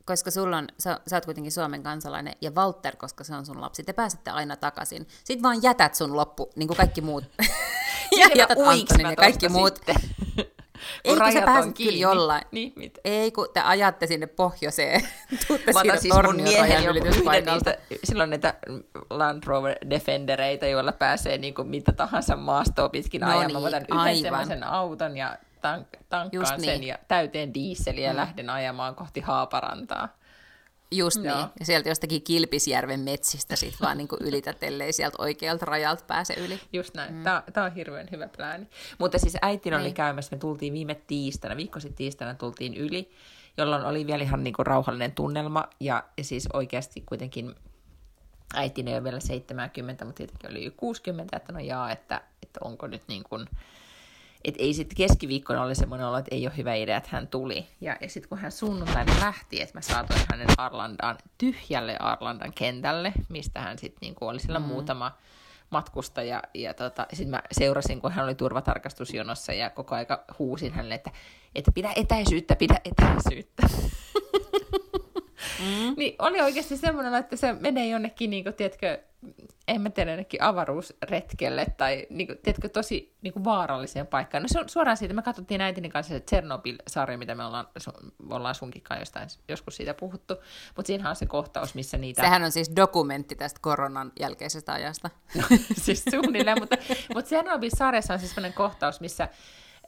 koska 0.09 0.31
sulla 0.31 0.57
on, 0.57 0.67
sä, 0.79 0.99
sä 1.07 1.15
oot 1.15 1.25
kuitenkin 1.25 1.51
Suomen 1.51 1.83
kansalainen, 1.83 2.33
ja 2.41 2.51
Walter, 2.51 2.95
koska 2.95 3.23
se 3.23 3.35
on 3.35 3.45
sun 3.45 3.61
lapsi, 3.61 3.83
te 3.83 3.93
pääsette 3.93 4.31
aina 4.31 4.55
takaisin. 4.55 5.07
Sitten 5.23 5.43
vaan 5.43 5.63
jätät 5.63 5.95
sun 5.95 6.15
loppu, 6.15 6.49
niin 6.55 6.67
kuin 6.67 6.77
kaikki 6.77 7.01
muut. 7.01 7.23
ja 8.19 8.27
jätät 8.35 8.57
Antonin 8.65 9.09
ja 9.09 9.15
kaikki 9.15 9.49
muut. 9.49 9.75
sitten? 9.75 9.95
Ei, 11.03 11.15
kun 11.17 11.31
sä 11.33 11.41
pääset 11.41 11.77
kyllä 11.77 11.97
jollain. 11.97 12.41
Niin, 12.51 12.73
mitä? 12.75 13.01
Ei, 13.05 13.31
kun 13.31 13.47
te 13.53 13.59
ajatte 13.61 14.07
sinne 14.07 14.27
pohjoiseen. 14.27 15.01
Tuutte 15.47 15.73
Mä 15.73 15.79
otan 15.79 15.99
siis 16.01 16.13
mun 16.25 16.35
miehen 16.41 16.83
niistä, 17.45 17.77
silloin 18.03 18.29
näitä 18.29 18.53
Land 19.09 19.43
Rover 19.45 19.75
Defendereitä, 19.89 20.67
joilla 20.67 20.91
pääsee 20.91 21.37
niin 21.37 21.53
kuin 21.53 21.67
mitä 21.67 21.91
tahansa 21.91 22.35
maastoa 22.35 22.89
pitkin 22.89 23.21
No 23.21 23.27
ajamaan. 23.27 23.47
niin, 23.47 23.61
Mä 23.61 23.67
otan 23.67 23.81
yhden 23.81 23.97
aivan. 23.97 24.21
semmoisen 24.21 24.63
auton 24.63 25.17
ja 25.17 25.37
tank, 25.61 25.87
tankkaan 26.09 26.29
Just 26.31 26.49
sen 26.59 26.61
niin. 26.61 26.83
ja 26.83 26.97
täyteen 27.07 27.53
diisseliä 27.53 28.07
ja 28.07 28.15
lähden 28.15 28.49
ajamaan 28.49 28.95
kohti 28.95 29.21
Haaparantaa. 29.21 30.19
Just 30.91 31.23
Joo. 31.23 31.35
niin. 31.35 31.47
Ja 31.59 31.65
sieltä 31.65 31.89
jostakin 31.89 32.21
Kilpisjärven 32.21 32.99
metsistä 32.99 33.55
sit 33.55 33.81
vaan 33.81 33.97
niin 33.97 34.07
ylität, 34.19 34.63
ellei 34.63 34.93
sieltä 34.93 35.15
oikealta 35.19 35.65
rajalta 35.65 36.03
pääse 36.07 36.33
yli. 36.33 36.59
Just 36.73 36.93
näin. 36.93 37.13
Mm. 37.13 37.23
Tämä, 37.23 37.43
tämä 37.53 37.65
on 37.65 37.73
hirveän 37.73 38.07
hyvä 38.11 38.27
plääni. 38.27 38.67
Mutta 38.97 39.17
siis 39.19 39.37
äitin 39.41 39.73
oli 39.73 39.83
Niin. 39.83 39.93
käymässä, 39.93 40.35
me 40.35 40.39
tultiin 40.39 40.73
viime 40.73 40.95
tiistaina, 41.07 41.57
viikko 41.57 41.79
sitten 41.79 41.97
tiistaina 41.97 42.33
tultiin 42.35 42.73
yli, 42.73 43.11
jolloin 43.57 43.85
oli 43.85 44.07
vielä 44.07 44.23
ihan 44.23 44.43
niin 44.43 44.53
kuin 44.53 44.65
rauhallinen 44.65 45.11
tunnelma. 45.11 45.63
Ja, 45.79 46.03
ja 46.17 46.23
siis 46.23 46.47
oikeasti 46.53 47.01
kuitenkin 47.01 47.55
äitin 48.53 48.87
ei 48.87 48.93
ole 48.93 49.03
vielä 49.03 49.19
70, 49.19 50.05
mutta 50.05 50.17
tietenkin 50.17 50.49
oli 50.51 50.61
yli 50.61 50.71
60, 50.77 51.37
että 51.37 51.53
no 51.53 51.59
jaa, 51.59 51.91
että, 51.91 52.21
että 52.43 52.59
onko 52.63 52.87
nyt 52.87 53.03
niin 53.07 53.23
kuin, 53.23 53.47
että 54.43 54.63
ei 54.63 54.73
sitten 54.73 54.95
keskiviikkona 54.95 55.63
oli 55.63 55.75
semmoinen 55.75 56.07
olo, 56.07 56.17
että 56.17 56.35
ei 56.35 56.47
ole 56.47 56.57
hyvä 56.57 56.75
idea, 56.75 56.97
että 56.97 57.09
hän 57.11 57.27
tuli. 57.27 57.67
Ja, 57.81 57.97
ja 58.01 58.09
sitten 58.09 58.29
kun 58.29 58.37
hän 58.37 58.51
sunnuntaina 58.51 59.13
lähti, 59.19 59.61
että 59.61 59.77
mä 59.77 59.81
saatoin 59.81 60.19
hänen 60.31 60.47
Arlandaan, 60.57 61.17
tyhjälle 61.37 61.97
Arlandan 61.99 62.53
kentälle, 62.55 63.13
mistä 63.29 63.59
hän 63.61 63.77
sitten 63.77 63.97
niinku 64.01 64.27
oli 64.27 64.39
siellä 64.39 64.59
mm. 64.59 64.65
muutama 64.65 65.11
matkustaja. 65.69 66.43
Ja 66.53 66.73
tota, 66.73 67.05
sitten 67.09 67.29
mä 67.29 67.41
seurasin, 67.51 68.01
kun 68.01 68.11
hän 68.11 68.25
oli 68.25 68.35
turvatarkastusjonossa 68.35 69.53
ja 69.53 69.69
koko 69.69 69.95
aika 69.95 70.23
huusin 70.39 70.73
hänelle, 70.73 70.95
että, 70.95 71.11
että 71.55 71.71
pidä 71.71 71.93
etäisyyttä, 71.95 72.55
pidä 72.55 72.79
etäisyyttä. 72.85 73.67
Mm. 75.59 75.93
Niin 75.97 76.15
oli 76.19 76.41
oikeasti 76.41 76.77
semmoinen, 76.77 77.15
että 77.15 77.35
se 77.35 77.53
menee 77.53 77.87
jonnekin, 77.87 78.29
niin 78.29 78.43
kuin, 78.43 78.53
tiedätkö, 78.55 78.99
en 79.67 79.81
mä 79.81 79.89
tiedä, 79.89 80.11
jonnekin 80.11 80.43
avaruusretkelle 80.43 81.65
tai 81.77 82.07
niin 82.09 82.27
kuin, 82.27 82.37
tiedätkö, 82.37 82.69
tosi 82.69 83.15
niin 83.21 83.33
kuin 83.33 83.43
vaaralliseen 83.43 84.07
paikkaan. 84.07 84.43
No 84.43 84.47
se 84.51 84.59
on 84.59 84.69
suoraan 84.69 84.97
siitä, 84.97 85.13
me 85.13 85.21
katsottiin 85.21 85.61
äitini 85.61 85.89
kanssa 85.89 86.13
se 86.13 86.19
Chernobyl-sarja, 86.19 87.17
mitä 87.17 87.35
me 87.35 87.45
ollaan, 87.45 87.67
su, 87.77 87.91
ollaan 88.29 88.55
sunkin 88.55 88.81
kanssa 88.81 89.01
jostain, 89.01 89.27
joskus 89.47 89.75
siitä 89.75 89.93
puhuttu, 89.93 90.35
mutta 90.75 90.87
siinähän 90.87 91.09
on 91.09 91.15
se 91.15 91.25
kohtaus, 91.25 91.75
missä 91.75 91.97
niitä... 91.97 92.21
Sehän 92.21 92.43
on 92.43 92.51
siis 92.51 92.75
dokumentti 92.75 93.35
tästä 93.35 93.59
koronan 93.61 94.11
jälkeisestä 94.19 94.73
ajasta. 94.73 95.09
siis 95.85 96.03
suunnilleen, 96.11 96.59
mutta, 96.59 96.77
mutta 97.13 97.29
Chernobyl-sarjassa 97.29 98.13
on 98.13 98.19
siis 98.19 98.35
sellainen 98.35 98.57
kohtaus, 98.57 99.01
missä 99.01 99.29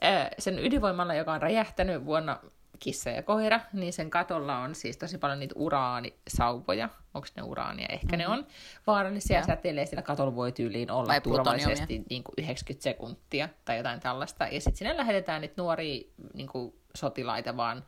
ää, 0.00 0.30
sen 0.38 0.58
ydinvoimalla, 0.58 1.14
joka 1.14 1.32
on 1.32 1.42
räjähtänyt 1.42 2.04
vuonna 2.04 2.38
kissa 2.82 3.10
ja 3.10 3.22
koira, 3.22 3.60
niin 3.72 3.92
sen 3.92 4.10
katolla 4.10 4.58
on 4.58 4.74
siis 4.74 4.96
tosi 4.96 5.18
paljon 5.18 5.38
niitä 5.38 5.54
uraanisauvoja. 5.58 6.88
Onko 7.14 7.28
ne 7.36 7.42
uraania? 7.42 7.86
Ehkä 7.90 8.16
mm-hmm. 8.16 8.18
ne 8.18 8.28
on 8.28 8.46
vaarallisia 8.86 9.38
ja 9.38 9.46
säteilee 9.46 9.86
siellä 9.86 10.02
katolla 10.02 10.34
voi 10.34 10.52
tyyliin 10.52 10.90
olla 10.90 11.20
turvallisesti 11.20 12.04
niin 12.10 12.24
kuin 12.24 12.34
90 12.38 12.82
sekuntia 12.82 13.48
tai 13.64 13.76
jotain 13.76 14.00
tällaista. 14.00 14.44
Ja 14.44 14.60
sitten 14.60 14.76
sinne 14.76 14.96
lähetetään 14.96 15.40
niitä 15.40 15.54
nuoria 15.56 16.02
niin 16.34 16.48
kuin 16.48 16.74
sotilaita 16.94 17.56
vaan 17.56 17.84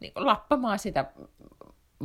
niin 0.00 0.14
kuin 0.14 0.26
lappamaan 0.26 0.78
sitä 0.78 1.04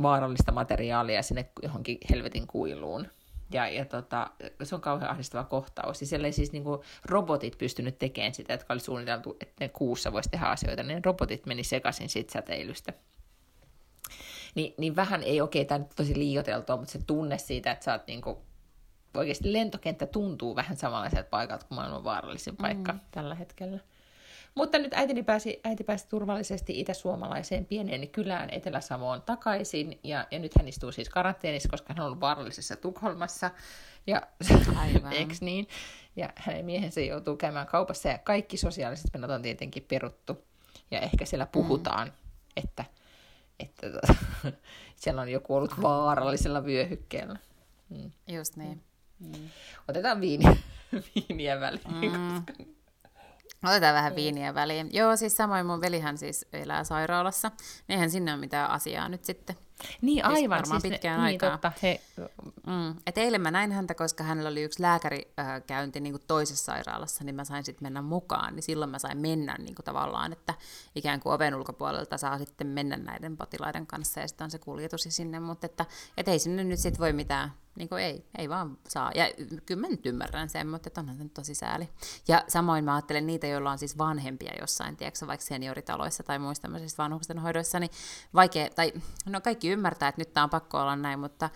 vaarallista 0.02 0.52
materiaalia 0.52 1.22
sinne 1.22 1.50
johonkin 1.62 1.98
helvetin 2.10 2.46
kuiluun. 2.46 3.08
Ja, 3.52 3.68
ja 3.68 3.84
tota, 3.84 4.30
se 4.62 4.74
on 4.74 4.80
kauhean 4.80 5.10
ahdistava 5.10 5.44
kohtaus. 5.44 6.00
Ja 6.00 6.06
siellä 6.06 6.26
ei 6.26 6.32
siis 6.32 6.52
niinku 6.52 6.84
robotit 7.04 7.58
pystynyt 7.58 7.98
tekemään 7.98 8.34
sitä, 8.34 8.52
jotka 8.52 8.72
oli 8.72 8.80
suunniteltu, 8.80 9.36
että 9.40 9.54
ne 9.64 9.68
kuussa 9.68 10.12
voisi 10.12 10.30
tehdä 10.30 10.46
asioita. 10.46 10.82
Ne 10.82 11.00
robotit 11.04 11.46
meni 11.46 11.64
sekaisin 11.64 12.08
siitä 12.08 12.32
säteilystä. 12.32 12.92
Ni, 14.54 14.74
niin 14.78 14.96
vähän 14.96 15.22
ei, 15.22 15.40
okei, 15.40 15.62
okay, 15.62 15.68
tämä 15.68 15.78
nyt 15.78 15.96
tosi 15.96 16.18
liioteltua, 16.18 16.76
mutta 16.76 16.92
se 16.92 16.98
tunne 17.06 17.38
siitä, 17.38 17.72
että 17.72 17.84
sä 17.84 17.92
oot 17.92 18.06
niinku, 18.06 18.42
oikeasti 19.14 19.52
lentokenttä 19.52 20.06
tuntuu 20.06 20.56
vähän 20.56 20.76
samanlaiselta 20.76 21.28
paikalta 21.30 21.66
kuin 21.66 21.76
maailman 21.76 22.04
vaarallisin 22.04 22.56
paikka 22.56 22.92
mm. 22.92 23.00
tällä 23.10 23.34
hetkellä. 23.34 23.78
Mutta 24.54 24.78
nyt 24.78 24.94
äitini 24.94 25.22
pääsi, 25.22 25.60
äiti 25.64 25.84
pääsi 25.84 26.08
turvallisesti 26.08 26.80
itä-suomalaiseen 26.80 27.66
pieneen 27.66 28.08
kylään 28.08 28.50
Etelä-Savoon 28.50 29.22
takaisin. 29.22 29.98
Ja, 30.04 30.26
ja 30.30 30.38
nyt 30.38 30.52
hän 30.58 30.68
istuu 30.68 30.92
siis 30.92 31.08
karanteenissa, 31.08 31.68
koska 31.68 31.92
hän 31.92 32.00
on 32.00 32.06
ollut 32.06 32.20
vaarallisessa 32.20 32.76
Tukholmassa. 32.76 33.50
Ja, 34.06 34.22
eks 35.20 35.40
niin? 35.40 35.68
Ja 36.16 36.32
hänen 36.36 36.64
miehensä 36.64 37.00
joutuu 37.00 37.36
käymään 37.36 37.66
kaupassa 37.66 38.08
ja 38.08 38.18
kaikki 38.18 38.56
sosiaaliset 38.56 39.10
menot 39.12 39.30
on 39.30 39.42
tietenkin 39.42 39.84
peruttu. 39.88 40.44
Ja 40.90 41.00
ehkä 41.00 41.24
siellä 41.24 41.46
puhutaan, 41.46 42.08
mm. 42.08 42.14
että, 42.56 42.84
että 43.60 43.90
tota, 43.90 44.14
siellä 45.02 45.22
on 45.22 45.28
joku 45.28 45.54
ollut 45.54 45.82
vaarallisella 45.82 46.64
vyöhykkeellä. 46.64 47.38
Mm. 47.88 48.10
Just 48.28 48.56
niin. 48.56 48.82
Mm. 49.18 49.48
Otetaan 49.88 50.20
viiniä, 50.20 50.56
viiniä 51.14 51.60
väliin, 51.60 52.20
mm. 52.20 52.34
koska 52.34 52.64
Otetaan 53.64 53.94
vähän 53.94 54.16
viiniä 54.16 54.54
väliin. 54.54 54.90
Joo, 54.92 55.16
siis 55.16 55.36
samoin 55.36 55.66
mun 55.66 55.80
velihän 55.80 56.18
siis 56.18 56.46
elää 56.52 56.84
sairaalassa. 56.84 57.50
Eihän 57.88 58.10
sinne 58.10 58.32
ole 58.32 58.40
mitään 58.40 58.70
asiaa 58.70 59.08
nyt 59.08 59.24
sitten. 59.24 59.56
Niin 60.00 60.24
aivan. 60.24 60.58
Varmaan 60.58 60.80
siis 60.80 60.92
pitkään 60.92 61.20
ne, 61.20 61.26
niin, 61.26 61.34
aikaa. 61.34 61.48
Niin, 61.48 61.60
totta, 61.60 61.72
he... 61.82 62.00
mm. 62.66 62.96
Et 63.06 63.18
eilen 63.18 63.40
mä 63.40 63.50
näin 63.50 63.72
häntä, 63.72 63.94
koska 63.94 64.24
hänellä 64.24 64.50
oli 64.50 64.62
yksi 64.62 64.82
lääkärikäynti 64.82 66.00
niin 66.00 66.12
kuin 66.12 66.22
toisessa 66.26 66.64
sairaalassa, 66.64 67.24
niin 67.24 67.34
mä 67.34 67.44
sain 67.44 67.64
sitten 67.64 67.86
mennä 67.86 68.02
mukaan. 68.02 68.54
Niin 68.54 68.62
silloin 68.62 68.90
mä 68.90 68.98
sain 68.98 69.18
mennä 69.18 69.56
niin 69.58 69.74
kuin 69.74 69.84
tavallaan, 69.84 70.32
että 70.32 70.54
ikään 70.94 71.20
kuin 71.20 71.32
oven 71.32 71.54
ulkopuolelta 71.54 72.18
saa 72.18 72.38
sitten 72.38 72.66
mennä 72.66 72.96
näiden 72.96 73.36
potilaiden 73.36 73.86
kanssa 73.86 74.20
ja 74.20 74.28
sitten 74.28 74.44
on 74.44 74.50
se 74.50 74.58
kuljetus 74.58 75.06
sinne. 75.08 75.40
Mutta 75.40 75.66
että, 75.66 75.86
et 76.16 76.28
ei 76.28 76.38
sinne 76.38 76.64
nyt 76.64 76.80
sitten 76.80 77.00
voi 77.00 77.12
mitään 77.12 77.52
niin 77.76 77.88
kuin 77.88 78.02
ei, 78.02 78.26
ei 78.38 78.48
vaan 78.48 78.78
saa. 78.88 79.12
Ja 79.14 79.24
kyllä 79.66 79.80
mä 79.80 79.88
nyt 79.88 80.06
ymmärrän 80.06 80.48
sen, 80.48 80.68
mutta 80.68 81.00
onhan 81.00 81.16
se 81.16 81.22
nyt 81.22 81.34
tosi 81.34 81.54
sääli. 81.54 81.88
Ja 82.28 82.44
samoin 82.48 82.84
mä 82.84 82.94
ajattelen 82.94 83.26
niitä, 83.26 83.46
joilla 83.46 83.70
on 83.70 83.78
siis 83.78 83.98
vanhempia 83.98 84.52
jossain, 84.60 84.96
tiedätkö, 84.96 85.26
vaikka 85.26 85.46
senioritaloissa 85.46 86.22
tai 86.22 86.38
muissa 86.38 86.62
tämmöisissä 86.62 87.02
vanhusten 87.02 87.38
hoidoissa, 87.38 87.80
niin 87.80 87.90
vaikea, 88.34 88.70
tai 88.70 88.92
no 89.26 89.40
kaikki 89.40 89.68
ymmärtää, 89.74 90.08
että 90.08 90.20
nyt 90.20 90.32
tämä 90.32 90.44
on 90.44 90.50
pakko 90.50 90.80
olla 90.80 90.96
näin, 90.96 91.18
mutta 91.18 91.50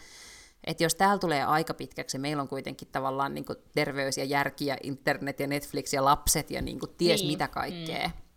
että 0.65 0.83
jos 0.83 0.95
täällä 0.95 1.19
tulee 1.19 1.45
aika 1.45 1.75
pitkäksi, 1.75 2.19
meillä 2.19 2.43
on 2.43 2.49
kuitenkin 2.49 2.89
tavallaan 2.93 3.35
niin 3.35 3.45
terveys 3.75 4.19
ja 4.19 4.25
järki 4.25 4.67
ja 4.67 4.77
internet 4.83 5.41
ja 5.41 5.47
Netflix 5.47 5.93
ja 5.93 6.05
lapset 6.05 6.51
ja 6.51 6.63
niin 6.63 6.79
ties 6.99 7.21
niin. 7.21 7.33
mitä 7.33 7.49
kaikkea, 7.49 8.09
mm 8.09 8.29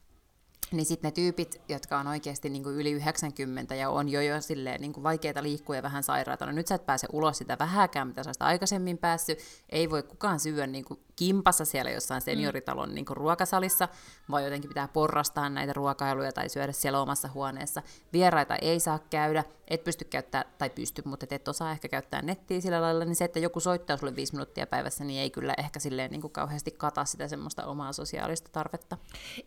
niin 0.72 0.86
sitten 0.86 1.08
ne 1.08 1.12
tyypit, 1.12 1.62
jotka 1.70 2.00
on 2.00 2.08
oikeasti 2.08 2.50
niin 2.50 2.64
kuin 2.64 2.76
yli 2.76 2.92
90 2.92 3.76
ja 3.76 3.90
on 3.90 4.10
jo 4.10 4.22
jo 4.22 4.42
silleen 4.42 4.82
niin 4.82 4.94
kuin 4.94 5.04
vaikeita 5.04 5.44
liikkua 5.44 5.76
ja 5.76 5.84
vähän 5.84 6.04
sairaata, 6.04 6.46
no 6.46 6.52
nyt 6.52 6.68
sä 6.68 6.76
et 6.76 6.86
pääse 6.86 7.08
ulos 7.14 7.38
sitä 7.38 7.58
vähäkään, 7.60 8.08
mitä 8.08 8.24
sä 8.24 8.32
aikaisemmin 8.40 8.98
päässyt, 8.98 9.40
ei 9.70 9.90
voi 9.90 10.04
kukaan 10.04 10.40
syödä 10.40 10.68
niin 10.68 10.86
kuin 10.86 11.00
kimpassa 11.16 11.66
siellä 11.66 11.91
jossain 11.91 12.22
senioritalon 12.22 12.89
mm. 12.89 12.95
niin 12.95 13.05
kuin 13.05 13.18
ruokasalissa, 13.18 13.88
vaan 14.32 14.43
jotenkin 14.43 14.68
pitää 14.68 14.88
porrastaa 14.88 15.49
näitä 15.49 15.74
ruokailuja 15.74 16.32
tai 16.32 16.49
syödä 16.49 16.72
siellä 16.72 17.01
omassa 17.01 17.30
huoneessa. 17.34 17.82
Vieraita 18.14 18.55
ei 18.55 18.80
saa 18.80 18.99
käydä, 18.99 19.43
et 19.68 19.84
pysty 19.84 20.05
käyttää, 20.05 20.45
tai 20.57 20.70
pysty, 20.70 21.01
mutta 21.05 21.26
et 21.30 21.47
osaa 21.47 21.72
ehkä 21.72 21.88
käyttää 21.88 22.22
nettiä 22.22 22.62
sillä 22.62 22.82
lailla, 22.82 23.05
niin 23.05 23.16
se, 23.16 23.26
että 23.26 23.39
joku 23.39 23.59
soittaa 23.59 23.97
sulle 23.97 24.16
viisi 24.16 24.34
minuuttia 24.34 24.68
päivässä, 24.68 25.03
niin 25.03 25.22
ei 25.22 25.30
kyllä 25.30 25.53
ehkä 25.57 25.80
silleen 25.80 26.12
niin 26.12 26.22
kuin 26.22 26.34
kauheasti 26.34 26.72
kata 26.72 27.05
sitä 27.05 27.28
semmoista 27.28 27.66
omaa 27.66 27.93
sosiaalista 27.93 28.49
tarvetta. 28.51 28.97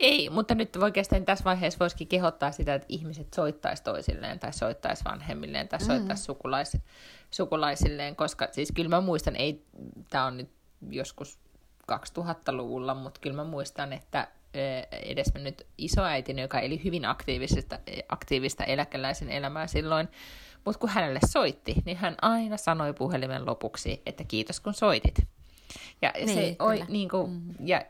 Ei, 0.00 0.30
mutta 0.30 0.54
nyt 0.54 0.76
oikeastaan 0.76 1.24
tässä 1.24 1.44
vaiheessa 1.44 1.78
voisikin 1.78 2.08
kehottaa 2.08 2.52
sitä, 2.52 2.74
että 2.74 2.86
ihmiset 2.88 3.34
soittaisi 3.34 3.82
toisilleen, 3.82 4.38
tai 4.38 4.52
soittaisi 4.52 5.04
vanhemmilleen, 5.04 5.68
tai 5.68 5.80
soittaisi 5.80 6.22
mm. 6.22 6.26
sukulais, 6.26 6.76
sukulaisilleen, 7.30 8.16
koska 8.16 8.48
siis 8.52 8.72
kyllä 8.74 8.88
mä 8.88 9.00
muistan, 9.00 9.36
ei, 9.36 9.66
tämä 10.10 10.26
on 10.26 10.36
nyt 10.36 10.50
joskus 10.90 11.38
2000-luvulla, 11.93 12.95
mutta 12.95 13.20
kyllä 13.20 13.37
mä 13.37 13.45
muistan, 13.45 13.93
että 13.93 14.28
edesmennyt 14.93 15.66
isoäitini, 15.78 16.43
joka 16.43 16.61
eli 16.61 16.85
hyvin 16.85 17.05
aktiivista, 17.05 17.78
aktiivista 18.09 18.64
eläkeläisen 18.64 19.28
elämää 19.28 19.66
silloin, 19.66 20.09
mutta 20.64 20.78
kun 20.78 20.89
hänelle 20.89 21.20
soitti, 21.28 21.74
niin 21.85 21.97
hän 21.97 22.16
aina 22.22 22.57
sanoi 22.57 22.93
puhelimen 22.93 23.47
lopuksi, 23.47 24.03
että 24.07 24.24
kiitos 24.24 24.61
kun 24.61 24.74
soitit. 24.74 25.14
Ja, 26.03 26.12
niin, 26.16 26.28
se, 26.28 26.57
oi, 26.59 26.85
niin 26.89 27.09
kuin, 27.09 27.30
mm. 27.30 27.55
ja, 27.61 27.82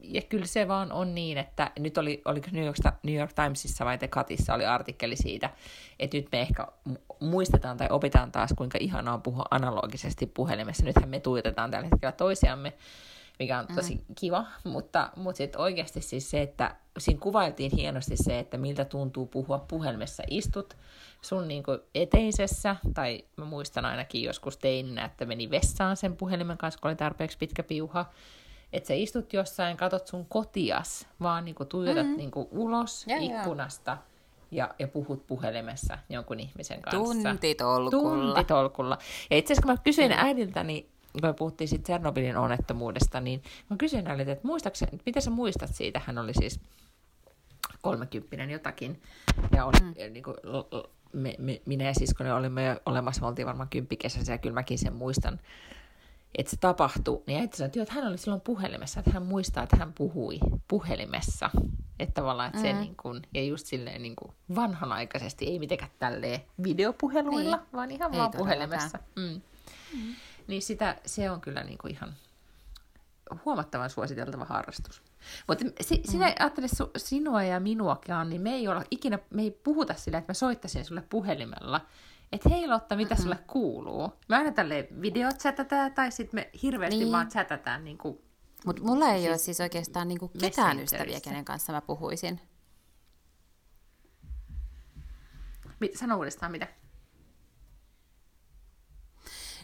ja 0.00 0.22
kyllä 0.22 0.46
se 0.46 0.68
vaan 0.68 0.92
on 0.92 1.14
niin, 1.14 1.38
että 1.38 1.70
nyt 1.78 1.98
oli, 1.98 2.22
oliko 2.24 2.46
New 2.52 2.64
York, 2.64 2.76
New 3.02 3.14
York 3.14 3.32
Timesissa 3.32 3.84
vai 3.84 3.98
The 3.98 4.08
Cutissa 4.08 4.54
oli 4.54 4.66
artikkeli 4.66 5.16
siitä, 5.16 5.50
että 5.98 6.16
nyt 6.16 6.28
me 6.32 6.40
ehkä 6.40 6.66
muistetaan 7.20 7.76
tai 7.76 7.88
opitaan 7.90 8.32
taas, 8.32 8.54
kuinka 8.56 8.78
ihanaa 8.80 9.14
on 9.14 9.22
puhua 9.22 9.44
analogisesti 9.50 10.26
puhelimessa. 10.26 10.84
Nythän 10.84 11.08
me 11.08 11.20
tuitetaan 11.20 11.70
tällä 11.70 11.88
hetkellä 11.92 12.12
toisiamme, 12.12 12.72
mikä 13.38 13.58
on 13.58 13.66
tosi 13.74 13.94
mm. 13.94 14.14
kiva, 14.20 14.46
mutta, 14.64 15.10
mutta 15.16 15.36
sitten 15.36 15.60
oikeasti 15.60 16.00
siis 16.00 16.30
se, 16.30 16.42
että 16.42 16.76
siinä 16.98 17.20
kuvailtiin 17.20 17.70
hienosti 17.76 18.16
se, 18.16 18.38
että 18.38 18.58
miltä 18.58 18.84
tuntuu 18.84 19.26
puhua 19.26 19.58
puhelimessa. 19.58 20.22
Istut 20.30 20.76
sun 21.22 21.48
niin 21.48 21.64
eteisessä, 21.94 22.76
tai 22.94 23.24
mä 23.36 23.44
muistan 23.44 23.84
ainakin 23.84 24.22
joskus 24.22 24.56
teininä, 24.56 25.04
että 25.04 25.24
meni 25.24 25.50
vessaan 25.50 25.96
sen 25.96 26.16
puhelimen 26.16 26.58
kanssa, 26.58 26.80
kun 26.80 26.88
oli 26.88 26.96
tarpeeksi 26.96 27.38
pitkä 27.38 27.62
piuha, 27.62 28.06
että 28.72 28.86
sä 28.86 28.94
istut 28.94 29.32
jossain, 29.32 29.76
katot 29.76 30.06
sun 30.06 30.26
kotias, 30.26 31.06
vaan 31.20 31.44
niin 31.44 31.56
tuijotat 31.68 32.06
mm. 32.06 32.16
niin 32.16 32.30
ulos 32.50 33.06
ja, 33.06 33.16
ikkunasta 33.16 33.98
ja, 34.50 34.74
ja 34.78 34.88
puhut 34.88 35.26
puhelimessa 35.26 35.98
jonkun 36.08 36.40
ihmisen 36.40 36.82
kanssa. 36.82 37.14
Tuntitolkulla. 37.14 37.90
Tuntitolkulla. 38.34 38.98
Ja 39.30 39.36
itse 39.36 39.52
asiassa 39.52 39.62
kun 39.62 39.72
mä 39.72 39.82
kysyin 39.84 40.10
mm. 40.10 40.18
äidiltäni, 40.18 40.93
kun 41.14 41.28
me 41.28 41.34
puhuttiin 41.34 41.68
sitten 41.68 41.82
Tsernobylin 41.82 42.36
onnettomuudesta, 42.36 43.20
niin 43.20 43.42
mä 43.70 43.76
kysyin 43.76 44.06
häneltä, 44.06 44.32
että 44.32 44.46
muistaakseni, 44.46 44.98
mitä 45.06 45.20
sä 45.20 45.30
muistat 45.30 45.74
siitä? 45.74 46.00
Hän 46.06 46.18
oli 46.18 46.34
siis 46.34 46.60
kolmekymppinen 47.82 48.50
jotakin, 48.50 49.02
ja 49.56 49.64
oli, 49.64 49.80
mm. 49.80 50.12
niin 50.12 50.22
kuin, 50.22 50.36
me, 51.12 51.34
me, 51.38 51.62
minä 51.66 51.84
ja 51.84 51.94
siskoni 51.94 52.30
olimme 52.30 52.64
jo 52.66 52.80
olemassa, 52.86 53.20
me 53.20 53.26
oltiin 53.26 53.46
varmaan 53.46 53.68
kymppikesässä, 53.68 54.32
ja 54.32 54.38
kyllä 54.38 54.54
mäkin 54.54 54.78
sen 54.78 54.92
muistan, 54.92 55.40
että 56.38 56.50
se 56.50 56.56
tapahtui. 56.56 57.22
Niin 57.26 57.40
äiti 57.40 57.56
sanoi, 57.56 57.70
että 57.82 57.94
hän 57.94 58.06
oli 58.06 58.18
silloin 58.18 58.40
puhelimessa, 58.40 59.00
että 59.00 59.10
hän 59.10 59.22
muistaa, 59.22 59.62
että 59.62 59.76
hän 59.76 59.92
puhui 59.92 60.38
puhelimessa. 60.68 61.50
Että 61.98 62.14
tavallaan, 62.14 62.46
että 62.46 62.58
mm. 62.58 62.62
se 62.62 62.72
niin 62.72 62.96
kuin, 63.02 63.22
ja 63.34 63.42
just 63.44 63.66
silleen 63.66 64.02
niin 64.02 64.16
kuin 64.16 64.32
vanhanaikaisesti, 64.54 65.46
ei 65.46 65.58
mitenkään 65.58 65.90
tälleen 65.98 66.40
videopuheluilla, 66.62 67.56
ei. 67.56 67.72
vaan 67.72 67.90
ihan 67.90 68.14
ei 68.14 68.18
vaan 68.20 68.30
puhelimessa. 68.30 68.98
Mm. 69.16 69.40
Mm. 69.94 70.14
Niin 70.46 70.62
sitä, 70.62 70.96
se 71.06 71.30
on 71.30 71.40
kyllä 71.40 71.64
niin 71.64 71.78
kuin 71.78 71.92
ihan 71.92 72.14
huomattavan 73.44 73.90
suositeltava 73.90 74.44
harrastus. 74.44 75.02
Mutta 75.48 75.64
si, 75.80 76.02
sinä 76.04 76.26
mm. 76.26 76.34
ajattele 76.40 76.68
su, 76.68 76.90
sinua 76.96 77.42
ja 77.42 77.60
minuakaan, 77.60 78.30
niin 78.30 78.42
me 78.42 78.50
ei, 78.50 78.68
olla 78.68 78.84
ikinä, 78.90 79.18
me 79.30 79.42
ei 79.42 79.50
puhuta 79.50 79.94
sillä, 79.94 80.18
että 80.18 80.30
mä 80.30 80.34
soittaisin 80.34 80.84
sulle 80.84 81.02
puhelimella, 81.10 81.80
että 82.32 82.48
hei 82.48 82.68
Lotta, 82.68 82.96
mitä 82.96 83.14
mm-hmm. 83.14 83.22
sulle 83.22 83.38
kuuluu? 83.46 84.12
Me 84.28 84.36
aina 84.36 84.52
tälleen 84.52 84.86
videot 85.02 85.38
chattataan, 85.38 85.92
tai 85.92 86.12
sitten 86.12 86.40
me 86.40 86.50
hirveästi 86.62 86.98
niin. 86.98 87.12
vaan 87.12 87.28
chattataan. 87.28 87.84
Niin 87.84 87.98
kuin, 87.98 88.18
Mutta 88.66 88.82
mulla 88.82 89.08
ei 89.08 89.18
siis 89.18 89.28
ole 89.30 89.38
siis 89.38 89.60
oikeastaan 89.60 90.08
niin 90.08 90.18
kuin 90.18 90.32
ketään 90.40 90.80
ystäviä, 90.80 91.20
kenen 91.20 91.44
kanssa 91.44 91.72
mä 91.72 91.80
puhuisin. 91.80 92.40
Sano 95.94 96.16
uudestaan, 96.16 96.52
mitä? 96.52 96.68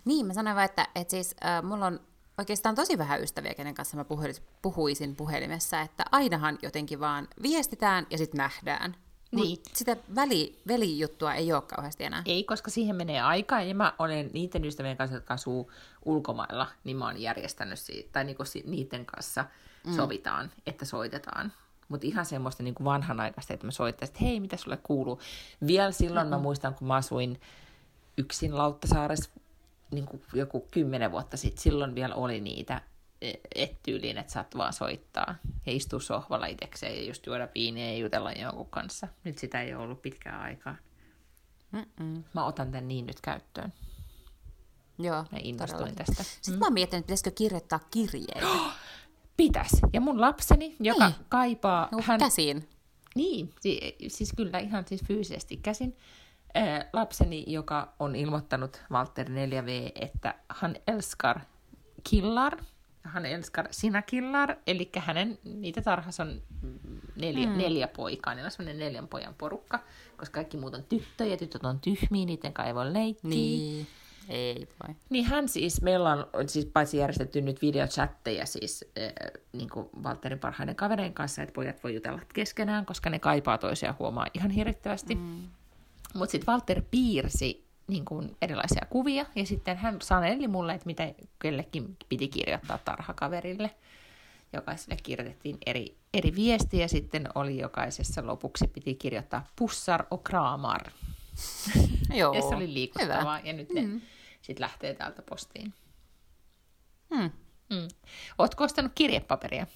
Niin, 0.05 0.27
mä 0.27 0.35
sanoin 0.35 0.57
vaan, 0.57 0.65
että, 0.65 0.89
että 0.95 1.11
siis 1.11 1.35
äh, 1.45 1.63
mulla 1.63 1.87
on 1.87 2.01
oikeastaan 2.39 2.75
tosi 2.75 2.99
vähän 2.99 3.23
ystäviä, 3.23 3.55
kenen 3.55 3.75
kanssa 3.75 3.97
mä 3.97 4.05
puhuisin 4.63 5.17
puhelimessa, 5.17 5.81
että 5.81 6.05
ainahan 6.13 6.59
jotenkin 6.63 7.01
vaan 7.01 7.29
viestitään 7.43 8.07
ja 8.11 8.19
sitten 8.19 8.39
nähdään. 8.39 8.97
Niin. 9.33 9.49
Mut 9.49 9.61
sitä 9.75 9.97
väli, 10.15 10.63
velijuttua 10.67 11.35
ei 11.35 11.53
ole 11.53 11.63
kauheasti 11.63 12.05
enää. 12.05 12.23
Ei, 12.27 12.45
koska 12.45 12.71
siihen 12.71 12.97
menee 12.97 13.21
aikaa, 13.21 13.63
ja 13.63 13.75
mä 13.75 13.93
olen 13.99 14.31
niiden 14.33 14.65
ystävien 14.65 14.97
kanssa, 14.97 15.17
jotka 15.17 15.35
asuu 15.35 15.73
ulkomailla, 16.05 16.67
niin 16.85 16.97
mä 16.97 17.05
oon 17.05 17.21
järjestänyt 17.21 17.79
siitä, 17.79 18.09
tai 18.13 18.25
niinku 18.25 18.43
niiden 18.67 19.07
kanssa 19.07 19.45
mm. 19.87 19.93
sovitaan, 19.93 20.51
että 20.67 20.85
soitetaan. 20.85 21.53
Mutta 21.89 22.07
ihan 22.07 22.27
semmoista 22.27 22.63
niinku 22.63 22.85
vanhanaikaista, 22.85 23.55
että 23.55 23.67
mä 23.67 23.71
soittaisin, 23.71 24.15
että 24.15 24.25
hei, 24.25 24.41
mitä 24.41 24.57
sulle 24.57 24.77
kuuluu. 24.83 25.21
Vielä 25.67 25.93
silloin 25.93 26.27
mm-hmm. 26.27 26.37
mä 26.37 26.43
muistan, 26.43 26.75
kun 26.75 26.89
mä 26.89 26.95
asuin 26.95 27.41
yksin 28.19 28.59
Lauttasaaressa 28.59 29.31
niin 29.91 30.07
kuin 30.07 30.23
joku 30.35 30.69
kymmenen 30.71 31.13
vuotta 31.13 31.37
sitten, 31.37 31.63
silloin 31.63 31.95
vielä 31.95 32.15
oli 32.15 32.41
niitä 32.41 32.83
e, 33.21 33.33
et 33.55 33.83
tyyliin, 33.83 34.19
että 34.19 34.33
saat 34.33 34.57
vaan 34.57 34.73
soittaa 34.73 35.35
ja 35.67 35.73
istua 35.73 36.01
sohvalla 36.01 36.47
itsekseen 36.47 36.97
ja 36.97 37.03
just 37.03 37.27
juoda 37.27 37.49
viiniä 37.55 37.93
ja 37.93 37.99
jutella 37.99 38.33
jonkun 38.33 38.71
kanssa. 38.71 39.09
Nyt 39.25 39.39
sitä 39.39 39.63
ei 39.63 39.75
ole 39.75 39.83
ollut 39.83 40.03
pitkään 40.03 40.41
aikaa. 40.41 40.77
Mm-mm. 41.73 42.25
Mä 42.35 42.45
otan 42.45 42.71
tämän 42.71 42.89
niin 42.89 43.07
nyt 43.07 43.21
käyttöön. 43.21 43.73
Joo, 44.99 45.25
Mä 45.33 45.39
innostuin 45.43 45.95
tästä. 45.95 46.23
Sitten 46.23 46.55
mm. 46.55 46.59
mä 46.59 46.67
oon 46.67 46.73
miettinyt, 46.73 47.07
pitäisikö 47.07 47.31
kirjoittaa 47.31 47.81
kirjeitä. 47.91 48.47
Pitäis. 49.37 49.73
Ja 49.93 50.01
mun 50.01 50.21
lapseni, 50.21 50.77
joka 50.81 51.09
niin. 51.09 51.27
kaipaa... 51.29 51.89
No, 51.93 51.99
hän... 52.03 52.21
Käsiin. 52.21 52.69
Niin, 53.15 53.55
siis 54.09 54.33
kyllä 54.37 54.59
ihan 54.59 54.85
siis 54.89 55.05
fyysisesti 55.05 55.57
käsin 55.57 55.97
äh, 56.57 56.85
lapseni, 56.93 57.45
joka 57.47 57.93
on 57.99 58.17
ilmoittanut 58.17 58.83
Walter 58.93 59.27
4V, 59.27 59.93
että 59.95 60.35
han 60.49 60.77
älskar 60.91 61.41
killar, 62.11 62.57
Han 63.05 63.27
älskar 63.27 63.69
sina 63.71 64.03
killar, 64.03 64.57
eli 64.67 64.91
hänen, 64.99 65.39
niitä 65.45 65.83
tarhassa 65.83 66.23
on 66.23 66.43
neljä, 67.17 67.47
mm. 67.47 67.59
neljä 67.59 67.89
poikaa, 67.89 68.35
niillä 68.35 68.47
on 68.47 68.51
semmoinen 68.51 68.79
neljän 68.79 69.09
pojan 69.09 69.35
porukka, 69.35 69.81
koska 70.17 70.35
kaikki 70.35 70.57
muut 70.57 70.75
on 70.75 70.85
tyttöjä, 70.85 71.37
tytöt 71.37 71.65
on 71.65 71.81
tyhmiä, 71.81 72.27
niiden 72.27 72.53
kai 72.53 72.67
ei 72.67 72.75
voi 72.75 72.93
leikkiä. 72.93 73.31
Niin. 73.31 73.87
Ei 74.29 74.69
voi. 74.87 74.95
Niin 75.11 75.25
hän 75.25 75.49
siis, 75.49 75.83
meillä 75.83 76.27
on 76.33 76.49
siis 76.49 76.67
paitsi 76.67 76.97
järjestetty 76.97 77.41
nyt 77.41 77.63
videochatteja 77.63 78.47
siis 78.47 78.85
äh, 78.99 79.13
niin 79.53 79.71
kuin 79.71 79.89
Valterin 80.03 80.39
parhaiden 80.39 80.77
kavereiden 80.77 81.15
kanssa, 81.15 81.43
että 81.43 81.53
pojat 81.53 81.83
voi 81.83 81.95
jutella 81.95 82.21
keskenään, 82.35 82.87
koska 82.87 83.11
ne 83.11 83.19
kaipaa 83.19 83.59
toisiaan 83.59 83.97
huomaa 83.99 84.27
ihan 84.35 84.51
hirvittävästi. 84.51 85.15
Mm. 85.15 85.49
Mutta 86.15 86.33
sitten 86.33 86.53
Walter 86.53 86.83
piirsi 86.91 87.71
niin 87.87 88.05
kuin 88.05 88.37
erilaisia 88.43 88.87
kuvia, 88.91 89.27
ja 89.35 89.47
sitten 89.47 89.77
hän 89.77 89.97
saneli 90.03 90.49
mulle, 90.49 90.75
että 90.75 90.87
mitä 90.87 91.15
kellekin 91.39 91.97
piti 92.09 92.29
kirjoittaa 92.29 92.79
tarhakaverille. 92.79 93.71
Jokaiselle 94.53 94.97
kirjoitettiin 95.03 95.59
eri, 95.67 95.97
eri 96.15 96.35
viestiä, 96.35 96.81
ja 96.81 96.89
sitten 96.89 97.29
oli 97.35 97.59
jokaisessa 97.59 98.27
lopuksi 98.27 98.69
piti 98.69 98.95
kirjoittaa 98.95 99.47
pussar 99.57 100.05
o 100.11 100.19
kramar. 100.19 100.91
Joo, 102.15 102.35
ja 102.35 102.41
se 102.41 102.55
oli 102.55 102.75
liikuttavaa, 102.75 103.39
hyvä. 103.39 103.49
ja 103.49 103.53
nyt 103.53 103.73
ne 103.73 103.83
mm. 103.83 104.01
sitten 104.43 104.61
lähtee 104.61 104.95
täältä 104.95 105.23
postiin. 105.23 105.75
Hmm. 107.15 107.31
Mm. 107.71 107.89
Ootko 108.39 108.65
ostanut 108.65 108.93
kirjepaperia? 108.95 109.67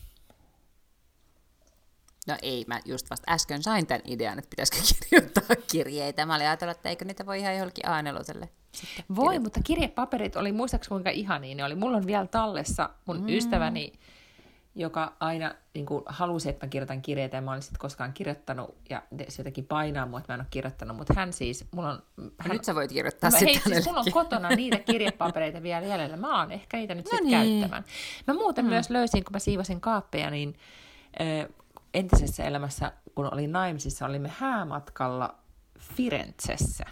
No 2.26 2.36
ei, 2.42 2.64
mä 2.68 2.80
just 2.84 3.10
vasta 3.10 3.32
äsken 3.32 3.62
sain 3.62 3.86
tämän 3.86 4.02
idean, 4.04 4.38
että 4.38 4.50
pitäisikö 4.50 4.78
kirjoittaa 5.10 5.56
kirjeitä. 5.72 6.26
Mä 6.26 6.34
olin 6.34 6.46
ajatellut, 6.46 6.76
että 6.76 6.88
eikö 6.88 7.04
niitä 7.04 7.26
voi 7.26 7.38
ihan 7.38 7.54
johonkin 7.54 7.88
a 7.88 8.02
Voi, 9.16 9.38
mutta 9.38 9.60
kirjepaperit 9.64 10.36
oli, 10.36 10.52
muistaakseni 10.52 10.88
kuinka 10.88 11.10
ihania 11.10 11.54
ne 11.54 11.64
oli. 11.64 11.74
Mulla 11.74 11.96
on 11.96 12.06
vielä 12.06 12.26
tallessa 12.26 12.90
mun 13.06 13.20
mm. 13.20 13.28
ystäväni, 13.28 13.92
joka 14.74 15.12
aina 15.20 15.54
niin 15.74 15.86
kuin, 15.86 16.02
halusi, 16.06 16.48
että 16.48 16.66
mä 16.66 16.70
kirjoitan 16.70 17.02
kirjeitä, 17.02 17.36
ja 17.36 17.40
mä 17.40 17.50
olin 17.50 17.62
sitten 17.62 17.78
koskaan 17.78 18.12
kirjoittanut, 18.12 18.76
ja 18.90 19.02
se 19.28 19.40
jotenkin 19.40 19.66
painaa 19.66 20.06
mua, 20.06 20.18
että 20.18 20.32
mä 20.32 20.34
en 20.34 20.40
ole 20.40 20.46
kirjoittanut, 20.50 20.96
mutta 20.96 21.14
hän 21.16 21.32
siis, 21.32 21.64
mulla 21.70 21.90
on... 21.90 22.02
Hän, 22.38 22.52
nyt 22.52 22.64
sä 22.64 22.74
voit 22.74 22.92
kirjoittaa 22.92 23.30
no, 23.30 23.38
Hei, 23.40 23.60
siis 23.60 23.86
mulla 23.86 24.00
on 24.00 24.12
kotona 24.12 24.48
niitä 24.48 24.78
kirjepapereita 24.78 25.62
vielä 25.62 25.86
jäljellä, 25.86 26.16
mä 26.16 26.40
oon 26.40 26.52
ehkä 26.52 26.76
niitä 26.76 26.94
nyt 26.94 27.04
No 27.04 27.10
sitten 27.10 27.40
niin. 27.40 27.60
käyttämään. 27.60 27.84
Mä 28.26 28.34
muuten 28.34 28.64
mm. 28.64 28.68
myös 28.68 28.90
löysin, 28.90 29.24
kun 29.24 29.32
mä 29.32 29.38
siivosin 29.38 29.80
kaappeja, 29.80 30.30
niin 30.30 30.56
entisessä 31.94 32.44
elämässä, 32.44 32.92
kun 33.14 33.34
olin 33.34 33.52
naimisissa, 33.52 34.06
olimme 34.06 34.32
häämatkalla 34.38 35.38
Firenzessä. 35.78 36.84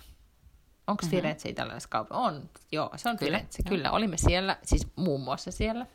Onko 0.86 1.02
mm-hmm. 1.02 1.10
Firenze 1.10 1.48
italialaisessa 1.48 1.88
kaupunki? 1.88 2.22
On, 2.22 2.50
joo, 2.72 2.90
se 2.96 3.08
on 3.08 3.16
Kyllä, 3.16 3.28
kyllä, 3.28 3.38
Firenze, 3.38 3.62
kyllä. 3.68 3.90
Olimme 3.90 4.16
siellä, 4.16 4.58
siis 4.62 4.86
muun 4.96 5.20
muassa 5.20 5.50
siellä 5.50 5.86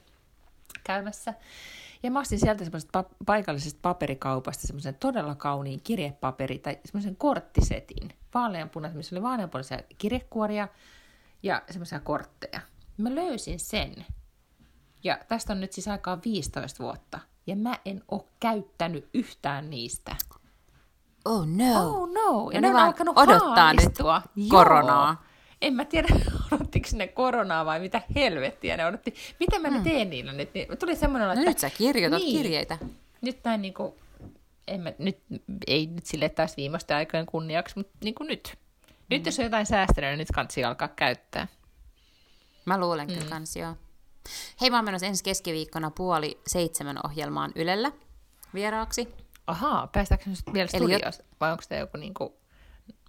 käymässä. 0.84 1.34
Ja 2.04 2.12
mä 2.12 2.20
ostin 2.20 2.40
sieltä 2.40 2.64
semmoisesta 2.64 3.02
pa- 3.02 3.16
paikallisesta 3.26 3.80
paperikaupasta 3.82 4.68
semmoisen 4.68 4.96
todella 4.96 5.36
kauniin 5.36 5.82
kirjepaperi 5.84 6.60
tai 6.60 6.80
semmoisen 6.86 7.16
korttisetin, 7.16 8.10
vaaleanpunaisen, 8.34 8.98
missä 8.98 9.16
oli 9.16 9.24
vaaleanpunaisia 9.24 9.80
kirjekuoria 9.98 10.68
ja 11.44 11.62
semmoisia 11.70 12.00
kortteja. 12.00 12.62
Mä 12.98 13.16
löysin 13.16 13.60
sen. 13.60 14.06
Ja 15.04 15.20
tästä 15.28 15.54
on 15.54 15.62
nyt 15.62 15.72
siis 15.72 15.88
aikaa 15.88 16.20
15 16.26 16.84
vuotta. 16.84 17.20
Ja 17.48 17.56
mä 17.56 17.78
en 17.86 18.04
ole 18.12 18.22
käyttänyt 18.40 19.10
yhtään 19.14 19.70
niistä. 19.70 20.16
Oh 21.26 21.48
no. 21.48 21.90
Oh 21.90 22.10
no! 22.14 22.52
Ja 22.52 22.62
ne 22.62 22.62
ne 22.62 22.68
on 22.68 22.74
vaan 22.74 22.86
alkanut 22.86 23.18
odottaa 23.18 23.74
nyt 23.74 23.82
haavistua. 23.82 24.22
Joo. 24.36 24.50
koronaa. 24.50 25.24
En 25.62 25.74
mä 25.74 25.86
tiedä, 25.86 26.08
odottiko 26.52 26.88
ne 26.94 27.08
koronaa 27.08 27.66
vai 27.66 27.80
mitä 27.80 28.02
helvettiä 28.16 28.78
ne 28.78 28.86
odotti. 28.86 29.14
Mitä 29.40 29.60
mä 29.60 29.70
mm. 29.70 29.84
teen 29.84 30.10
niillä 30.10 30.34
nyt? 30.34 30.54
Niin 30.54 30.78
Tuli 30.78 30.96
semmoinen, 30.96 31.28
No 31.28 31.34
että 31.34 31.46
nyt 31.46 31.60
sä 31.60 31.70
kirjoitat 31.70 32.20
Niin. 32.20 32.38
kirjeitä. 32.38 32.78
nyt 33.22 33.40
näin 33.44 33.62
niinku, 33.62 33.96
en 34.68 34.82
mä, 34.82 34.94
nyt, 35.00 35.18
ei 35.68 35.86
nyt 35.86 36.06
sille 36.06 36.30
taas 36.30 36.58
viimeisten 36.58 36.98
aikojen 36.98 37.26
kunniaksi, 37.26 37.76
mutta 37.78 37.94
niinku 38.04 38.24
nyt. 38.24 38.58
Nyt 39.10 39.26
jos 39.26 39.40
on 39.40 39.46
jotain 39.46 39.66
säästänyt, 39.66 40.10
niin 40.10 40.18
nyt 40.18 40.28
kansi 40.34 40.64
alkaa 40.64 40.88
käyttää. 40.88 41.48
Mä 42.66 42.80
luulen 42.80 43.08
kyllä 43.08 43.26
kans, 43.30 43.56
joo. 43.56 43.76
Hei, 44.62 44.70
mä 44.70 44.78
oon 44.78 44.86
menossa 44.86 45.06
ensi 45.06 45.24
keskiviikkona 45.24 45.92
puoli 45.92 46.42
seitsemän 46.48 46.98
ohjelmaan 47.04 47.52
Ylellä 47.56 47.92
vieraaksi. 48.54 49.08
Ahaa, 49.48 49.88
päästäänkö 49.88 50.30
nyt 50.30 50.40
vielä 50.54 50.70
Eli 50.74 50.92
jo- 50.92 50.98
studiossa? 50.98 51.24
Vai 51.42 51.52
onko 51.52 51.64
tämä 51.70 51.80
joku 51.80 51.98
niinku... 51.98 52.38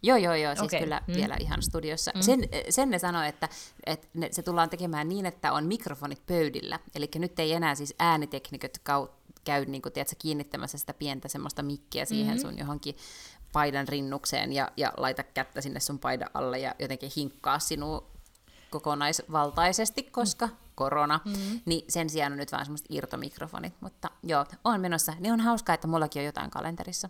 Joo, 0.03 0.17
joo, 0.17 0.35
joo, 0.35 0.55
siis 0.55 0.65
Okei, 0.67 0.81
kyllä 0.81 1.03
mm. 1.07 1.15
vielä 1.15 1.37
ihan 1.41 1.63
studiossa. 1.63 2.13
Sen, 2.21 2.41
sen 2.71 2.91
ne 2.91 2.99
sanoi, 2.99 3.29
että, 3.29 3.49
että 3.87 4.09
ne, 4.15 4.29
se 4.33 4.43
tullaan 4.43 4.71
tekemään 4.71 5.09
niin, 5.09 5.27
että 5.27 5.53
on 5.53 5.65
mikrofonit 5.67 6.27
pöydillä. 6.27 6.79
Eli 6.95 7.09
nyt 7.15 7.39
ei 7.39 7.53
enää 7.53 7.75
siis 7.75 7.95
ääniteknikot 7.99 8.79
kau, 8.83 9.07
käy 9.45 9.65
niin 9.65 9.83
kuin, 9.83 9.93
tiedätkö, 9.93 10.17
kiinnittämässä 10.19 10.79
sitä 10.79 10.95
pientä 10.95 11.29
semmoista 11.29 11.63
mikkiä 11.63 12.05
siihen 12.05 12.37
Mm. 12.37 12.41
sun 12.41 12.59
johonkin 12.59 12.97
paidan 13.53 13.89
rinnukseen 13.89 14.53
ja, 14.53 14.73
ja 14.77 14.93
laita 14.97 15.23
kättä 15.23 15.61
sinne 15.61 15.81
sun 15.81 15.99
paidan 15.99 16.31
alle 16.35 16.59
ja 16.59 16.75
jotenkin 16.79 17.13
hinkkaa 17.17 17.59
sinua 17.59 18.11
kokonaisvaltaisesti, 18.71 20.03
koska 20.03 20.49
korona, 20.75 21.21
mm. 21.25 21.61
niin 21.65 21.85
sen 21.89 22.11
sijaan 22.11 22.33
on 22.33 22.39
nyt 22.39 22.53
vaan 22.53 22.65
semmoiset 22.65 22.87
irtomikrofonit. 22.91 23.75
Mutta 23.81 24.11
joo, 24.23 24.45
on 24.65 24.81
menossa. 24.81 25.13
Niin 25.21 25.33
on 25.33 25.41
hauskaa, 25.41 25.75
että 25.75 25.87
mullakin 25.87 26.21
on 26.21 26.27
jotain 26.27 26.51
kalenterissa. 26.51 27.09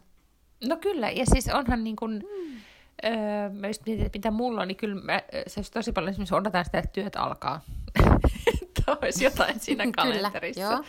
No 0.68 0.76
kyllä, 0.76 1.10
ja 1.10 1.24
siis 1.26 1.48
onhan 1.48 1.84
niin 1.84 1.96
kuin... 1.96 2.12
Mm. 2.12 2.58
Öö, 3.04 3.50
mä 3.50 3.66
just 3.66 3.86
mietin, 3.86 4.06
että 4.06 4.18
mitä 4.18 4.30
mulla 4.30 4.60
on, 4.60 4.68
niin 4.68 4.76
kyllä 4.76 5.02
mä, 5.02 5.22
se 5.46 5.62
tosi 5.72 5.92
paljon 5.92 6.10
esimerkiksi 6.10 6.34
odotan 6.34 6.64
sitä, 6.64 6.78
että 6.78 6.92
työt 6.92 7.16
alkaa. 7.16 7.60
että 8.92 9.04
olisi 9.06 9.24
jotain 9.24 9.60
siinä 9.60 9.84
Kyllä, 9.84 9.94
kalenterissa. 9.96 10.60
joo. 10.60 10.84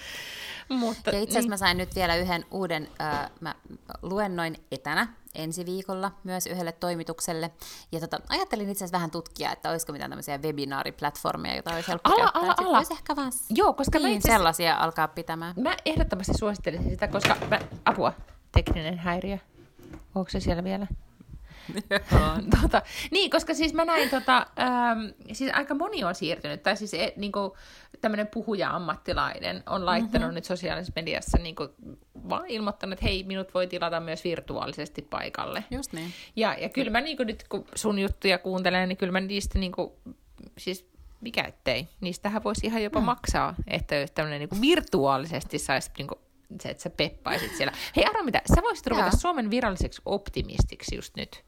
Mutta, 0.69 1.11
Ja 1.11 1.19
itse 1.19 1.33
asiassa 1.33 1.49
mä 1.49 1.57
sain 1.57 1.77
nyt 1.77 1.95
vielä 1.95 2.15
yhden 2.15 2.45
uuden, 2.51 2.87
äh, 3.01 3.29
mä 3.41 3.55
luennoin 4.01 4.55
etänä 4.71 5.07
ensi 5.35 5.65
viikolla 5.65 6.11
myös 6.23 6.45
yhdelle 6.47 6.71
toimitukselle. 6.71 7.51
Ja 7.91 7.99
tota, 7.99 8.19
ajattelin 8.29 8.69
itse 8.69 8.83
asiassa 8.83 8.95
vähän 8.97 9.11
tutkia, 9.11 9.51
että 9.51 9.69
olisiko 9.69 9.91
mitään 9.91 10.11
tämmöisiä 10.11 10.37
webinaariplatformeja, 10.37 11.53
joita 11.55 11.73
olisi 11.75 11.87
helppo 11.87 12.09
Ala, 12.09 12.17
käyttää. 12.17 12.41
ala, 12.41 12.55
ala. 12.57 12.77
Olisi 12.77 12.93
ehkä 12.93 13.15
vaan 13.15 13.31
Joo, 13.49 13.73
koska 13.73 13.99
mä 13.99 14.07
niin, 14.07 14.17
itse 14.17 14.27
asiassa- 14.27 14.37
sellaisia 14.39 14.75
alkaa 14.75 15.07
pitämään. 15.07 15.53
Mä 15.57 15.75
ehdottomasti 15.85 16.33
suosittelisin 16.39 16.89
sitä, 16.89 17.07
koska 17.07 17.35
mä, 17.49 17.59
apua, 17.85 18.13
tekninen 18.51 18.97
häiriö. 18.97 19.37
Onko 20.15 20.29
se 20.29 20.39
siellä 20.39 20.63
vielä? 20.63 20.87
tota, 22.61 22.81
niin, 23.11 23.29
koska 23.29 23.53
siis 23.53 23.73
mä 23.73 23.85
näin, 23.85 24.09
tota, 24.09 24.37
ähm, 24.59 24.99
siis 25.31 25.51
aika 25.53 25.75
moni 25.75 26.03
on 26.03 26.15
siirtynyt, 26.15 26.63
tai 26.63 26.77
siis 26.77 26.93
e, 26.93 27.13
niinku, 27.15 27.57
tämmöinen 28.01 28.27
puhuja-ammattilainen 28.27 29.63
on 29.65 29.85
laittanut 29.85 30.21
mm-hmm. 30.21 30.35
nyt 30.35 30.45
sosiaalisessa 30.45 30.93
mediassa 30.95 31.37
niinku, 31.37 31.69
vaan 32.29 32.47
ilmoittanut, 32.47 32.93
että 32.93 33.05
hei, 33.05 33.23
minut 33.23 33.53
voi 33.53 33.67
tilata 33.67 33.99
myös 33.99 34.23
virtuaalisesti 34.23 35.01
paikalle. 35.01 35.63
Just 35.71 35.93
niin. 35.93 36.13
Ja, 36.35 36.55
ja 36.59 36.69
kyllä 36.69 36.91
mä 36.91 37.01
niinku, 37.01 37.23
nyt 37.23 37.45
kun 37.49 37.65
sun 37.75 37.99
juttuja 37.99 38.37
kuuntelen, 38.37 38.89
niin 38.89 38.97
kyllä 38.97 39.11
mä 39.11 39.19
niistä 39.19 39.59
niinku, 39.59 39.99
siis 40.57 40.89
mikä 41.21 41.43
ettei, 41.43 41.87
niistähän 42.01 42.43
voisi 42.43 42.67
ihan 42.67 42.83
jopa 42.83 42.99
mm. 42.99 43.05
maksaa, 43.05 43.55
että 43.67 43.95
jos 43.95 44.11
tämmöinen 44.11 44.39
niinku 44.39 44.61
virtuaalisesti 44.61 45.59
saisi 45.59 45.91
niinku, 45.97 46.15
se, 46.61 46.69
että 46.69 46.83
sä 46.83 46.89
peppaisit 46.89 47.55
siellä. 47.55 47.73
Hei 47.95 48.05
arvo 48.05 48.23
mitä, 48.23 48.41
sä 48.55 48.61
voisit 48.61 48.87
ruveta 48.87 49.07
Joo. 49.07 49.19
Suomen 49.19 49.51
viralliseksi 49.51 50.01
optimistiksi 50.05 50.95
just 50.95 51.15
nyt. 51.15 51.43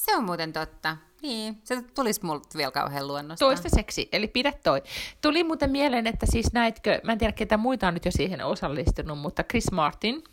Se 0.00 0.16
on 0.16 0.24
muuten 0.24 0.52
totta. 0.52 0.96
Niin, 1.22 1.60
se 1.64 1.82
tulisi 1.82 2.24
multa 2.24 2.48
vielä 2.58 2.70
kauhean 2.70 3.06
luonnosta. 3.06 3.44
Toistaiseksi, 3.44 4.08
eli 4.12 4.28
pidä 4.28 4.52
toi. 4.62 4.82
Tuli 5.20 5.44
muuten 5.44 5.70
mieleen, 5.70 6.06
että 6.06 6.26
siis 6.26 6.52
näitkö, 6.52 7.00
mä 7.04 7.12
en 7.12 7.18
tiedä 7.18 7.32
ketä 7.32 7.56
muita 7.56 7.88
on 7.88 7.94
nyt 7.94 8.04
jo 8.04 8.10
siihen 8.10 8.44
osallistunut, 8.46 9.18
mutta 9.18 9.44
Chris 9.44 9.72
Martin, 9.72 10.24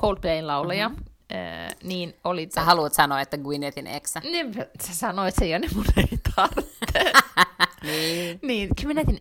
Coldplayn 0.00 0.46
laulaja, 0.46 0.88
mm-hmm. 0.88 1.04
äh, 1.36 1.76
niin 1.82 2.14
oli... 2.24 2.48
Sä 2.54 2.62
haluat 2.62 2.94
sanoa, 2.94 3.20
että 3.20 3.38
Gwynethin 3.38 3.86
eksä. 3.86 4.20
Niin, 4.20 4.54
sä 4.82 4.94
sanoit 4.94 5.34
sen 5.34 5.50
jo, 5.50 5.58
niin 5.58 5.76
mun 5.76 5.84
ei 5.96 6.18
tarvitse. 6.36 7.12
Niin. 7.86 8.38
niin, 8.42 8.70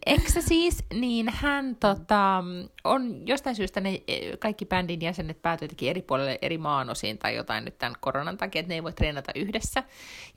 eksä 0.05 0.41
siis, 0.41 0.83
niin 0.93 1.29
hän 1.29 1.75
tota, 1.75 2.43
on 2.83 3.27
jostain 3.27 3.55
syystä 3.55 3.81
ne 3.81 4.01
eh, 4.07 4.39
kaikki 4.39 4.65
bändin 4.65 5.01
jäsenet 5.01 5.41
päätyi 5.41 5.89
eri 5.89 6.01
puolelle 6.01 6.39
eri 6.41 6.57
maanosiin 6.57 7.17
tai 7.17 7.35
jotain 7.35 7.65
nyt 7.65 7.77
tämän 7.77 7.95
koronan 7.99 8.37
takia, 8.37 8.59
että 8.59 8.69
ne 8.69 8.75
ei 8.75 8.83
voi 8.83 8.93
treenata 8.93 9.31
yhdessä. 9.35 9.83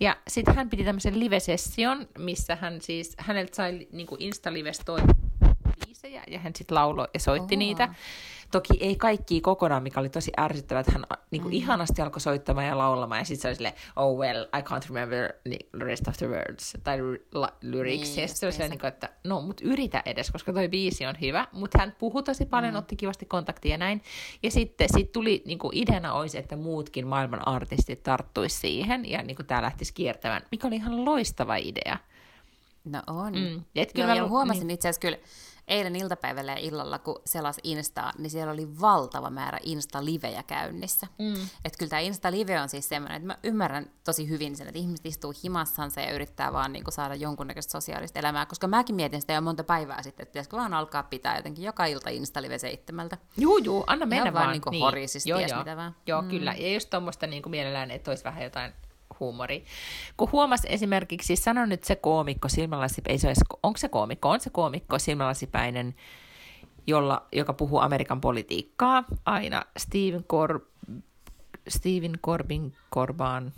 Ja 0.00 0.16
sitten 0.28 0.54
hän 0.54 0.70
piti 0.70 0.84
tämmöisen 0.84 1.20
live-session, 1.20 2.08
missä 2.18 2.56
hän 2.56 2.80
siis, 2.80 3.14
häneltä 3.18 3.56
sai 3.56 3.86
niin 3.92 4.06
kuin 4.06 4.22
Insta-lives 4.22 4.80
toi 4.84 5.00
biisejä 6.02 6.22
ja 6.28 6.38
hän 6.38 6.52
sitten 6.56 6.74
lauloi 6.74 7.08
ja 7.14 7.20
soitti 7.20 7.54
Oho. 7.54 7.58
niitä. 7.58 7.94
Toki 8.50 8.78
ei 8.80 8.96
kaikki 8.96 9.40
kokonaan, 9.40 9.82
mikä 9.82 10.00
oli 10.00 10.08
tosi 10.08 10.32
ärsyttävää, 10.38 10.80
että 10.80 10.92
hän 10.92 11.04
niin 11.30 11.42
kuin 11.42 11.52
mm. 11.52 11.56
ihanasti 11.56 12.02
alkoi 12.02 12.20
soittamaan 12.20 12.66
ja 12.66 12.78
laulamaan, 12.78 13.20
ja 13.20 13.24
sitten 13.24 13.42
se 13.42 13.48
oli 13.48 13.54
silleen, 13.54 13.74
oh 13.96 14.18
well, 14.18 14.44
I 14.44 14.60
can't 14.60 14.88
remember 14.88 15.32
the 15.48 15.58
rest 15.78 16.08
of 16.08 16.16
the 16.16 16.26
words, 16.26 16.76
tai 16.84 16.98
la- 17.32 17.52
lyrics, 17.60 18.08
Niin, 18.08 18.22
ja 18.22 18.28
sitten 18.28 18.40
se 18.40 18.46
oli 18.46 18.52
silleen, 18.52 18.70
niin 18.70 18.80
kuin, 18.80 18.88
että 18.88 19.08
no, 19.24 19.40
mut 19.40 19.60
yritä 19.60 20.02
edes, 20.06 20.30
koska 20.30 20.52
toi 20.52 20.68
biisi 20.68 21.06
on 21.06 21.14
hyvä, 21.20 21.46
mutta 21.52 21.78
hän 21.78 21.96
puhui 21.98 22.22
tosi 22.22 22.46
paljon, 22.46 22.74
mm. 22.74 22.78
otti 22.78 22.96
kivasti 22.96 23.26
kontaktia 23.26 23.70
ja 23.70 23.78
näin, 23.78 24.02
ja 24.42 24.50
sitten 24.50 24.88
sit 24.96 25.12
tuli, 25.12 25.42
niin 25.46 25.58
kuin 25.58 25.76
ideana 25.76 26.12
olisi, 26.12 26.38
että 26.38 26.56
muutkin 26.56 27.06
maailman 27.06 27.48
artistit 27.48 28.02
tarttuisi 28.02 28.56
siihen, 28.56 29.10
ja 29.10 29.22
niin 29.22 29.36
kuin 29.36 29.46
tämä 29.46 29.62
lähtisi 29.62 29.94
kiertämään, 29.94 30.42
mikä 30.50 30.66
oli 30.66 30.76
ihan 30.76 31.04
loistava 31.04 31.56
idea. 31.56 31.98
No 32.84 33.02
on. 33.06 33.32
Mm. 33.32 33.62
Et 33.74 33.92
Kyllä 33.92 34.06
Joo, 34.06 34.14
mä 34.14 34.22
ja 34.22 34.28
huomasin 34.28 34.66
niin. 34.66 34.74
itse 34.74 34.88
asiassa 34.88 35.00
kyllä, 35.00 35.18
eilen 35.68 35.96
iltapäivällä 35.96 36.52
ja 36.52 36.58
illalla, 36.58 36.98
kun 36.98 37.20
selas 37.24 37.60
Instaa, 37.62 38.12
niin 38.18 38.30
siellä 38.30 38.52
oli 38.52 38.80
valtava 38.80 39.30
määrä 39.30 39.58
Insta-livejä 39.62 40.42
käynnissä. 40.42 41.06
Mm. 41.18 41.34
Että 41.64 41.78
kyllä 41.78 41.90
tämä 41.90 42.00
Insta-live 42.00 42.60
on 42.60 42.68
siis 42.68 42.88
semmoinen, 42.88 43.16
että 43.16 43.26
mä 43.26 43.38
ymmärrän 43.42 43.90
tosi 44.04 44.28
hyvin 44.28 44.56
sen, 44.56 44.66
että 44.66 44.78
ihmiset 44.78 45.06
istuu 45.06 45.34
himassansa 45.44 46.00
ja 46.00 46.12
yrittää 46.12 46.52
vaan 46.52 46.72
niin 46.72 46.84
kuin 46.84 46.94
saada 46.94 47.14
jonkunnäköistä 47.14 47.72
sosiaalista 47.72 48.18
elämää, 48.18 48.46
koska 48.46 48.66
mäkin 48.66 48.94
mietin 48.94 49.20
sitä 49.20 49.32
jo 49.32 49.40
monta 49.40 49.64
päivää 49.64 50.02
sitten, 50.02 50.22
että 50.22 50.32
pitäisikö 50.32 50.56
vaan 50.56 50.74
alkaa 50.74 51.02
pitää 51.02 51.36
jotenkin 51.36 51.64
joka 51.64 51.84
ilta 51.84 52.10
Insta-live 52.10 52.58
seitsemältä. 52.58 53.18
Juu, 53.36 53.58
juu, 53.58 53.84
anna 53.86 54.06
mennä 54.06 54.22
Ihan 54.22 54.34
vaan. 54.34 54.44
vaan 54.44 54.52
niin 54.52 54.62
kuin 54.62 54.80
horisista, 54.80 55.36
ties 55.36 55.54
mitä 55.58 55.76
vaan. 55.76 55.96
Joo, 56.06 56.22
mm. 56.22 56.28
kyllä. 56.28 56.54
Ja 56.58 56.72
just 56.72 56.90
tuommoista 56.90 57.26
niin 57.26 57.42
kuin 57.42 57.50
mielellään, 57.50 57.90
että 57.90 58.10
olisi 58.10 58.24
vähän 58.24 58.44
jotain 58.44 58.72
huumori. 59.20 59.64
Kun 60.16 60.32
huomas 60.32 60.62
esimerkiksi, 60.64 61.36
sano 61.36 61.66
nyt 61.66 61.84
se 61.84 61.96
koomikko, 61.96 62.48
silmälasi, 62.48 63.02
ei 63.06 63.18
se 63.18 63.32
onko 63.62 63.78
se 63.78 63.88
koomikko, 63.88 64.30
on 64.30 64.40
se 64.40 64.50
koomikko, 64.50 64.98
silmälasipäinen, 64.98 65.94
jolla, 66.86 67.26
joka 67.32 67.52
puhuu 67.52 67.78
Amerikan 67.78 68.20
politiikkaa 68.20 69.04
aina, 69.24 69.62
Steven, 69.76 70.24
Cor, 70.24 70.60
Steven 71.68 72.18
Corbin 72.26 72.76
Corbaan, 72.94 73.52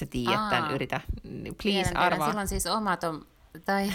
sä 0.00 0.06
tiedät 0.06 0.48
tämän, 0.50 0.70
yritä, 0.74 1.00
please 1.22 1.54
Tiedän, 1.62 1.84
tiedän. 1.84 1.96
arvaa. 1.96 2.28
Silloin 2.28 2.48
siis 2.48 2.66
omat 2.66 3.04
on, 3.04 3.26
tai, 3.64 3.88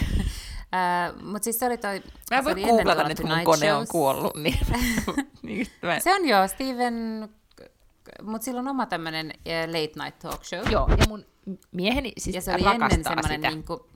äh, 0.74 1.22
mutta 1.22 1.44
siis 1.44 1.58
se 1.58 1.66
oli 1.66 1.78
toi... 1.78 2.02
Mä 2.30 2.36
en 2.36 2.42
se 2.42 2.44
voi 2.44 2.52
oli 2.52 2.62
ennen 2.62 2.74
googlata 2.76 3.08
nyt, 3.08 3.20
kun 3.20 3.30
kone 3.44 3.72
on 3.72 3.78
Shows. 3.78 3.88
kuollut. 3.88 4.36
Niin, 4.36 4.58
niin 5.42 5.66
mä 5.82 6.00
Se 6.00 6.14
on 6.14 6.28
joo, 6.28 6.48
Steven, 6.48 7.28
mutta 8.22 8.44
sillä 8.44 8.60
on 8.60 8.68
oma 8.68 8.86
tämmöinen 8.86 9.32
late 9.66 10.04
night 10.04 10.18
talk 10.18 10.44
show. 10.44 10.72
Joo, 10.72 10.88
ja 10.88 11.06
mun 11.08 11.24
mieheni 11.72 12.12
siis 12.18 12.36
ja 12.36 12.42
se 12.42 12.54
oli 12.54 12.74
ennen 12.74 13.04
semmoinen 13.04 13.40
sitä. 13.40 13.50
niinku, 13.50 13.86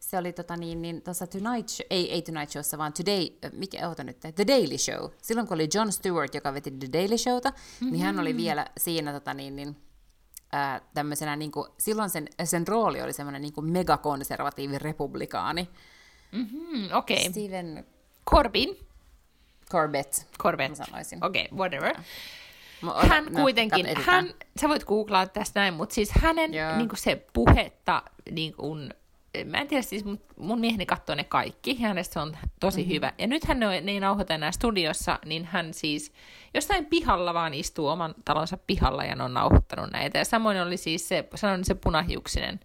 se 0.00 0.18
oli 0.18 0.32
tota 0.32 0.56
niin, 0.56 0.82
niin 0.82 1.02
tuossa 1.02 1.26
Tonight 1.26 1.68
Show, 1.68 1.86
ei, 1.90 2.12
ei 2.12 2.22
Tonight 2.22 2.50
Showssa, 2.50 2.78
vaan 2.78 2.92
Today, 2.92 3.26
äh, 3.44 3.50
mikä, 3.52 3.88
oota 3.88 4.04
nyt, 4.04 4.20
The 4.20 4.46
Daily 4.46 4.78
Show. 4.78 5.10
Silloin 5.22 5.48
kun 5.48 5.54
oli 5.54 5.68
Jon 5.74 5.92
Stewart, 5.92 6.34
joka 6.34 6.54
veti 6.54 6.70
The 6.70 6.88
Daily 6.92 7.18
Showta, 7.18 7.50
mm-hmm. 7.50 7.92
niin 7.92 8.04
hän 8.04 8.20
oli 8.20 8.36
vielä 8.36 8.66
siinä 8.78 9.12
tota 9.12 9.34
niin, 9.34 9.56
niin 9.56 9.76
ää, 10.52 10.80
tämmöisenä, 10.94 11.36
niin 11.36 11.50
kuin, 11.50 11.68
silloin 11.78 12.10
sen, 12.10 12.28
sen 12.44 12.68
rooli 12.68 13.02
oli 13.02 13.12
semmoinen 13.12 13.42
niin 13.42 13.52
megakonservatiivi 13.64 14.78
republikaani. 14.78 15.68
Mm, 16.32 16.92
Okei, 16.92 17.16
okay. 17.16 17.30
Stephen 17.30 17.86
Corbin. 18.30 18.78
Corbett, 19.70 20.14
Corbett. 20.42 20.78
mä 20.78 20.84
sanoisin. 20.84 21.24
Okei, 21.24 21.44
okay, 21.44 21.58
whatever. 21.58 21.96
Mä- 21.96 22.04
Hän 23.08 23.24
no, 23.24 23.40
kuitenkin, 23.42 23.86
hän, 23.96 24.34
sä 24.60 24.68
voit 24.68 24.84
googlaa 24.84 25.26
tästä 25.26 25.60
näin, 25.60 25.74
mutta 25.74 25.94
siis 25.94 26.10
hänen 26.12 26.54
Joo. 26.54 26.76
niin 26.76 26.88
se 26.94 27.26
puhetta, 27.32 28.02
niin 28.30 28.54
kuin, 28.54 28.94
mä 29.44 29.58
en 29.58 29.68
tiedä, 29.68 29.82
siis 29.82 30.04
mun, 30.04 30.20
mun 30.36 30.60
mieheni 30.60 30.86
katsoo 30.86 31.14
ne 31.14 31.24
kaikki, 31.24 31.76
ja 31.80 31.88
hänestä 31.88 32.12
se 32.12 32.20
on 32.20 32.36
tosi 32.60 32.80
mm-hmm. 32.80 32.94
hyvä. 32.94 33.12
Ja 33.18 33.26
nyt 33.26 33.44
hän 33.44 33.62
ei, 33.62 33.80
ne 33.80 33.92
ei 33.92 34.00
nauhoita 34.00 34.34
enää 34.34 34.52
studiossa, 34.52 35.18
niin 35.24 35.44
hän 35.44 35.74
siis 35.74 36.12
jossain 36.54 36.86
pihalla 36.86 37.34
vaan 37.34 37.54
istuu 37.54 37.86
oman 37.86 38.14
talonsa 38.24 38.58
pihalla 38.66 39.04
ja 39.04 39.14
ne 39.16 39.24
on 39.24 39.34
nauhoittanut 39.34 39.90
näitä. 39.90 40.18
Ja 40.18 40.24
samoin 40.24 40.62
oli 40.62 40.76
siis 40.76 41.08
se, 41.08 41.28
sanon 41.34 41.64
se 41.64 41.74
punahiuksinen, 41.74 42.60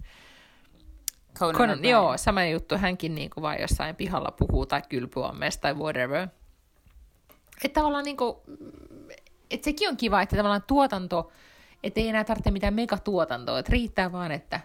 Conan 1.40 1.56
Conan, 1.56 1.86
joo, 1.86 2.18
sama 2.18 2.46
juttu, 2.46 2.78
hänkin 2.78 3.16
niin 3.16 3.30
kuin 3.30 3.42
vaan 3.42 3.62
jossain 3.62 3.96
pihalla 3.96 4.32
puhuu 4.32 4.66
tai 4.66 4.82
kylpyammeessa 4.90 5.62
tai 5.62 5.74
whatever. 5.74 6.28
Että 7.64 7.80
tavallaan 7.80 8.06
niin 8.06 8.18
kuin, 8.18 8.36
että 9.52 9.66
sekin 9.66 9.90
on 9.90 9.98
kiva, 9.98 10.22
että 10.22 10.36
tavallaan 10.36 10.64
tuotanto, 10.68 11.32
että 11.84 12.00
ei 12.00 12.08
enää 12.08 12.24
tarvitse 12.24 12.52
mitään 12.52 12.74
megatuotantoa, 12.74 13.60
että 13.60 13.72
riittää 13.72 14.12
vaan, 14.12 14.32
että 14.32 14.60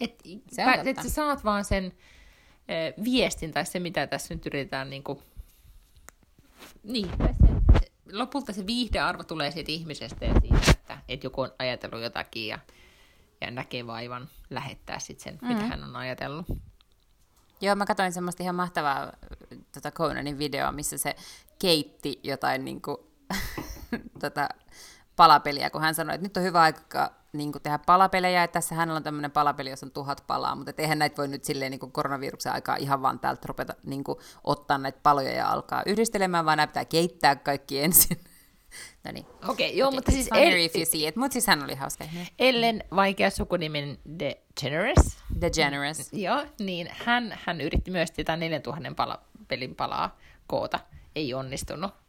et, 0.00 0.22
Se 0.52 0.64
pä- 0.64 0.88
että 0.88 1.02
sä 1.02 1.10
saat 1.10 1.44
vaan 1.44 1.64
sen 1.64 1.84
ö, 1.84 3.02
viestin 3.04 3.52
tai 3.52 3.66
se, 3.66 3.80
mitä 3.80 4.06
tässä 4.06 4.34
nyt 4.34 4.46
yritetään 4.46 4.90
niin 4.90 5.02
kuin, 5.02 5.18
niin, 6.82 7.08
se, 7.08 7.34
se, 7.80 7.92
lopulta 8.12 8.52
se 8.52 8.66
viihdearvo 8.66 9.24
tulee 9.24 9.50
siitä 9.50 9.72
ihmisestä 9.72 10.24
ja 10.24 10.40
siitä, 10.40 10.70
että, 10.70 10.98
että 11.08 11.26
joku 11.26 11.40
on 11.40 11.52
ajatellut 11.58 12.02
jotakin 12.02 12.48
ja, 12.48 12.58
ja 13.40 13.50
näkee 13.50 13.86
vaivan 13.86 14.28
lähettää 14.50 14.98
sitten 14.98 15.24
sen, 15.24 15.38
mm. 15.42 15.48
mitä 15.48 15.62
hän 15.62 15.84
on 15.84 15.96
ajatellut. 15.96 16.46
Joo, 17.60 17.74
mä 17.74 17.86
katsoin 17.86 18.12
semmoista 18.12 18.42
ihan 18.42 18.54
mahtavaa 18.54 19.12
tota 19.72 19.90
Conanin 19.90 20.38
videoa, 20.38 20.72
missä 20.72 20.98
se 20.98 21.16
keitti 21.58 22.20
jotain 22.22 22.64
niin 22.64 22.82
tota, 24.22 24.48
palapeliä, 25.16 25.70
kun 25.70 25.80
hän 25.80 25.94
sanoi, 25.94 26.14
että 26.14 26.24
nyt 26.24 26.36
on 26.36 26.42
hyvä 26.42 26.60
aika 26.60 27.12
niin 27.32 27.52
kuin 27.52 27.62
tehdä 27.62 27.78
palapelejä, 27.78 28.44
että 28.44 28.52
tässä 28.52 28.74
hänellä 28.74 28.96
on 28.96 29.02
tämmöinen 29.02 29.30
palapeli, 29.30 29.70
jossa 29.70 29.86
on 29.86 29.92
tuhat 29.92 30.24
palaa, 30.26 30.54
mutta 30.54 30.72
eihän 30.78 30.98
näitä 30.98 31.16
voi 31.16 31.28
nyt 31.28 31.44
silleen 31.44 31.70
niin 31.70 31.80
kuin 31.80 31.92
koronaviruksen 31.92 32.52
aikaa 32.52 32.76
ihan 32.76 33.02
vaan 33.02 33.18
täältä 33.18 33.42
rupeta 33.44 33.74
niin 33.84 34.04
kuin, 34.04 34.18
ottaa 34.44 34.78
näitä 34.78 34.98
paloja 35.02 35.32
ja 35.32 35.48
alkaa 35.48 35.82
yhdistelemään, 35.86 36.44
vaan 36.44 36.56
nämä 36.56 36.66
pitää 36.66 36.84
keittää 36.84 37.36
kaikki 37.36 37.82
ensin. 37.82 38.20
no 39.04 39.12
niin. 39.12 39.26
Okei, 39.48 39.68
okay, 39.68 39.78
joo, 39.78 39.88
Okay, 39.88 39.96
mutta 39.96 40.12
siis 40.12 40.28
El- 40.34 40.56
if 40.56 40.76
you 40.76 40.84
see 40.84 41.08
it. 41.08 41.16
Mutta 41.16 41.32
siis 41.32 41.46
hän 41.46 41.64
oli 41.64 41.74
hauska. 41.74 42.04
Ellen 42.38 42.84
vaikea 42.96 43.30
sukunimen 43.30 43.98
DeGeneres, 44.18 45.18
The 45.40 45.50
Generous. 45.50 46.12
joo, 46.12 46.46
niin 46.58 46.88
hän, 47.04 47.38
hän 47.44 47.60
yritti 47.60 47.90
myös 47.90 48.10
tätä 48.10 48.36
4000 48.36 48.92
pala, 48.96 49.22
pelin 49.48 49.74
palaa 49.74 50.18
koota. 50.46 50.80
Ei 51.14 51.34
onnistunut. 51.34 52.05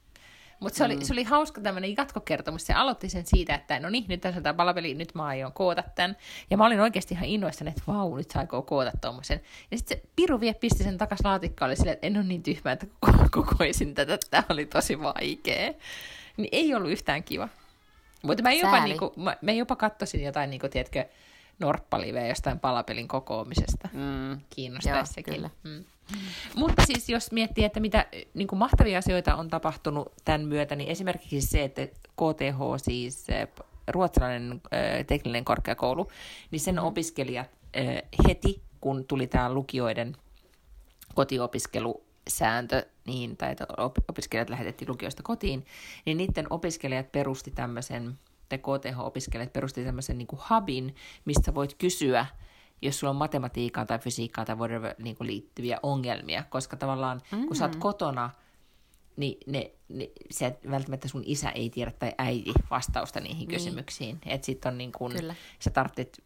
Mutta 0.59 0.77
se, 0.77 0.83
oli, 0.83 1.05
se 1.05 1.13
oli 1.13 1.23
hauska 1.23 1.61
tämmöinen 1.61 1.97
jatkokertomus. 1.97 2.65
Se 2.65 2.73
aloitti 2.73 3.09
sen 3.09 3.25
siitä, 3.25 3.55
että 3.55 3.79
no 3.79 3.89
niin, 3.89 4.05
nyt 4.07 4.21
tässä 4.21 4.37
on 4.39 4.43
tämä 4.43 4.53
palapeli, 4.53 4.93
nyt 4.93 5.15
mä 5.15 5.25
aion 5.25 5.53
koota 5.53 5.83
tämän. 5.95 6.17
Ja 6.49 6.57
mä 6.57 6.65
olin 6.65 6.79
oikeasti 6.79 7.13
ihan 7.13 7.25
innoissani, 7.25 7.69
että 7.69 7.81
vau, 7.87 8.15
nyt 8.15 8.31
sä 8.31 8.39
aikoo 8.39 8.61
koota 8.61 8.91
tuommoisen. 9.01 9.41
Ja 9.71 9.77
sitten 9.77 9.97
se 9.97 10.03
piru 10.15 10.39
vie 10.39 10.53
pisti 10.53 10.83
sen 10.83 10.97
takas 10.97 11.19
laatikkoon, 11.23 11.69
oli 11.69 11.75
silleen, 11.75 11.93
että 11.93 12.07
en 12.07 12.17
ole 12.17 12.23
niin 12.23 12.43
tyhmä, 12.43 12.71
että 12.71 12.87
koko- 12.99 13.29
kokoisin 13.43 13.95
tätä, 13.95 14.17
tämä 14.29 14.43
oli 14.49 14.65
tosi 14.65 14.99
vaikea. 15.01 15.73
Niin 16.37 16.49
ei 16.51 16.75
ollut 16.75 16.91
yhtään 16.91 17.23
kiva. 17.23 17.49
Mutta 18.23 18.43
mä 18.43 18.53
jopa, 18.53 18.71
Sääli. 18.71 18.89
niinku, 18.89 19.13
mä, 19.15 19.37
mä 19.41 19.51
jopa 19.51 19.75
katsoisin 19.75 20.23
jotain, 20.23 20.49
niinku, 20.49 20.69
tiedätkö, 20.69 21.05
norppaliveä 21.59 22.27
jostain 22.27 22.59
palapelin 22.59 23.07
kokoamisesta. 23.07 23.89
Mm. 23.93 24.41
Kiinnostaisi 24.49 24.97
Joo, 24.97 25.05
sekin. 25.05 25.33
kyllä. 25.33 25.49
Mm. 25.63 25.83
Mutta 26.55 26.85
siis 26.85 27.09
jos 27.09 27.31
miettii, 27.31 27.63
että 27.63 27.79
mitä 27.79 28.05
niin 28.33 28.47
kuin 28.47 28.59
mahtavia 28.59 28.97
asioita 28.99 29.35
on 29.35 29.49
tapahtunut 29.49 30.13
tämän 30.25 30.41
myötä, 30.41 30.75
niin 30.75 30.89
esimerkiksi 30.89 31.41
se, 31.41 31.63
että 31.63 31.87
KTH, 31.87 32.59
siis 32.77 33.29
eh, 33.29 33.47
ruotsalainen 33.87 34.61
eh, 34.71 35.05
teknillinen 35.05 35.45
korkeakoulu, 35.45 36.11
niin 36.51 36.59
sen 36.59 36.79
opiskelijat 36.79 37.49
eh, 37.73 38.03
heti, 38.27 38.61
kun 38.81 39.05
tuli 39.05 39.27
tämä 39.27 39.53
lukioiden 39.53 40.17
kotiopiskelusääntö, 41.15 42.85
niin, 43.05 43.37
tai 43.37 43.51
että 43.51 43.65
op- 43.77 44.09
opiskelijat 44.09 44.49
lähetettiin 44.49 44.89
lukioista 44.89 45.23
kotiin, 45.23 45.65
niin 46.05 46.17
niiden 46.17 46.47
opiskelijat 46.49 47.11
perusti 47.11 47.51
tämmöisen, 47.51 48.19
tai 48.49 48.57
KTH-opiskelijat 48.57 49.53
perusti 49.53 49.85
tämmöisen 49.85 50.17
niin 50.17 50.27
kuin 50.27 50.39
hubin, 50.49 50.95
mistä 51.25 51.55
voit 51.55 51.73
kysyä, 51.73 52.25
jos 52.81 52.99
sulla 52.99 53.11
on 53.11 53.17
matematiikkaan 53.17 53.87
tai 53.87 53.99
fysiikkaan 53.99 54.47
tai 54.47 54.55
whatever 54.55 54.95
niin 54.99 55.15
kuin 55.15 55.27
liittyviä 55.27 55.79
ongelmia, 55.83 56.43
koska 56.49 56.77
tavallaan 56.77 57.21
mm. 57.31 57.47
kun 57.47 57.55
sä 57.55 57.65
oot 57.65 57.75
kotona, 57.75 58.29
niin 59.17 59.37
ne, 59.47 59.71
ne, 59.89 60.09
se 60.31 60.45
et 60.45 60.69
välttämättä 60.69 61.07
sun 61.07 61.23
isä 61.25 61.49
ei 61.49 61.69
tiedä 61.69 61.91
tai 61.91 62.11
äiti 62.17 62.53
vastausta 62.69 63.19
niihin 63.19 63.37
niin. 63.37 63.47
kysymyksiin. 63.47 64.19
Että 64.25 64.45
sit 64.45 64.65
on 64.65 64.77
niin 64.77 64.91
kun, 64.91 65.11
Kyllä. 65.11 65.35
sä 65.59 65.69
tarvitset 65.69 66.23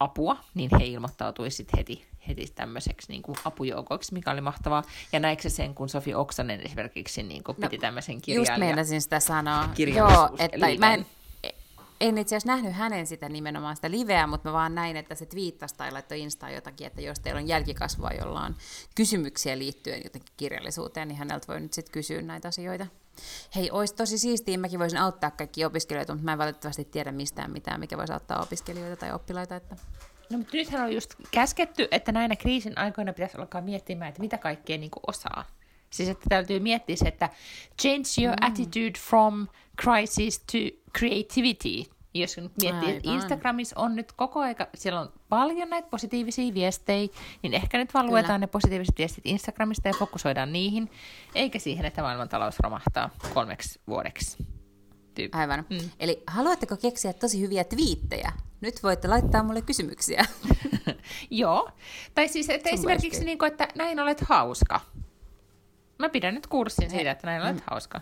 apua, 0.00 0.36
niin 0.54 0.70
he 0.80 0.84
ilmoittautuisi 0.84 1.56
sit 1.56 1.68
heti, 1.76 2.06
heti 2.28 2.46
tämmöiseksi 2.54 3.12
niin 3.12 3.22
apujoukoiksi, 3.44 4.14
mikä 4.14 4.30
oli 4.30 4.40
mahtavaa. 4.40 4.82
Ja 5.12 5.20
näikö 5.20 5.42
se 5.42 5.50
sen, 5.50 5.74
kun 5.74 5.88
Sofi 5.88 6.14
Oksanen 6.14 6.60
esimerkiksi 6.60 7.22
niin 7.22 7.44
kuin 7.44 7.56
piti 7.56 7.78
tämmöisen 7.78 8.14
Just 8.14 8.24
kirjailijan... 8.24 8.60
meinasin 8.60 9.02
sitä 9.02 9.20
sanoa. 9.20 9.68
Joo, 9.96 10.30
että 10.38 10.66
mä 10.78 10.94
en, 10.94 11.06
en 12.00 12.18
itse 12.18 12.36
asiassa 12.36 12.52
nähnyt 12.52 12.72
hänen 12.72 13.06
sitä 13.06 13.28
nimenomaan 13.28 13.76
sitä 13.76 13.90
liveä, 13.90 14.26
mutta 14.26 14.48
mä 14.48 14.52
vaan 14.52 14.74
näin, 14.74 14.96
että 14.96 15.14
se 15.14 15.26
twiittasi 15.26 15.74
tai 15.74 15.92
laittoi 15.92 16.20
Instaan 16.20 16.54
jotakin, 16.54 16.86
että 16.86 17.00
jos 17.00 17.20
teillä 17.20 17.38
on 17.38 17.48
jälkikasvua, 17.48 18.10
jolla 18.20 18.40
on 18.40 18.56
kysymyksiä 18.94 19.58
liittyen 19.58 20.00
jotenkin 20.04 20.32
kirjallisuuteen, 20.36 21.08
niin 21.08 21.18
häneltä 21.18 21.46
voi 21.48 21.60
nyt 21.60 21.72
sitten 21.72 21.92
kysyä 21.92 22.22
näitä 22.22 22.48
asioita. 22.48 22.86
Hei, 23.54 23.70
olisi 23.70 23.94
tosi 23.94 24.18
siistiä, 24.18 24.58
mäkin 24.58 24.78
voisin 24.78 24.98
auttaa 24.98 25.30
kaikki 25.30 25.64
opiskelijoita, 25.64 26.12
mutta 26.12 26.24
mä 26.24 26.32
en 26.32 26.38
valitettavasti 26.38 26.84
tiedä 26.84 27.12
mistään 27.12 27.50
mitään, 27.50 27.80
mikä 27.80 27.96
voisi 27.96 28.12
auttaa 28.12 28.42
opiskelijoita 28.42 28.96
tai 28.96 29.12
oppilaita. 29.12 29.56
Että... 29.56 29.76
No, 30.30 30.38
mutta 30.38 30.56
nythän 30.56 30.84
on 30.84 30.92
just 30.92 31.14
käsketty, 31.30 31.88
että 31.90 32.12
näinä 32.12 32.36
kriisin 32.36 32.78
aikoina 32.78 33.12
pitäisi 33.12 33.38
alkaa 33.38 33.60
miettimään, 33.60 34.08
että 34.08 34.20
mitä 34.20 34.38
kaikkea 34.38 34.78
niin 34.78 34.90
kuin 34.90 35.02
osaa. 35.06 35.44
Siis 35.90 36.08
että 36.08 36.24
täytyy 36.28 36.60
miettiä 36.60 36.96
se, 36.96 37.08
että 37.08 37.28
change 37.82 38.08
your 38.22 38.36
mm. 38.40 38.46
attitude 38.46 38.98
from 39.08 39.48
crisis 39.82 40.38
to 40.38 40.58
creativity. 40.98 41.90
Jos 42.14 42.36
nyt 42.36 42.52
miettii, 42.62 42.96
että. 42.96 43.10
Instagramissa 43.10 43.80
on 43.80 43.96
nyt 43.96 44.12
koko 44.12 44.40
aika, 44.40 44.68
siellä 44.74 45.00
on 45.00 45.12
paljon 45.28 45.70
näitä 45.70 45.88
positiivisia 45.90 46.54
viestejä, 46.54 47.08
niin 47.42 47.54
ehkä 47.54 47.78
nyt 47.78 47.94
vaan 47.94 48.06
luetaan 48.06 48.40
ne 48.40 48.46
positiiviset 48.46 48.98
viestit 48.98 49.26
Instagramista 49.26 49.88
ja 49.88 49.94
fokusoidaan 49.98 50.52
niihin, 50.52 50.90
eikä 51.34 51.58
siihen, 51.58 51.84
että 51.84 52.02
maailmantalous 52.02 52.60
romahtaa 52.60 53.10
kolmeksi 53.34 53.80
vuodeksi. 53.86 54.46
Tyyppi. 55.14 55.38
Aivan. 55.38 55.66
Mm. 55.70 55.90
Eli 56.00 56.22
haluatteko 56.26 56.76
keksiä 56.76 57.12
tosi 57.12 57.40
hyviä 57.40 57.64
twiittejä? 57.64 58.32
Nyt 58.60 58.82
voitte 58.82 59.08
laittaa 59.08 59.42
mulle 59.42 59.62
kysymyksiä. 59.62 60.24
Joo. 61.30 61.70
Tai 62.14 62.28
siis, 62.28 62.50
että 62.50 62.68
Sun 62.68 62.78
esimerkiksi, 62.78 63.24
niin 63.24 63.38
kuin, 63.38 63.50
että 63.52 63.68
näin 63.74 64.00
olet 64.00 64.20
hauska. 64.20 64.80
Mä 65.98 66.08
pidän 66.08 66.34
nyt 66.34 66.46
kurssin 66.46 66.90
siitä, 66.90 67.10
että 67.10 67.26
näin 67.26 67.42
olet 67.42 67.56
mm. 67.56 67.62
hauska. 67.70 68.00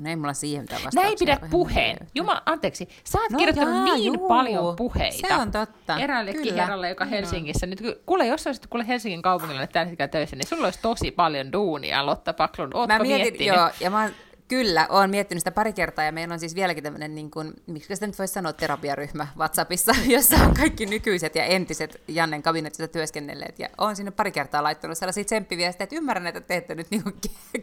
No 0.00 0.10
ei 0.10 0.16
mulla 0.16 0.32
siihen 0.32 0.62
mitään 0.62 0.84
vastauksia. 0.84 1.02
Näin 1.02 1.18
pidät 1.18 1.50
puheen. 1.50 1.96
Jumala, 2.14 2.42
anteeksi. 2.46 2.88
Sä 3.04 3.18
oot 3.18 3.30
no 3.30 3.38
kirjoittanut 3.38 3.74
jaa, 3.74 3.96
niin 3.96 4.14
juu. 4.14 4.28
paljon 4.28 4.76
puheita. 4.76 5.28
Se 5.28 5.34
on 5.34 5.50
totta. 5.50 5.98
Eräällekin 5.98 6.54
herralle, 6.54 6.88
joka 6.88 7.04
Helsingissä. 7.04 7.66
Nyt, 7.66 7.82
kuule, 8.06 8.26
jos 8.26 8.46
olisit 8.46 8.66
kuule 8.66 8.86
Helsingin 8.88 9.22
kaupungilla 9.22 9.66
tällä 9.66 9.88
hetkellä 9.88 10.08
töissä, 10.08 10.36
niin 10.36 10.46
sulla 10.46 10.66
olisi 10.66 10.78
tosi 10.82 11.10
paljon 11.10 11.52
duunia, 11.52 12.06
Lotta 12.06 12.32
Paklun. 12.32 12.70
Ootko 12.74 12.94
mä 12.94 12.98
mietin, 12.98 13.22
miettinyt? 13.22 13.54
Joo, 13.54 13.70
ja 13.80 13.90
mä 13.90 14.02
oon 14.02 14.10
Kyllä, 14.50 14.86
olen 14.88 15.10
miettinyt 15.10 15.40
sitä 15.40 15.50
pari 15.50 15.72
kertaa 15.72 16.04
ja 16.04 16.12
meillä 16.12 16.32
on 16.32 16.40
siis 16.40 16.54
vieläkin 16.54 16.84
tämmöinen, 16.84 17.14
niin 17.14 17.30
kuin, 17.30 17.52
miksi 17.66 17.94
sitä 17.94 18.06
nyt 18.06 18.18
voisi 18.18 18.34
sanoa, 18.34 18.52
terapiaryhmä 18.52 19.26
WhatsAppissa, 19.36 19.92
jossa 20.14 20.36
on 20.36 20.54
kaikki 20.54 20.86
nykyiset 20.86 21.34
ja 21.34 21.44
entiset 21.44 22.00
Jannen 22.08 22.42
kabinetissa 22.42 22.88
työskennelleet. 22.88 23.58
Ja 23.58 23.68
olen 23.78 23.96
sinne 23.96 24.10
pari 24.10 24.32
kertaa 24.32 24.62
laittanut 24.62 24.98
sellaisia 24.98 25.24
tsemppiviestejä, 25.24 25.84
että 25.84 25.96
ymmärrän, 25.96 26.26
että 26.26 26.40
teette 26.40 26.74
nyt 26.74 26.90
niin 26.90 27.02
kuin 27.02 27.14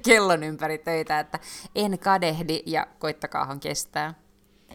kellon 0.05 0.43
ympäri 0.43 0.77
töitä, 0.77 1.19
että 1.19 1.39
en 1.75 1.99
kadehdi 1.99 2.63
ja 2.65 2.87
koittakaahan 2.99 3.59
kestää. 3.59 4.13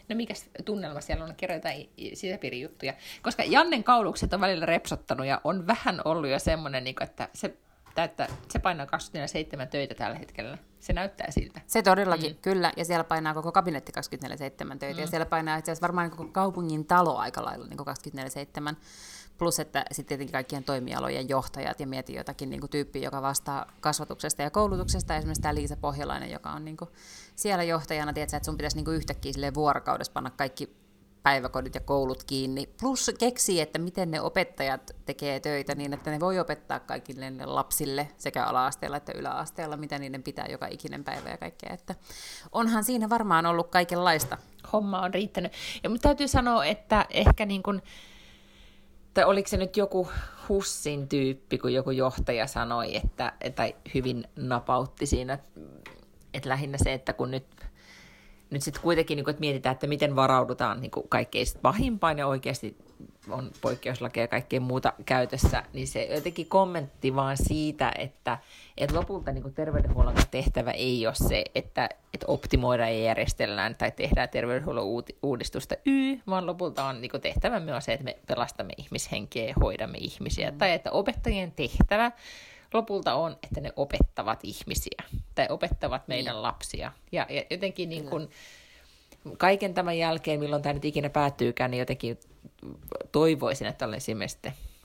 No 0.09 0.17
mikä 0.17 0.35
tunnelma 0.65 1.01
siellä 1.01 1.25
on, 1.25 1.35
kerro 1.37 1.55
jotain 1.55 1.89
sisäpiirijuttuja. 2.15 2.95
Koska 3.23 3.45
Jannen 3.45 3.85
kaulukset 3.85 4.33
on 4.33 4.41
välillä 4.41 4.67
repsottanut 4.67 5.27
ja 5.27 5.41
on 5.45 5.67
vähän 5.67 6.01
ollut 6.05 6.31
jo 6.31 6.39
semmoinen, 6.39 6.85
niin 6.85 6.97
että 7.03 7.29
se 7.35 7.57
että 7.97 8.29
se 8.49 8.59
painaa 8.59 8.87
24-7 8.87 9.67
töitä 9.71 9.95
tällä 9.95 10.19
hetkellä. 10.19 10.59
Se 10.81 10.93
näyttää 10.93 11.31
siltä. 11.31 11.61
Se 11.67 11.83
todellakin, 11.83 12.33
mm. 12.33 12.39
kyllä. 12.43 12.73
Ja 12.77 12.85
siellä 12.85 13.05
painaa 13.05 13.35
koko 13.35 13.53
kabinetti 13.53 13.93
24-7 13.99 14.79
töitä. 14.79 14.95
Mm. 14.95 15.01
Ja 15.01 15.07
siellä 15.07 15.27
painaa 15.27 15.57
itse 15.57 15.73
asiassa 15.73 15.83
varmaan 15.87 16.11
koko 16.11 16.25
kaupungin 16.25 16.85
talo 16.85 17.17
aika 17.17 17.45
lailla 17.45 17.67
niin 17.67 17.79
24-7. 18.73 18.77
Plus, 19.39 19.61
että 19.61 19.85
sitten 19.93 20.09
tietenkin 20.09 20.33
kaikkien 20.33 20.65
toimialojen 20.65 21.29
johtajat 21.29 21.81
ja 21.81 21.87
mieti 21.87 22.15
jotakin 22.15 22.51
niin 22.51 22.71
tyyppiä, 22.71 23.03
joka 23.03 23.23
vastaa 23.23 23.67
kasvatuksesta 23.81 24.43
ja 24.43 24.51
koulutuksesta. 24.51 25.17
Esimerkiksi 25.17 25.43
tämä 25.43 25.55
Liisa 25.55 25.77
Pohjalainen, 25.77 26.31
joka 26.31 26.51
on 26.51 26.65
niin 26.65 26.77
kuin 26.77 26.91
siellä 27.37 27.65
johtajana, 27.65 28.13
tiedätkö, 28.13 28.37
että 28.37 28.45
sun 28.45 28.57
pitäisi 28.57 28.77
niin 28.77 28.95
yhtäkkiä 28.95 29.55
vuorokaudessa 29.55 30.13
panna 30.13 30.31
kaikki 30.31 30.82
päiväkodit 31.23 31.75
ja 31.75 31.81
koulut 31.81 32.25
kiinni. 32.25 32.69
Plus 32.81 33.11
keksii, 33.19 33.61
että 33.61 33.79
miten 33.79 34.11
ne 34.11 34.21
opettajat 34.21 34.91
tekee 35.05 35.41
töitä 35.41 35.75
niin, 35.75 35.93
että 35.93 36.11
ne 36.11 36.21
voi 36.21 36.39
opettaa 36.39 36.81
kaikille 36.81 37.33
lapsille 37.45 38.09
sekä 38.19 38.45
ala-asteella 38.45 38.97
että 38.97 39.13
yläasteella, 39.13 39.77
mitä 39.77 39.99
niiden 39.99 40.23
pitää 40.23 40.47
joka 40.47 40.67
ikinen 40.67 41.05
päivä 41.05 41.31
ja 41.31 41.37
kaikkea. 41.37 41.73
Että 41.73 41.95
onhan 42.53 42.85
siinä 42.85 43.09
varmaan 43.09 43.47
ollut 43.47 43.69
kaikenlaista. 43.69 44.39
Homma 44.73 45.01
on 45.01 45.15
riittänyt. 45.15 45.53
Ja 45.83 45.91
mutta 45.91 46.09
täytyy 46.09 46.29
sanoa, 46.29 46.65
että 46.65 47.07
ehkä 47.11 47.47
niin 47.47 47.63
kuin, 47.63 47.83
tai 49.15 49.25
oliko 49.25 49.49
se 49.49 49.57
nyt 49.57 49.77
joku 49.77 50.09
Hussin 50.49 51.09
tyyppi, 51.09 51.59
kun 51.59 51.73
joku 51.75 51.91
johtaja 51.91 52.47
sanoi, 52.47 52.97
että, 52.97 53.33
että 53.41 53.71
hyvin 53.95 54.25
napautti 54.37 55.07
siinä, 55.07 55.39
että 56.35 56.49
lähinnä 56.49 56.79
se, 56.79 56.93
että 56.93 57.13
kun 57.13 57.31
nyt 57.31 57.62
nyt 58.53 58.63
sitten 58.63 58.83
kuitenkin, 58.83 59.17
niin 59.17 59.25
kuin, 59.25 59.33
että 59.33 59.41
mietitään, 59.41 59.73
että 59.73 59.87
miten 59.87 60.17
varaudutaan 60.17 60.81
niin 60.81 60.91
kuin 60.91 61.09
kaikkein 61.09 61.47
pahimpaan 61.63 62.19
ja 62.19 62.27
oikeasti 62.27 62.77
on 63.31 63.51
poikkeuslakeja 63.61 64.25
ja 64.25 64.29
kaikkea 64.29 64.61
muuta 64.61 64.93
käytössä, 65.07 65.63
niin 65.73 65.89
se 65.89 66.05
jotenkin 66.05 66.47
kommentti 66.47 67.15
vaan 67.15 67.37
siitä, 67.37 67.93
että, 67.99 68.39
että 68.77 68.97
lopulta 68.97 69.33
niin 69.33 69.43
kuin 69.43 69.55
terveydenhuollon 69.55 70.15
tehtävä 70.31 70.71
ei 70.71 71.07
ole 71.07 71.15
se, 71.15 71.45
että, 71.55 71.89
että 72.15 72.27
optimoidaan 72.29 72.93
ja 72.93 73.03
järjestellään 73.03 73.75
tai 73.75 73.91
tehdään 73.91 74.29
terveydenhuollon 74.29 75.05
uudistusta 75.23 75.75
y, 75.87 76.17
vaan 76.27 76.47
lopulta 76.47 76.85
on 76.85 77.01
niin 77.01 77.11
kuin 77.11 77.21
tehtävämme 77.21 77.81
se, 77.81 77.93
että 77.93 78.05
me 78.05 78.19
pelastamme 78.27 78.73
ihmishenkiä 78.77 79.45
ja 79.45 79.55
hoidamme 79.61 79.99
ihmisiä. 79.99 80.51
Mm. 80.51 80.59
Tai 80.59 80.73
että 80.73 80.91
opettajien 80.91 81.53
tehtävä 81.53 82.13
lopulta 82.75 83.15
on, 83.15 83.37
että 83.43 83.61
ne 83.61 83.73
opettavat 83.77 84.41
ihmisiä 84.43 85.03
tai 85.35 85.47
opettavat 85.51 86.09
meidän 86.09 86.35
niin. 86.35 86.43
lapsia. 86.43 86.93
Ja, 87.13 87.27
ja 87.31 87.45
jotenkin 87.51 87.89
niin 87.89 88.07
kuin, 88.09 88.29
kaiken 89.39 89.75
tämän 89.75 89.99
jälkeen, 89.99 90.41
milloin 90.41 90.63
tämä 90.63 90.73
nyt 90.73 90.85
ikinä 90.85 91.11
päättyykään, 91.11 91.71
niin 91.71 91.79
jotenkin 91.79 92.21
toivoisin, 93.13 93.67
että 93.67 93.85
olen 93.85 93.97
esimerkiksi 93.97 94.39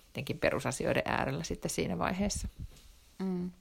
jotenkin 0.08 0.40
perusasioiden 0.40 1.04
äärellä 1.06 1.44
sitten 1.44 1.72
siinä 1.72 1.98
vaiheessa. 1.98 2.48
Mm. 3.20 3.52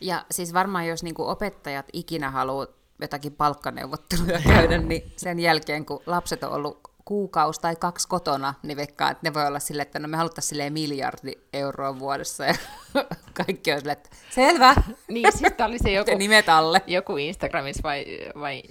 Ja 0.00 0.24
siis 0.30 0.54
varmaan 0.54 0.86
jos 0.86 1.02
niin 1.02 1.14
opettajat 1.18 1.86
ikinä 1.92 2.30
haluaa 2.30 2.66
jotakin 3.00 3.32
palkkaneuvotteluja 3.32 4.40
käydä, 4.54 4.78
niin 4.78 5.12
sen 5.16 5.40
jälkeen 5.40 5.86
kun 5.86 6.02
lapset 6.06 6.44
on 6.44 6.52
ollut 6.52 6.93
kuukausi 7.04 7.60
tai 7.60 7.76
kaksi 7.76 8.08
kotona, 8.08 8.54
niin 8.62 8.76
veikkaan, 8.76 9.12
että 9.12 9.28
ne 9.28 9.34
voi 9.34 9.46
olla 9.46 9.60
silleen, 9.60 9.86
että 9.86 9.98
no 9.98 10.08
me 10.08 10.16
haluttaisiin 10.16 10.48
silleen 10.48 10.72
miljardi 10.72 11.32
euroa 11.52 11.98
vuodessa 11.98 12.44
ja 12.44 12.54
kaikki 13.46 13.72
on 13.72 13.78
silleen, 13.78 13.96
että 13.96 14.10
selvä. 14.30 14.74
Niin, 15.08 15.32
siis 15.32 15.52
oli 15.64 15.78
se 15.78 15.92
joku, 15.92 16.16
nimet 16.16 16.48
alle. 16.48 16.82
joku 16.86 17.16
Instagramissa 17.16 17.82
vai, 17.82 18.04
vai 18.40 18.62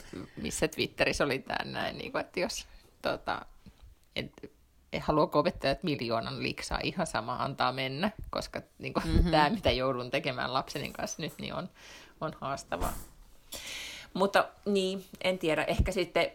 missä 0.42 0.68
Twitterissä 0.68 1.24
oli 1.24 1.40
tämä 1.40 1.72
näin, 1.72 1.98
niin 1.98 2.12
kuin, 2.12 2.22
että 2.22 2.40
jos 2.40 2.68
tota, 3.02 3.46
et, 4.16 4.32
haluaako 5.00 5.40
opettajat 5.40 5.84
miljoonan 5.84 6.44
liksaa, 6.44 6.80
ihan 6.84 7.08
sama 7.08 7.36
antaa 7.36 7.72
mennä, 7.72 8.12
koska 8.30 8.62
niin 8.80 8.94
kuin, 8.94 9.08
mm-hmm. 9.08 9.32
tämä, 9.32 9.50
mitä 9.50 9.72
joudun 9.72 10.12
tekemään 10.12 10.54
lapseni 10.54 10.92
kanssa 10.92 11.22
nyt, 11.22 11.34
niin 11.40 11.54
on, 11.54 11.70
on 12.22 12.34
haastavaa. 12.42 12.94
Mutta 14.14 14.48
niin, 14.66 15.04
en 15.24 15.40
tiedä. 15.40 15.64
Ehkä 15.64 15.92
sitten, 15.92 16.32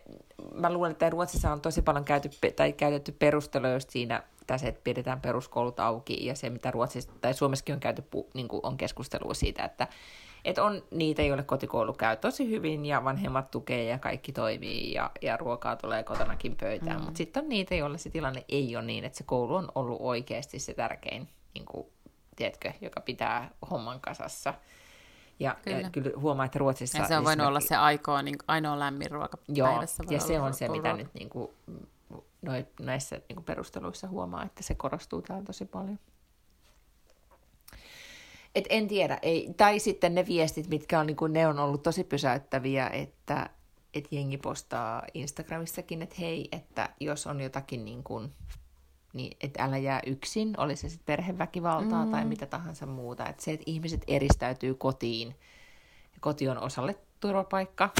mä 0.54 0.72
luulen, 0.72 0.92
että 0.92 1.10
Ruotsissa 1.10 1.52
on 1.52 1.60
tosi 1.60 1.82
paljon 1.82 2.04
käyty, 2.04 2.30
tai 2.56 2.72
käytetty 2.72 3.12
perusteluja 3.12 3.72
just 3.72 3.90
siinä, 3.90 4.22
tässä, 4.46 4.68
että 4.68 4.80
pidetään 4.84 5.20
peruskoulut 5.20 5.80
auki, 5.80 6.26
ja 6.26 6.34
se, 6.34 6.50
mitä 6.50 6.70
Ruotsissa, 6.70 7.12
tai 7.20 7.34
Suomessakin 7.34 7.74
on 7.74 7.80
käyty, 7.80 8.04
niin 8.34 8.48
kuin 8.48 8.60
on 8.62 8.76
keskustelua 8.76 9.34
siitä, 9.34 9.64
että, 9.64 9.88
että 10.44 10.64
on 10.64 10.82
niitä, 10.90 11.22
joille 11.22 11.42
kotikoulu 11.42 11.92
käy 11.92 12.16
tosi 12.16 12.50
hyvin, 12.50 12.86
ja 12.86 13.04
vanhemmat 13.04 13.50
tukee, 13.50 13.84
ja 13.84 13.98
kaikki 13.98 14.32
toimii, 14.32 14.92
ja, 14.92 15.10
ja 15.22 15.36
ruokaa 15.36 15.76
tulee 15.76 16.02
kotonakin 16.02 16.56
pöytään, 16.56 16.96
mm. 16.96 17.04
mutta 17.04 17.18
sitten 17.18 17.42
on 17.42 17.48
niitä, 17.48 17.74
joille 17.74 17.98
se 17.98 18.10
tilanne 18.10 18.44
ei 18.48 18.76
ole 18.76 18.84
niin, 18.84 19.04
että 19.04 19.18
se 19.18 19.24
koulu 19.24 19.54
on 19.54 19.68
ollut 19.74 19.98
oikeasti 20.00 20.58
se 20.58 20.74
tärkein, 20.74 21.28
niin 21.54 21.64
kuin, 21.64 21.86
tiedätkö, 22.36 22.72
joka 22.80 23.00
pitää 23.00 23.50
homman 23.70 24.00
kasassa. 24.00 24.54
Ja 25.40 25.56
kyllä. 25.62 25.80
ja 25.80 25.90
kyllä 25.90 26.10
huomaa, 26.20 26.44
että 26.44 26.58
Ruotsissa... 26.58 26.98
Ja 26.98 27.08
se 27.08 27.16
on 27.16 27.24
voinut 27.24 27.46
olla 27.46 27.60
se 27.60 27.76
aikoa, 27.76 28.22
niin 28.22 28.36
ainoa 28.46 28.78
lämmin 28.78 29.10
ruoka 29.10 29.38
Joo, 29.48 29.68
päivässä. 29.68 30.02
ja 30.10 30.20
se 30.20 30.40
on 30.40 30.54
se, 30.54 30.68
mitä 30.68 30.96
nyt 30.96 31.14
niin 31.14 31.30
kuin, 31.30 31.50
näissä 32.80 33.16
niin 33.16 33.36
kuin 33.36 33.44
perusteluissa 33.44 34.08
huomaa, 34.08 34.44
että 34.44 34.62
se 34.62 34.74
korostuu 34.74 35.22
täällä 35.22 35.44
tosi 35.44 35.64
paljon. 35.64 35.98
Et 38.54 38.64
en 38.68 38.88
tiedä, 38.88 39.18
ei, 39.22 39.54
tai 39.56 39.78
sitten 39.78 40.14
ne 40.14 40.26
viestit, 40.26 40.68
mitkä 40.68 41.00
on, 41.00 41.06
niin 41.06 41.16
kuin, 41.16 41.32
ne 41.32 41.46
on 41.46 41.58
ollut 41.58 41.82
tosi 41.82 42.04
pysäyttäviä, 42.04 42.88
että 42.88 43.50
et 43.94 44.08
jengi 44.10 44.38
postaa 44.38 45.02
Instagramissakin, 45.14 46.02
että 46.02 46.16
hei, 46.18 46.48
että 46.52 46.88
jos 47.00 47.26
on 47.26 47.40
jotakin 47.40 47.84
niin 47.84 48.04
kuin, 48.04 48.32
niin 49.18 49.36
että 49.40 49.64
älä 49.64 49.78
jää 49.78 50.00
yksin, 50.06 50.54
oli 50.56 50.76
se 50.76 50.88
sitten 50.88 51.06
perheväkivaltaa 51.06 52.04
mm. 52.04 52.10
tai 52.10 52.24
mitä 52.24 52.46
tahansa 52.46 52.86
muuta. 52.86 53.26
Että 53.26 53.44
se, 53.44 53.52
että 53.52 53.64
ihmiset 53.66 54.04
eristäytyy 54.06 54.74
kotiin, 54.74 55.28
ja 56.12 56.18
koti 56.20 56.48
on 56.48 56.58
osalle 56.58 56.98
turvapaikka, 57.20 57.90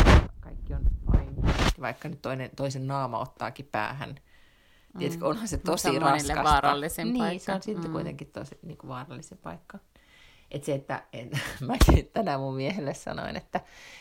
kaikki 0.40 0.74
on 0.74 0.82
fine, 1.10 1.52
vaikka 1.80 2.08
nyt 2.08 2.22
toinen, 2.22 2.50
toisen 2.56 2.86
naama 2.86 3.18
ottaakin 3.18 3.68
päähän. 3.72 4.10
Mm. 4.10 4.98
Tiedätkö, 4.98 5.26
onhan 5.26 5.48
se 5.48 5.58
tosi 5.58 5.90
se 5.92 5.98
raskasta. 5.98 6.44
vaarallisin 6.44 7.12
niin, 7.12 7.18
paikka. 7.18 7.44
se 7.44 7.52
on 7.52 7.62
sitten 7.62 7.86
mm. 7.86 7.92
kuitenkin 7.92 8.30
tosi 8.32 8.58
niin 8.62 8.78
kuin 8.78 8.88
vaarallisin 8.88 9.38
paikka. 9.38 9.78
Että 10.51 10.66
se, 10.66 10.74
että 10.74 11.03
et, 11.12 11.28
mäkin 11.61 12.11
tänään 12.12 12.40
mun 12.40 12.55
miehelle 12.55 12.94
sanoin, 12.94 13.36
että 13.36 13.61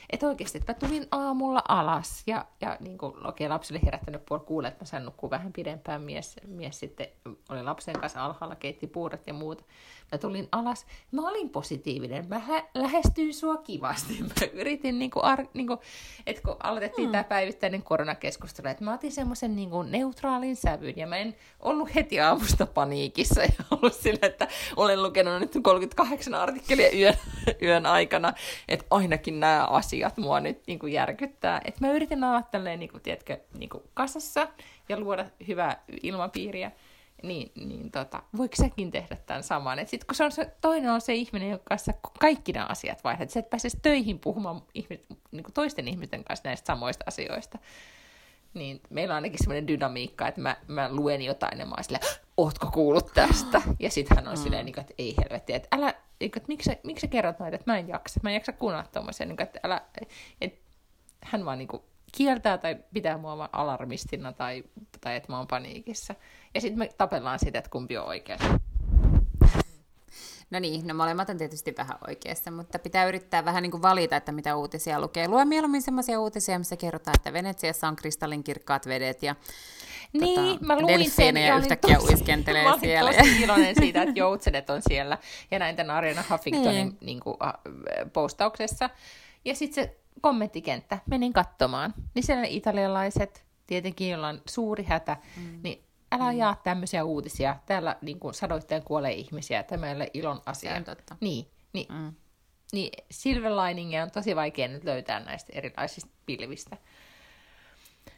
et 0.10 0.24
oikeasti, 0.24 0.58
että 0.58 0.74
mä 0.74 0.80
tulin 0.80 1.08
aamulla 1.12 1.62
alas 1.68 2.24
ja, 2.28 2.46
ja 2.62 2.78
niin 2.80 2.98
kuin, 2.98 3.12
okei, 3.28 3.28
okay, 3.28 3.48
lapsi 3.48 3.74
oli 3.74 3.86
herättänyt 3.86 4.26
puoli 4.26 4.44
kuulle, 4.46 4.68
että 4.68 4.84
mä 4.84 4.86
sain 4.86 5.06
nukkua 5.06 5.30
vähän 5.30 5.54
pidempään. 5.54 6.02
Mies, 6.02 6.36
mies 6.48 6.80
sitten 6.80 7.08
oli 7.50 7.64
lapsen 7.64 8.00
kanssa 8.00 8.26
alhaalla, 8.26 8.56
keitti 8.56 8.88
puurat 8.88 9.28
ja 9.28 9.34
muuta. 9.34 9.64
Mä 10.12 10.18
tulin 10.18 10.48
alas, 10.52 10.86
mä 11.12 11.30
olin 11.30 11.50
positiivinen, 11.50 12.28
mä 12.28 12.42
lä- 12.48 12.66
lähestyin 12.74 13.34
sua 13.34 13.58
kivasti. 13.58 14.14
Mä 14.22 14.48
yritin, 14.54 15.00
niin 15.00 15.12
kuin, 15.12 15.24
ar- 15.24 15.48
niin 15.54 15.68
kuin, 15.68 15.80
että 16.26 16.42
kun 16.42 16.56
aloitettiin 16.64 17.08
mm. 17.08 17.12
tämä 17.12 17.24
päivittäinen 17.24 17.84
koronakeskustelu, 17.84 18.68
että 18.68 18.84
mä 18.84 18.94
otin 18.94 19.12
semmoisen 19.12 19.56
niin 19.56 19.70
kuin, 19.70 19.92
neutraalin 19.92 20.56
sävyn 20.56 20.94
ja 20.98 21.08
mä 21.08 21.18
en 21.18 21.36
ollut 21.60 21.96
heti 21.96 22.20
aamusta 22.20 22.66
paniikissa 22.66 23.42
ja 23.42 23.50
ollut 23.72 23.94
sillä, 23.94 24.28
että 24.28 24.48
olen 24.76 25.04
lukenut 25.04 25.40
nyt 25.40 25.58
38 25.62 26.34
artikkelia 26.34 26.90
yön, 26.94 27.18
yön 27.62 27.86
aikana, 27.86 28.34
että 28.68 28.86
ainakin 28.90 29.40
nämä 29.40 29.66
asiat 29.66 30.18
mua 30.18 30.40
nyt 30.40 30.62
niin 30.68 30.80
kuin, 30.80 30.94
järkyttää. 30.94 31.62
Että 31.66 31.86
mä 31.86 31.94
yritin 31.94 32.24
olla 32.24 32.42
tälleen, 32.42 32.80
niin 32.80 32.92
kuin, 32.92 33.04
tiedätkö, 33.04 33.38
niin 33.58 33.70
kuin 33.70 33.84
kasassa 33.94 34.48
ja 34.90 35.00
luoda 35.00 35.26
hyvää 35.48 35.84
ilmapiiriä 36.04 36.72
niin, 37.24 37.52
niin 37.56 37.92
tota, 37.92 38.24
voiko 38.38 38.56
säkin 38.56 38.92
tehdä 38.92 39.16
tämän 39.26 39.44
saman? 39.44 39.80
Et 39.80 39.90
sit, 39.90 40.04
kun 40.04 40.16
se 40.16 40.24
on 40.24 40.32
se, 40.32 40.52
toinen 40.62 40.92
on 40.92 41.02
se 41.02 41.14
ihminen, 41.14 41.50
jonka 41.50 41.66
kanssa 41.70 41.94
kaikki 42.20 42.52
nämä 42.52 42.66
asiat 42.66 43.04
vaihdat, 43.04 43.30
sä 43.30 43.40
et 43.40 43.50
pääsisi 43.50 43.78
töihin 43.82 44.20
puhumaan 44.20 44.62
ihmis, 44.74 45.00
niin 45.32 45.44
kuin 45.44 45.54
toisten 45.54 45.88
ihmisten 45.88 46.24
kanssa 46.24 46.50
näistä 46.50 46.68
samoista 46.68 47.04
asioista. 47.08 47.58
Niin 48.54 48.82
meillä 48.90 49.12
on 49.12 49.16
ainakin 49.16 49.40
semmoinen 49.40 49.68
dynamiikka, 49.68 50.28
että 50.28 50.42
mä, 50.42 50.58
mä 50.68 50.90
luen 50.92 51.22
jotain 51.22 51.60
ja 51.60 51.66
mä 51.66 51.76
oon 51.76 51.84
silleen, 51.84 52.06
ootko 52.38 52.72
kuullut 52.72 53.12
tästä? 53.14 53.62
Ja 53.80 53.90
sitten 53.90 54.18
hän 54.18 54.28
on 54.28 54.38
mm. 54.38 54.44
silleen, 54.44 54.66
niin 54.66 54.80
että 54.80 54.94
ei 54.98 55.16
helvetti, 55.24 55.54
että 55.54 55.68
älä, 55.78 55.94
että 56.22 56.42
miksi, 56.48 56.70
sä- 56.70 56.80
miksi 56.84 57.02
sä 57.02 57.08
kerrot 57.08 57.40
noita, 57.40 57.56
että 57.56 57.72
mä 57.72 57.78
en 57.78 57.88
jaksa. 57.88 58.20
Mä 58.24 58.30
en 58.30 58.34
jaksa 58.34 58.52
kuunnella 58.52 58.88
tommosia, 58.94 59.26
niin 59.26 59.38
kuin, 59.38 59.48
että 59.48 59.60
älä, 59.64 59.82
et, 60.42 60.60
hän 61.24 61.46
vaan 61.46 61.58
niin 61.58 61.68
kuin, 61.68 61.84
kieltää 62.12 62.58
tai 62.58 62.78
pitää 62.94 63.18
mua 63.18 63.50
alarmistina 63.52 64.34
tai, 64.34 64.64
tai 65.02 65.16
että 65.16 65.32
mä 65.32 65.38
oon 65.38 65.48
paniikissa. 65.48 66.16
Ja 66.56 66.62
sitten 66.62 66.80
me 66.80 66.90
tapellaan 66.98 67.40
siitä, 67.40 67.60
että 67.60 67.70
kumpi 67.72 67.98
on 67.98 68.06
oikea. 68.08 68.38
No 70.50 70.60
niin, 70.60 70.88
no 70.88 70.94
molemmat 70.94 71.30
on 71.30 71.38
tietysti 71.38 71.74
vähän 71.78 71.98
oikeassa, 72.08 72.52
mutta 72.52 72.80
pitää 72.80 73.06
yrittää 73.06 73.46
vähän 73.46 73.64
niin 73.64 73.72
kuin 73.72 73.82
valita, 73.82 74.16
että 74.16 74.32
mitä 74.32 74.56
uutisia 74.56 75.02
lukee. 75.02 75.28
Lue 75.28 75.46
mieluummin 75.46 75.82
sellaisia 75.82 76.20
uutisia, 76.20 76.60
missä 76.60 76.76
kerrotaan, 76.76 77.16
että 77.18 77.34
Venetsiassa 77.34 77.88
on 77.88 77.96
kristallinkirkkaat 77.96 78.86
vedet 78.88 79.24
ja 79.24 79.36
Niin, 80.14 80.52
tota, 80.60 80.66
mä 80.66 80.82
luin 80.82 81.12
sen 81.12 81.38
ja 81.38 81.58
yhtäkkiä 81.58 81.96
tosi, 81.96 82.14
uiskentelee 82.14 82.64
mä 82.64 82.70
olin 82.70 82.80
siellä. 82.80 83.14
tosi 83.14 83.42
iloinen 83.42 83.76
siitä, 83.76 84.02
että 84.02 84.20
joutsenet 84.20 84.70
on 84.70 84.82
siellä 84.88 85.18
ja 85.52 85.60
näin 85.60 85.76
tämän 85.76 85.96
Ariana 85.96 86.24
Huffingtonin 86.32 86.88
Niin. 86.88 86.98
niin. 87.02 87.20
kuin, 87.20 87.38
postauksessa. 88.14 88.90
Ja 89.46 89.56
sitten 89.56 89.84
se 89.84 89.98
kommenttikenttä, 90.22 91.00
menin 91.06 91.34
katsomaan, 91.34 91.94
niin 92.16 92.24
siellä 92.24 92.42
ne 92.42 92.48
italialaiset, 92.50 93.46
tietenkin 93.68 94.10
joilla 94.10 94.28
on 94.28 94.42
suuri 94.50 94.84
hätä, 94.84 95.18
mm. 95.38 95.60
niin 95.64 95.84
älä 96.12 96.32
mm. 96.32 96.38
jaa 96.38 96.62
tämmöisiä 96.64 97.04
uutisia. 97.04 97.56
Täällä 97.66 97.96
niin 98.02 98.20
kuin 98.20 98.34
sadoittain 98.34 98.84
kuolee 98.84 99.14
ihmisiä, 99.14 99.64
tämä 99.64 99.90
ei 99.90 99.96
ole 99.96 100.12
ilon 100.14 100.42
asia. 100.46 100.72
Se 100.72 100.78
on 100.78 100.84
totta. 100.84 101.16
Niin, 101.22 101.48
niin, 101.74 101.88
Mm. 101.90 102.14
niin 102.74 102.92
silver 103.12 103.52
liningia 103.52 104.04
on 104.04 104.12
tosi 104.12 104.36
vaikea 104.36 104.68
nyt 104.68 104.84
löytää 104.84 105.20
näistä 105.20 105.54
erilaisista 105.56 106.10
pilvistä. 106.26 106.78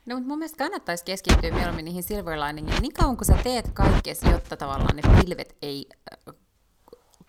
No, 0.05 0.15
mutta 0.15 0.27
mun 0.27 0.37
mielestä 0.37 0.57
kannattaisi 0.57 1.05
keskittyä 1.05 1.51
mieluummin 1.51 1.85
niihin 1.85 2.03
silver 2.03 2.39
liningiin 2.39 2.81
niin 2.81 2.93
kauan, 2.93 3.17
kun 3.17 3.25
sä 3.25 3.37
teet 3.43 3.69
kaikkesi, 3.73 4.29
jotta 4.29 4.57
tavallaan 4.57 4.95
ne 4.95 5.01
pilvet 5.21 5.57
ei 5.61 5.85
äh, 6.13 6.35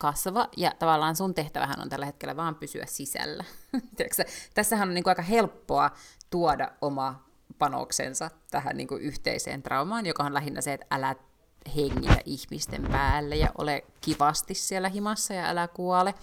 kasva, 0.00 0.48
ja 0.56 0.72
tavallaan 0.78 1.16
sun 1.16 1.34
tehtävähän 1.34 1.80
on 1.80 1.88
tällä 1.88 2.06
hetkellä 2.06 2.36
vaan 2.36 2.54
pysyä 2.54 2.86
sisällä. 2.86 3.44
Tässähän 4.54 4.88
on 4.88 4.94
niin 4.94 5.04
kuin 5.04 5.10
aika 5.10 5.22
helppoa 5.22 5.90
tuoda 6.30 6.72
oma 6.80 7.24
panoksensa 7.58 8.30
tähän 8.50 8.76
niin 8.76 8.88
kuin 8.88 9.02
yhteiseen 9.02 9.62
traumaan, 9.62 10.06
joka 10.06 10.22
on 10.22 10.34
lähinnä 10.34 10.60
se, 10.60 10.72
että 10.72 10.86
älä 10.90 11.14
hengitä 11.76 12.20
ihmisten 12.24 12.82
päälle 12.90 13.36
ja 13.36 13.50
ole 13.58 13.84
kivasti 14.00 14.54
siellä 14.54 14.88
himassa 14.88 15.34
ja 15.34 15.48
älä 15.48 15.68
kuole. 15.68 16.14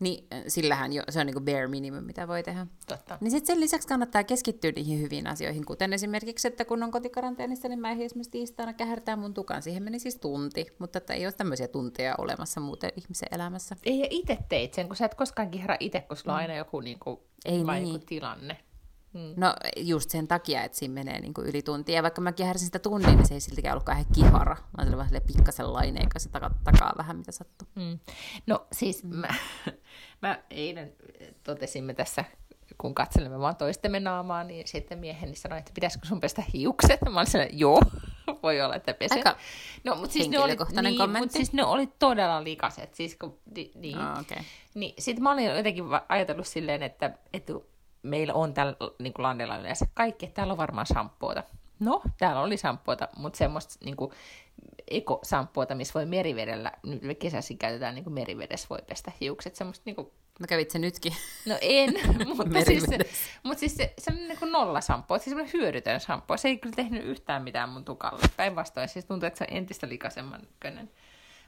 Niin 0.00 0.26
äh, 0.32 0.42
sillähän 0.48 0.92
jo, 0.92 1.02
se 1.08 1.20
on 1.20 1.26
niin 1.26 1.34
kuin 1.34 1.44
bare 1.44 1.68
minimum, 1.68 2.04
mitä 2.04 2.28
voi 2.28 2.42
tehdä. 2.42 2.66
Totta. 2.86 3.18
Niin 3.20 3.30
sitten 3.30 3.46
sen 3.46 3.60
lisäksi 3.60 3.88
kannattaa 3.88 4.24
keskittyä 4.24 4.72
niihin 4.76 5.00
hyviin 5.00 5.26
asioihin, 5.26 5.64
kuten 5.64 5.92
esimerkiksi, 5.92 6.48
että 6.48 6.64
kun 6.64 6.82
on 6.82 6.90
kotikaranteenissa, 6.90 7.68
niin 7.68 7.80
mä 7.80 7.90
ehdin 7.90 8.06
esimerkiksi 8.06 8.30
tiistaina 8.30 8.72
kähärtää 8.72 9.16
mun 9.16 9.34
tukan. 9.34 9.62
Siihen 9.62 9.82
meni 9.82 9.98
siis 9.98 10.16
tunti, 10.16 10.66
mutta 10.78 10.98
että 10.98 11.14
ei 11.14 11.26
ole 11.26 11.32
tämmöisiä 11.32 11.68
tunteja 11.68 12.14
olemassa 12.18 12.60
muuten 12.60 12.90
ihmisen 12.96 13.28
elämässä. 13.32 13.76
Ei, 13.84 14.00
ja 14.00 14.06
itse 14.10 14.38
teit 14.48 14.74
sen, 14.74 14.86
kun 14.86 14.96
sä 14.96 15.04
et 15.06 15.14
koskaan 15.14 15.50
kihra 15.50 15.76
itse, 15.80 16.00
kun 16.00 16.16
sulla 16.16 16.32
on 16.32 16.38
aina 16.38 16.54
joku, 16.54 16.80
niin 16.80 16.98
kuin, 16.98 17.20
Ei 17.44 17.64
niin. 17.64 17.92
joku 17.92 18.04
tilanne. 18.06 18.56
Mm. 19.16 19.34
No 19.36 19.54
just 19.76 20.10
sen 20.10 20.28
takia, 20.28 20.64
että 20.64 20.78
siinä 20.78 20.94
menee 20.94 21.20
niin 21.20 21.34
kuin 21.34 21.46
yli 21.46 21.62
tunti. 21.62 21.92
Ja 21.92 22.02
vaikka 22.02 22.20
mä 22.20 22.32
kihärsin 22.32 22.66
sitä 22.66 22.78
tunnin, 22.78 23.16
niin 23.16 23.26
se 23.26 23.34
ei 23.34 23.40
siltikään 23.40 23.72
ollutkaan 23.72 23.98
ihan 23.98 24.12
kihara, 24.14 24.56
vaan 24.76 24.86
se 24.86 24.94
oli 24.94 24.96
vähän 24.96 25.22
pikkasen 25.26 25.72
laineen 25.72 26.08
kanssa 26.08 26.30
takaa, 26.30 26.50
takaa 26.64 26.94
vähän, 26.98 27.16
mitä 27.16 27.32
sattuu. 27.32 27.68
Mm. 27.74 27.98
No 28.46 28.66
siis 28.72 29.04
mm. 29.04 29.16
mä, 29.16 29.28
mä 30.22 30.38
eilen 30.50 30.92
totesimme 31.42 31.94
tässä, 31.94 32.24
kun 32.78 32.94
katselemme 32.94 33.38
vaan 33.38 33.56
toistemme 33.56 34.00
naamaa, 34.00 34.44
niin 34.44 34.68
sitten 34.68 34.98
mieheni 34.98 35.34
sanoi, 35.34 35.58
että 35.58 35.72
pitäisikö 35.74 36.06
sun 36.06 36.20
pestä 36.20 36.42
hiukset? 36.54 37.00
Mä 37.10 37.20
olin 37.20 37.30
sellainen, 37.30 37.58
joo, 37.58 37.80
voi 38.42 38.60
olla, 38.60 38.74
että 38.74 38.94
pesen. 38.94 39.18
Aika 39.18 39.36
no, 39.84 39.94
mutta 39.94 40.12
siis 40.12 40.28
ne 40.28 40.38
oli, 40.38 40.56
niin, 40.82 40.98
kommentti. 40.98 41.20
mutta 41.20 41.36
siis 41.36 41.52
ne 41.52 41.64
oli 41.64 41.86
todella 41.98 42.44
likaset. 42.44 42.94
Siis, 42.94 43.16
kun, 43.16 43.38
niin. 43.74 43.98
Oh, 43.98 44.20
okay. 44.20 44.44
Niin, 44.74 44.94
sitten 44.98 45.22
mä 45.22 45.32
olin 45.32 45.44
jotenkin 45.44 45.84
ajatellut 46.08 46.46
silleen, 46.46 46.82
että, 46.82 47.10
että 47.32 47.52
meillä 48.06 48.34
on 48.34 48.54
täällä 48.54 48.74
niin 48.98 49.12
kuin 49.12 49.22
landella 49.22 49.56
yleensä 49.56 49.86
kaikki, 49.94 50.26
että 50.26 50.34
täällä 50.34 50.52
on 50.52 50.58
varmaan 50.58 50.86
shampoota. 50.86 51.42
No, 51.80 52.02
täällä 52.18 52.40
oli 52.42 52.56
shampoota, 52.56 53.08
mutta 53.16 53.36
semmoista 53.36 53.84
niin 53.84 53.96
kuin, 53.96 54.12
ekosamppuota, 54.90 55.74
missä 55.74 55.94
voi 55.94 56.06
merivedellä, 56.06 56.72
kesäsi 57.18 57.54
käytetään 57.54 57.94
niin 57.94 58.04
kuin 58.04 58.14
merivedessä 58.14 58.66
voi 58.70 58.78
pestä 58.88 59.12
hiukset, 59.20 59.56
semmoista 59.56 59.82
niin 59.86 59.96
kuin, 59.96 60.10
Mä 60.40 60.46
kävin 60.46 60.66
se 60.70 60.78
nytkin. 60.78 61.12
no 61.46 61.58
en, 61.60 61.94
mutta 62.36 62.64
siis, 62.64 62.84
mutta 63.44 63.60
siis 63.60 63.76
se, 63.76 63.94
se 63.98 64.10
on 64.12 64.16
niin 64.16 64.38
kuin 64.38 64.52
nolla 64.52 64.80
shampoo, 64.80 65.18
siis 65.18 65.24
semmoinen 65.24 65.52
hyödytön 65.52 66.00
shampoo, 66.00 66.36
se 66.36 66.48
ei 66.48 66.58
kyllä 66.58 66.76
tehnyt 66.76 67.04
yhtään 67.04 67.42
mitään 67.42 67.68
mun 67.68 67.84
tukalle, 67.84 68.22
päinvastoin, 68.36 68.88
siis 68.88 69.04
tuntuu, 69.04 69.26
että 69.26 69.38
se 69.38 69.46
on 69.50 69.56
entistä 69.56 69.88
likaisemman 69.88 70.40
näköinen. 70.40 70.90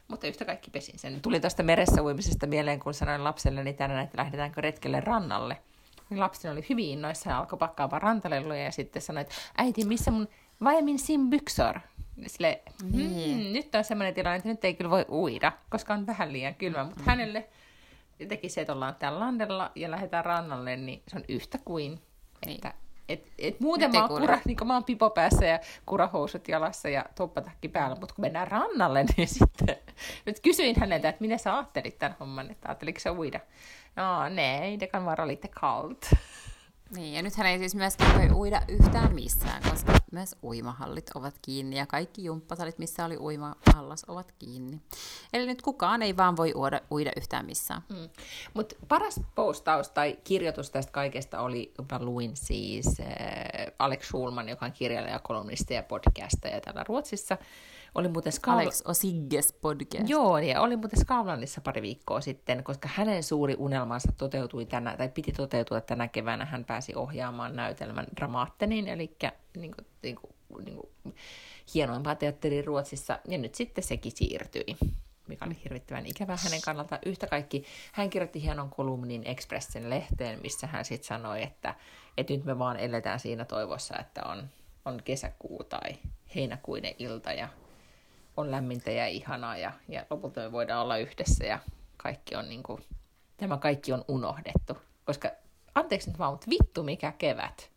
Mutta 0.07 0.27
yhtä 0.27 0.45
kaikki 0.45 0.71
pesin 0.71 0.99
sen. 0.99 1.21
Tuli 1.21 1.39
tuosta 1.39 1.63
meressä 1.63 2.03
uimisesta 2.03 2.47
mieleen, 2.47 2.79
kun 2.79 2.93
sanoin 2.93 3.23
lapselleni 3.23 3.73
tänään, 3.73 4.03
että 4.03 4.17
lähdetäänkö 4.17 4.61
retkelle 4.61 4.99
rannalle. 4.99 5.57
Niin 6.09 6.19
lapseni 6.19 6.51
oli 6.51 6.65
hyvin 6.69 6.89
innoissaan 6.89 7.33
ja 7.33 7.39
alkoi 7.39 7.59
pakkaamaan 7.59 8.01
rantalelluja 8.01 8.63
ja 8.63 8.71
sitten 8.71 9.01
sanoi, 9.01 9.21
että 9.21 9.35
äiti, 9.57 9.85
missä 9.85 10.11
mun 10.11 10.27
vaimin 10.63 10.99
sim 10.99 11.29
byksor? 11.29 11.79
Sille, 12.27 12.61
hmm, 12.81 13.53
nyt 13.53 13.75
on 13.75 13.83
semmoinen 13.83 14.13
tilanne, 14.13 14.37
että 14.37 14.49
nyt 14.49 14.65
ei 14.65 14.73
kyllä 14.73 14.89
voi 14.89 15.05
uida, 15.09 15.51
koska 15.69 15.93
on 15.93 16.07
vähän 16.07 16.33
liian 16.33 16.55
kylmä, 16.55 16.83
mutta 16.83 17.03
hänelle 17.05 17.47
jotenkin 18.19 18.49
se, 18.49 18.61
että 18.61 18.73
ollaan 18.73 18.95
täällä 18.95 19.19
landella 19.19 19.71
ja 19.75 19.91
lähdetään 19.91 20.25
rannalle, 20.25 20.75
niin 20.75 21.03
se 21.07 21.17
on 21.17 21.23
yhtä 21.29 21.57
kuin, 21.65 22.01
Niin. 22.45 22.55
että 22.55 22.73
et, 23.09 23.27
et 23.37 23.59
muuten 23.59 23.91
mä 23.91 24.05
oon, 24.07 24.21
kura, 24.21 24.39
niin 24.45 24.57
mä 24.65 24.73
oon 24.73 24.83
pipo 24.83 25.09
päässä 25.09 25.45
ja 25.45 25.59
kurahousut 25.85 26.47
jalassa 26.47 26.89
ja 26.89 27.05
toppatakki 27.15 27.67
päällä, 27.67 27.95
mutta 27.99 28.15
kun 28.15 28.21
mennään 28.21 28.47
rannalle, 28.47 29.05
niin 29.17 29.27
sitten 29.27 29.75
nyt 30.25 30.39
kysyin 30.39 30.75
häneltä, 30.79 31.09
että 31.09 31.21
miten 31.21 31.39
sä 31.39 31.55
ajattelit 31.55 31.99
tämän 31.99 32.15
homman, 32.19 32.51
että 32.51 32.69
ajatteliko 32.69 32.99
sä 32.99 33.13
uida? 33.13 33.39
No, 33.99 34.29
nej, 34.29 34.77
det 34.77 34.87
kan 34.87 35.05
vara 35.05 35.27
lite 35.27 35.47
kallt. 35.47 36.05
Niin, 36.95 37.13
ja 37.13 37.21
nythän 37.21 37.47
ei 37.47 37.59
siis 37.59 37.75
myöskään 37.75 38.17
voi 38.17 38.29
uida 38.31 38.61
yhtään 38.67 39.13
missään, 39.13 39.63
koska 39.71 39.93
myös 40.11 40.35
uimahallit 40.43 41.09
ovat 41.15 41.35
kiinni 41.41 41.77
ja 41.77 41.85
kaikki 41.85 42.23
jumppasalit, 42.23 42.79
missä 42.79 43.05
oli 43.05 43.17
uimahallas, 43.17 44.05
ovat 44.07 44.31
kiinni. 44.39 44.81
Eli 45.33 45.45
nyt 45.45 45.61
kukaan 45.61 46.01
ei 46.01 46.17
vaan 46.17 46.37
voi 46.37 46.53
uida, 46.55 46.81
uida 46.91 47.11
yhtään 47.17 47.45
missään. 47.45 47.81
Mm. 47.89 48.09
Mutta 48.53 48.75
paras 48.87 49.21
postaus 49.35 49.89
tai 49.89 50.17
kirjoitus 50.23 50.69
tästä 50.69 50.91
kaikesta 50.91 51.41
oli, 51.41 51.73
mä 51.91 51.99
luin 51.99 52.31
siis 52.33 52.99
äh, 52.99 53.05
Alex 53.79 54.05
Schulman, 54.05 54.49
joka 54.49 54.65
on 54.65 54.71
kirjailija, 54.71 55.19
kolumnisti 55.19 55.73
ja 55.73 55.83
podcastaja 55.83 56.61
täällä 56.61 56.83
Ruotsissa. 56.87 57.37
Oli 57.95 58.07
muuten 58.07 58.33
Skavl- 58.33 58.49
Alex 58.49 58.81
Osigges 58.85 59.53
podcast. 59.53 60.09
Joo, 60.09 60.37
ja 60.37 60.61
oli 60.61 60.75
muuten 60.75 60.99
Skavlanissa 60.99 61.61
pari 61.61 61.81
viikkoa 61.81 62.21
sitten, 62.21 62.63
koska 62.63 62.89
hänen 62.93 63.23
suuri 63.23 63.55
unelmansa 63.57 64.11
toteutui 64.17 64.65
tänä, 64.65 64.97
tai 64.97 65.09
piti 65.09 65.31
toteutua 65.31 65.81
tänä 65.81 66.07
keväänä. 66.07 66.45
Hän 66.45 66.65
pääsi 66.65 66.95
ohjaamaan 66.95 67.55
näytelmän 67.55 68.07
Dramaattenin, 68.15 68.87
eli 68.87 69.15
niin 69.57 69.71
kuin, 69.75 69.87
niin 70.01 70.15
kuin, 70.15 70.65
niin 70.65 70.77
kuin, 70.77 71.15
hienoimpaa 71.73 72.15
teatteria 72.15 72.63
Ruotsissa, 72.65 73.19
ja 73.27 73.37
nyt 73.37 73.55
sitten 73.55 73.83
sekin 73.83 74.11
siirtyi 74.15 74.77
mikä 75.29 75.45
oli 75.45 75.57
hirvittävän 75.63 76.05
ikävä 76.05 76.37
hänen 76.43 76.61
kannalta. 76.61 76.99
Yhtä 77.05 77.27
kaikki, 77.27 77.63
hän 77.91 78.09
kirjoitti 78.09 78.41
hienon 78.41 78.69
kolumnin 78.69 79.23
Expressen 79.25 79.89
lehteen, 79.89 80.39
missä 80.41 80.67
hän 80.67 80.85
sitten 80.85 81.07
sanoi, 81.07 81.43
että, 81.43 81.75
että 82.17 82.33
nyt 82.33 82.45
me 82.45 82.59
vaan 82.59 82.77
eletään 82.77 83.19
siinä 83.19 83.45
toivossa, 83.45 83.97
että 83.99 84.23
on, 84.23 84.49
on 84.85 85.01
kesäkuu 85.03 85.63
tai 85.63 85.95
heinäkuinen 86.35 86.93
ilta 86.99 87.31
ja 87.31 87.49
on 88.39 88.51
lämmintä 88.51 88.91
ja 88.91 89.07
ihanaa 89.07 89.57
ja, 89.57 89.71
ja 89.87 90.05
lopulta 90.09 90.41
me 90.41 90.51
voidaan 90.51 90.81
olla 90.81 90.97
yhdessä 90.97 91.45
ja 91.45 91.59
kaikki 91.97 92.35
on 92.35 92.49
niin 92.49 92.63
kuin, 92.63 92.83
tämä 93.37 93.57
kaikki 93.57 93.93
on 93.93 94.05
unohdettu. 94.07 94.77
Koska, 95.05 95.31
anteeksi 95.75 96.09
nyt 96.09 96.19
vaan, 96.19 96.33
mutta 96.33 96.47
vittu 96.49 96.83
mikä 96.83 97.13
kevät. 97.17 97.69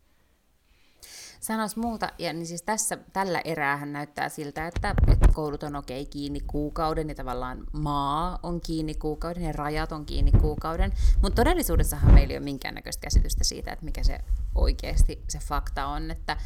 Sanois 1.39 1.75
muuta, 1.75 2.09
ja 2.17 2.33
niin 2.33 2.45
siis 2.45 2.61
tässä, 2.61 2.97
tällä 3.13 3.41
eräähän 3.45 3.93
näyttää 3.93 4.29
siltä, 4.29 4.67
että, 4.67 4.95
että 5.11 5.27
koulut 5.33 5.63
on 5.63 5.75
okei 5.75 6.05
kiinni 6.05 6.39
kuukauden, 6.39 7.09
ja 7.09 7.15
tavallaan 7.15 7.63
maa 7.71 8.39
on 8.43 8.61
kiinni 8.61 8.93
kuukauden, 8.93 9.43
ja 9.43 9.51
rajat 9.51 9.91
on 9.91 10.05
kiinni 10.05 10.31
kuukauden, 10.31 10.93
mutta 11.21 11.35
todellisuudessahan 11.35 12.13
meillä 12.13 12.31
ei 12.31 12.37
ole 12.37 12.43
minkäännäköistä 12.43 13.01
käsitystä 13.01 13.43
siitä, 13.43 13.71
että 13.71 13.85
mikä 13.85 14.03
se 14.03 14.19
oikeasti 14.55 15.23
se 15.29 15.39
fakta 15.39 15.85
on, 15.85 16.11
että 16.11 16.37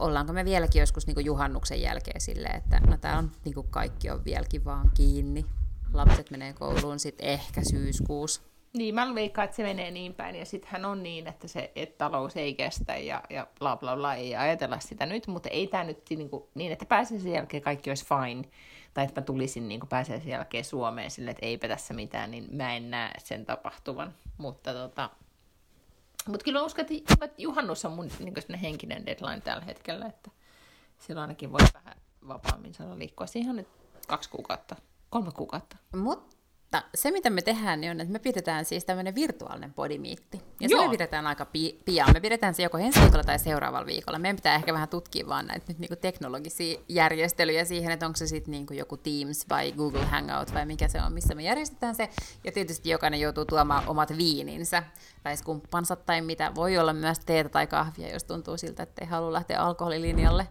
ollaanko 0.00 0.32
me 0.32 0.44
vieläkin 0.44 0.80
joskus 0.80 1.06
niin 1.06 1.24
juhannuksen 1.24 1.82
jälkeen 1.82 2.20
silleen, 2.20 2.56
että 2.56 2.80
no 2.80 2.96
tää 2.96 3.18
on 3.18 3.30
niin 3.44 3.54
kaikki 3.70 4.10
on 4.10 4.24
vieläkin 4.24 4.64
vaan 4.64 4.90
kiinni, 4.94 5.46
lapset 5.92 6.30
menee 6.30 6.52
kouluun 6.52 6.98
sitten 6.98 7.28
ehkä 7.28 7.60
syyskuussa. 7.70 8.42
Niin, 8.72 8.94
mä 8.94 9.14
veikkaan, 9.14 9.44
että 9.44 9.56
se 9.56 9.62
menee 9.62 9.90
niin 9.90 10.14
päin, 10.14 10.36
ja 10.36 10.44
sittenhän 10.44 10.84
on 10.84 11.02
niin, 11.02 11.26
että 11.26 11.48
se 11.48 11.72
että 11.76 11.98
talous 11.98 12.36
ei 12.36 12.54
kestä, 12.54 12.96
ja, 12.96 13.22
ja 13.30 13.46
bla 13.58 13.76
bla 13.76 13.96
bla, 13.96 14.14
ei 14.14 14.36
ajatella 14.36 14.80
sitä 14.80 15.06
nyt, 15.06 15.26
mutta 15.26 15.48
ei 15.48 15.66
tämä 15.66 15.84
nyt 15.84 15.98
niin, 16.10 16.30
kuin, 16.30 16.44
niin 16.54 16.72
että 16.72 16.86
pääsiäisen 16.86 17.32
jälkeen 17.32 17.62
kaikki 17.62 17.90
olisi 17.90 18.06
fine, 18.06 18.44
tai 18.94 19.04
että 19.04 19.20
mä 19.20 19.24
tulisin 19.24 19.68
niin 19.68 19.80
kuin 19.80 19.88
pääsiäisen 19.88 20.30
jälkeen 20.30 20.64
Suomeen 20.64 21.10
silleen, 21.10 21.30
että 21.30 21.46
eipä 21.46 21.68
tässä 21.68 21.94
mitään, 21.94 22.30
niin 22.30 22.48
mä 22.52 22.76
en 22.76 22.90
näe 22.90 23.10
sen 23.18 23.46
tapahtuvan, 23.46 24.14
mutta 24.38 24.72
tota, 24.72 25.10
mutta 26.28 26.44
kyllä 26.44 26.58
mä 26.58 26.64
uskon, 26.64 26.86
että 26.90 27.28
juhannus 27.38 27.84
on 27.84 27.92
mun 27.92 28.08
niin 28.18 28.60
henkinen 28.60 29.06
deadline 29.06 29.40
tällä 29.40 29.64
hetkellä, 29.64 30.06
että 30.06 30.30
silloin 30.98 31.22
ainakin 31.22 31.52
voi 31.52 31.60
vähän 31.74 31.96
vapaammin 32.28 32.74
saada 32.74 32.98
liikkua. 32.98 33.26
Siihen 33.26 33.50
on 33.50 33.56
nyt 33.56 33.68
kaksi 34.08 34.30
kuukautta, 34.30 34.76
kolme 35.10 35.32
kuukautta. 35.32 35.76
Mut 35.96 36.36
Mutta 36.72 36.88
se, 36.94 37.10
mitä 37.10 37.30
me 37.30 37.42
tehdään, 37.42 37.80
niin 37.80 37.90
on, 37.90 38.00
että 38.00 38.12
me 38.12 38.18
pidetään 38.18 38.64
siis 38.64 38.84
tämmöinen 38.84 39.14
virtuaalinen 39.14 39.72
podimiitti. 39.72 40.42
Ja 40.60 40.68
se 40.68 40.74
me 40.76 40.90
pidetään 40.90 41.26
aika 41.26 41.44
pi- 41.44 41.80
pian. 41.84 42.12
Me 42.12 42.20
pidetään 42.20 42.54
se 42.54 42.62
joko 42.62 42.78
ensi 42.78 43.00
viikolla 43.00 43.24
tai 43.24 43.38
seuraavalla 43.38 43.86
viikolla. 43.86 44.18
Meidän 44.18 44.36
pitää 44.36 44.54
ehkä 44.54 44.72
vähän 44.72 44.88
tutkia 44.88 45.26
vaan 45.26 45.46
näitä 45.46 45.64
nyt 45.68 45.78
niinku 45.78 45.96
teknologisia 45.96 46.80
järjestelyjä 46.88 47.64
siihen, 47.64 47.92
että 47.92 48.06
onko 48.06 48.16
se 48.16 48.26
sitten 48.26 48.52
niinku 48.52 48.74
joku 48.74 48.96
Teams 48.96 49.48
vai 49.48 49.72
Google 49.72 50.04
Hangout 50.04 50.54
vai 50.54 50.66
mikä 50.66 50.88
se 50.88 51.02
on, 51.02 51.12
missä 51.12 51.34
me 51.34 51.42
järjestetään 51.42 51.94
se. 51.94 52.10
Ja 52.44 52.52
tietysti 52.52 52.90
jokainen 52.90 53.20
joutuu 53.20 53.44
tuomaan 53.44 53.88
omat 53.88 54.16
viininsä 54.16 54.82
tai 55.22 55.36
skumppansa 55.36 55.96
tai 55.96 56.22
mitä. 56.22 56.54
Voi 56.54 56.78
olla 56.78 56.92
myös 56.92 57.18
teetä 57.18 57.48
tai 57.48 57.66
kahvia, 57.66 58.12
jos 58.12 58.24
tuntuu 58.24 58.56
siltä, 58.56 58.82
että 58.82 59.04
ei 59.04 59.08
halua 59.08 59.32
lähteä 59.32 59.60
alkoholilinjalle. 59.60 60.46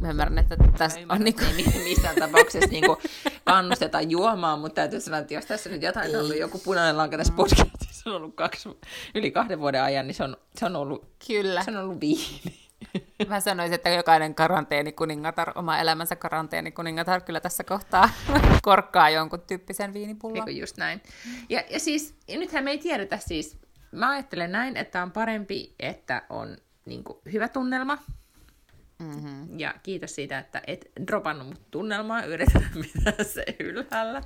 Mä 0.00 0.10
ymmärrän, 0.10 0.38
että 0.38 0.56
tässä 0.78 1.00
on 1.08 1.24
niin 1.24 1.34
kuin... 1.34 1.46
Ei 1.46 1.84
missään 1.84 2.16
tapauksessa 2.16 2.70
niin 2.70 2.86
kuin 2.86 2.98
kannustetaan 3.44 4.10
juomaan, 4.10 4.58
mutta 4.58 4.74
täytyy 4.74 5.00
sanoa, 5.00 5.20
että 5.20 5.34
jos 5.34 5.46
tässä 5.46 5.70
nyt 5.70 5.82
jotain 5.82 6.16
on 6.16 6.22
ollut 6.22 6.38
joku 6.38 6.58
punainen 6.58 6.96
lanka 6.96 7.16
tässä 7.16 7.32
podcastissa 7.36 8.10
on 8.10 8.16
ollut 8.16 8.34
kaksi, 8.34 8.68
yli 9.14 9.30
kahden 9.30 9.60
vuoden 9.60 9.82
ajan, 9.82 10.06
niin 10.06 10.14
se 10.14 10.24
on, 10.24 10.36
se 10.56 10.66
on, 10.66 10.76
ollut, 10.76 11.06
Kyllä. 11.26 11.62
Se 11.62 11.70
on 11.70 11.76
ollut 11.76 12.00
viini. 12.00 12.64
Mä 13.28 13.40
sanoisin, 13.40 13.74
että 13.74 13.90
jokainen 13.90 14.34
karanteenikuningatar, 14.34 15.52
oma 15.54 15.78
elämänsä 15.78 16.16
karanteenikuningatar 16.16 17.20
kyllä 17.20 17.40
tässä 17.40 17.64
kohtaa 17.64 18.10
korkkaa 18.62 19.10
jonkun 19.10 19.40
tyyppisen 19.40 19.94
viinipullon. 19.94 20.44
Niin 20.46 20.60
just 20.60 20.76
näin. 20.76 21.02
Ja, 21.48 21.62
ja 21.70 21.80
siis, 21.80 22.14
ja 22.28 22.38
nythän 22.38 22.64
me 22.64 22.70
ei 22.70 22.78
tiedetä 22.78 23.18
siis, 23.18 23.58
mä 23.92 24.10
ajattelen 24.10 24.52
näin, 24.52 24.76
että 24.76 25.02
on 25.02 25.12
parempi, 25.12 25.74
että 25.80 26.22
on 26.30 26.56
niin 26.86 27.04
kuin, 27.04 27.18
hyvä 27.32 27.48
tunnelma, 27.48 27.98
Mm-hmm. 28.98 29.60
Ja 29.60 29.74
kiitos 29.82 30.14
siitä, 30.14 30.38
että 30.38 30.62
et 30.66 30.90
dropannut 31.06 31.48
mut 31.48 31.70
tunnelmaa, 31.70 32.24
yritetään 32.24 32.70
pitää 32.82 33.24
se 33.24 33.44
ylhäällä. 33.60 34.22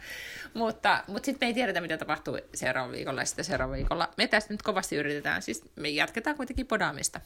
Mutta, 0.54 1.04
mutta 1.06 1.26
sitten 1.26 1.46
me 1.46 1.50
ei 1.50 1.54
tiedetä, 1.54 1.80
mitä 1.80 1.98
tapahtuu 1.98 2.38
seuraavalla 2.54 2.96
viikolla 2.96 3.20
ja 3.20 3.26
sitten 3.26 3.44
seuraavalla 3.44 3.76
viikolla. 3.76 4.08
Me 4.16 4.26
tästä 4.26 4.54
nyt 4.54 4.62
kovasti 4.62 4.96
yritetään, 4.96 5.42
siis 5.42 5.64
me 5.76 5.88
jatketaan 5.88 6.36
kuitenkin 6.36 6.66
podaamista. 6.66 7.20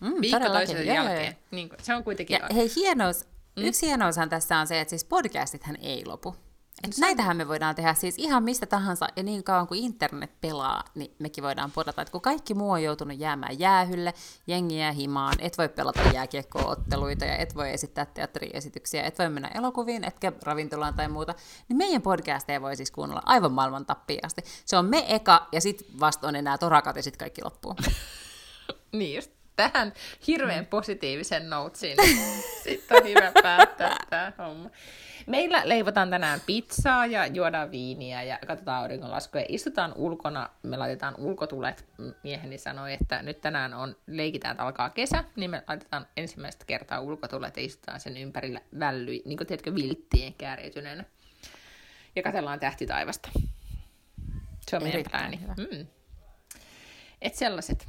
Mm, 0.00 0.20
Viikko 0.20 0.48
toisen 0.48 0.86
jälkeen. 0.86 1.36
Niin, 1.50 1.70
se 1.82 1.94
on 1.94 2.04
kuitenkin... 2.04 2.34
Ja 2.34 2.48
hei, 2.54 2.68
hienous, 2.76 3.24
mm? 3.56 3.64
yksi 3.64 3.86
hienoushan 3.86 4.28
tässä 4.28 4.58
on 4.58 4.66
se, 4.66 4.80
että 4.80 4.90
siis 4.90 5.04
podcastithan 5.04 5.76
ei 5.80 6.06
lopu. 6.06 6.36
Et 6.84 6.98
näitähän 6.98 7.36
me 7.36 7.48
voidaan 7.48 7.74
tehdä 7.74 7.94
siis 7.94 8.14
ihan 8.18 8.42
mistä 8.42 8.66
tahansa, 8.66 9.08
ja 9.16 9.22
niin 9.22 9.44
kauan 9.44 9.66
kuin 9.66 9.84
internet 9.84 10.40
pelaa, 10.40 10.84
niin 10.94 11.14
mekin 11.18 11.44
voidaan 11.44 11.70
podata. 11.70 12.02
Et 12.02 12.10
kun 12.10 12.20
kaikki 12.20 12.54
muu 12.54 12.70
on 12.70 12.82
joutunut 12.82 13.18
jäämään 13.18 13.58
jäähylle, 13.58 14.14
jengiä 14.46 14.92
himaan, 14.92 15.34
et 15.38 15.58
voi 15.58 15.68
pelata 15.68 16.00
jääkiekko-otteluita, 16.14 17.24
ja 17.24 17.36
et 17.36 17.54
voi 17.54 17.70
esittää 17.70 18.06
teatteriesityksiä, 18.06 19.02
et 19.02 19.18
voi 19.18 19.28
mennä 19.28 19.48
elokuviin, 19.54 20.04
etkä 20.04 20.32
ravintolaan 20.42 20.94
tai 20.94 21.08
muuta, 21.08 21.34
niin 21.68 21.76
meidän 21.76 22.02
podcasteja 22.02 22.62
voi 22.62 22.76
siis 22.76 22.90
kuunnella 22.90 23.22
aivan 23.26 23.52
maailman 23.52 23.86
tappiin 23.86 24.26
asti. 24.26 24.42
Se 24.64 24.76
on 24.76 24.84
me 24.84 25.04
eka, 25.08 25.48
ja 25.52 25.60
sitten 25.60 26.00
vasta 26.00 26.28
on 26.28 26.36
enää 26.36 26.58
torakat, 26.58 26.96
ja 26.96 27.02
sitten 27.02 27.18
kaikki 27.18 27.44
loppuu. 27.44 27.76
niin 28.92 29.14
just 29.14 29.30
tähän 29.56 29.92
hirveän 30.26 30.66
positiivisen 30.66 31.50
noutsiin. 31.50 31.96
Sitten 32.64 32.96
on 32.96 33.08
hyvä 33.08 33.32
päättää 33.42 33.96
tämä 34.10 34.32
homma. 34.38 34.70
Meillä 35.26 35.62
leivotaan 35.64 36.10
tänään 36.10 36.40
pizzaa 36.46 37.06
ja 37.06 37.26
juodaan 37.26 37.70
viiniä 37.70 38.22
ja 38.22 38.38
katsotaan 38.46 38.82
auringonlaskua 38.82 39.40
istutaan 39.48 39.92
ulkona. 39.96 40.50
Me 40.62 40.76
laitetaan 40.76 41.14
ulkotulet. 41.18 41.86
Mieheni 42.22 42.58
sanoi, 42.58 42.92
että 42.92 43.22
nyt 43.22 43.40
tänään 43.40 43.74
on, 43.74 43.96
leikitään, 44.06 44.52
että 44.52 44.64
alkaa 44.64 44.90
kesä, 44.90 45.24
niin 45.36 45.50
me 45.50 45.62
laitetaan 45.68 46.06
ensimmäistä 46.16 46.64
kertaa 46.64 47.00
ulkotulet 47.00 47.56
ja 47.56 47.62
istutaan 47.62 48.00
sen 48.00 48.16
ympärillä 48.16 48.60
vällyi, 48.78 49.22
niin 49.24 49.36
kuin 49.36 49.46
tiedätkö, 49.46 49.74
vilttien 49.74 50.34
kääriytyneenä. 50.34 51.04
Ja 52.16 52.22
katsellaan 52.22 52.60
tähtitaivasta. 52.60 53.28
Se 54.60 54.76
on 54.76 54.82
meidän 54.82 55.04
plääni. 55.10 55.40
Mm. 55.56 55.86
Et 57.22 57.34
sellaiset, 57.34 57.86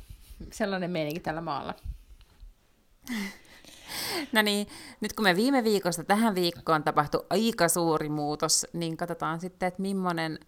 sellainen 0.52 0.92
meininki 0.92 1.20
tällä 1.20 1.42
maalla. 1.42 1.74
No 4.32 4.42
niin, 4.42 4.68
nyt 5.02 5.14
kun 5.14 5.24
me 5.24 5.36
viime 5.36 5.64
viikosta 5.64 6.04
tähän 6.04 6.36
viikkoon 6.36 6.84
tapahtui 6.84 7.26
aika 7.30 7.68
suuri 7.68 8.10
muutos, 8.10 8.66
niin 8.74 8.98
katsotaan 8.98 9.40
sitten, 9.40 9.68
että 9.68 9.82
millainen 9.82 10.40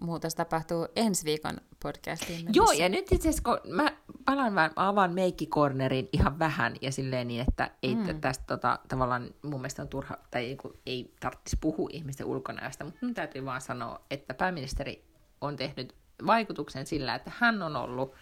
muutos 0.00 0.34
tapahtuu 0.34 0.88
ensi 0.96 1.24
viikon 1.24 1.56
podcastiin. 1.82 2.38
Mennessä. 2.38 2.58
Joo, 2.58 2.72
ja 2.72 2.88
nyt 2.88 3.12
itse 3.12 3.28
asiassa, 3.28 3.42
kun 3.42 3.74
mä 3.74 3.92
palaan 4.24 4.54
vähän, 4.54 4.70
avaan 4.76 5.12
meikkikornerin 5.12 6.08
ihan 6.12 6.38
vähän, 6.38 6.76
ja 6.80 6.92
silleen 6.92 7.28
niin, 7.28 7.44
että 7.48 7.70
ei 7.82 7.94
mm. 7.94 8.20
tästä 8.20 8.44
tota, 8.46 8.78
tavallaan 8.88 9.30
mun 9.42 9.60
mielestä 9.60 9.82
on 9.82 9.88
turha, 9.88 10.16
tai 10.30 10.44
ei, 10.44 10.56
ei 10.86 11.14
tarvitsisi 11.20 11.56
puhua 11.60 11.88
ihmisten 11.92 12.26
ulkonäöstä, 12.26 12.84
mutta 12.84 12.98
mun 13.02 13.14
täytyy 13.14 13.44
vaan 13.44 13.60
sanoa, 13.60 14.00
että 14.10 14.34
pääministeri 14.34 15.04
on 15.40 15.56
tehnyt 15.56 15.94
vaikutuksen 16.26 16.86
sillä, 16.86 17.14
että 17.14 17.32
hän 17.38 17.62
on 17.62 17.76
ollut 17.76 18.14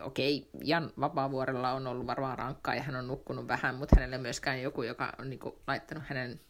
okei, 0.00 0.50
Jan 0.64 0.92
Vapaavuorella 1.00 1.72
on 1.72 1.86
ollut 1.86 2.06
varmaan 2.06 2.38
rankkaa 2.38 2.74
ja 2.74 2.82
hän 2.82 2.96
on 2.96 3.06
nukkunut 3.06 3.48
vähän, 3.48 3.74
mutta 3.74 3.96
hänelle 3.96 4.18
myöskään 4.18 4.62
joku, 4.62 4.82
joka 4.82 5.12
on 5.18 5.30
niin 5.30 5.40
kuin, 5.40 5.54
laittanut 5.66 6.04
hänen 6.06 6.40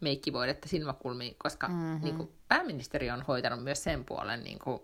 meikkivoidetta 0.00 0.68
silmäkulmiin, 0.68 1.34
koska 1.38 1.68
mm-hmm. 1.68 2.00
niin 2.04 2.16
kuin, 2.16 2.32
pääministeri 2.48 3.10
on 3.10 3.22
hoitanut 3.22 3.64
myös 3.64 3.84
sen 3.84 4.04
puolen 4.04 4.44
niin 4.44 4.58
kuin, 4.58 4.80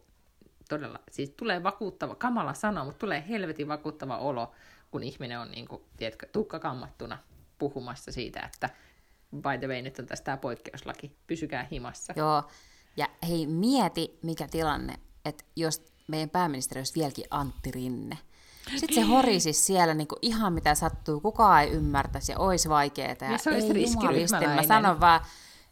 todella, 0.68 0.98
siis 1.10 1.30
tulee 1.30 1.62
vakuuttava, 1.62 2.14
kamala 2.14 2.54
sana, 2.54 2.84
mutta 2.84 2.98
tulee 2.98 3.24
helvetin 3.28 3.68
vakuuttava 3.68 4.18
olo, 4.18 4.52
kun 4.90 5.02
ihminen 5.02 5.40
on 5.40 5.50
niin 5.50 5.68
kuin, 5.68 5.82
tiedätkö, 5.96 6.26
tukka 6.32 6.58
kammattuna 6.58 7.18
puhumassa 7.58 8.12
siitä, 8.12 8.50
että 8.54 8.70
by 9.36 9.58
the 9.58 9.68
way, 9.68 9.82
nyt 9.82 9.98
on 9.98 10.06
tästä 10.06 10.24
tämä 10.24 10.36
poikkeuslaki, 10.36 11.16
pysykää 11.26 11.68
himassa. 11.72 12.12
Joo, 12.16 12.42
ja 12.96 13.06
hei, 13.28 13.46
mieti 13.46 14.18
mikä 14.22 14.48
tilanne, 14.50 14.94
että 15.24 15.44
jos 15.56 15.89
meidän 16.10 16.30
pääministeri 16.30 16.78
olisi 16.78 16.94
vieläkin 16.94 17.24
Antti 17.30 17.70
Rinne. 17.70 18.18
Sitten 18.76 18.94
se 18.94 19.00
horisi 19.00 19.52
siellä 19.52 19.94
niin 19.94 20.08
kuin 20.08 20.18
ihan 20.22 20.52
mitä 20.52 20.74
sattuu, 20.74 21.20
kukaan 21.20 21.62
ei 21.62 21.70
ymmärtäisi 21.70 22.32
ja 22.32 22.38
olisi 22.38 22.68
vaikeaa. 22.68 23.16
Ja, 23.20 23.32
ja 23.32 23.38
se 23.38 23.50
olisi 23.50 23.72
riskiryhmäläinen. 23.72 24.56
Mä 24.56 24.62
sanon 24.62 25.00
vaan, 25.00 25.20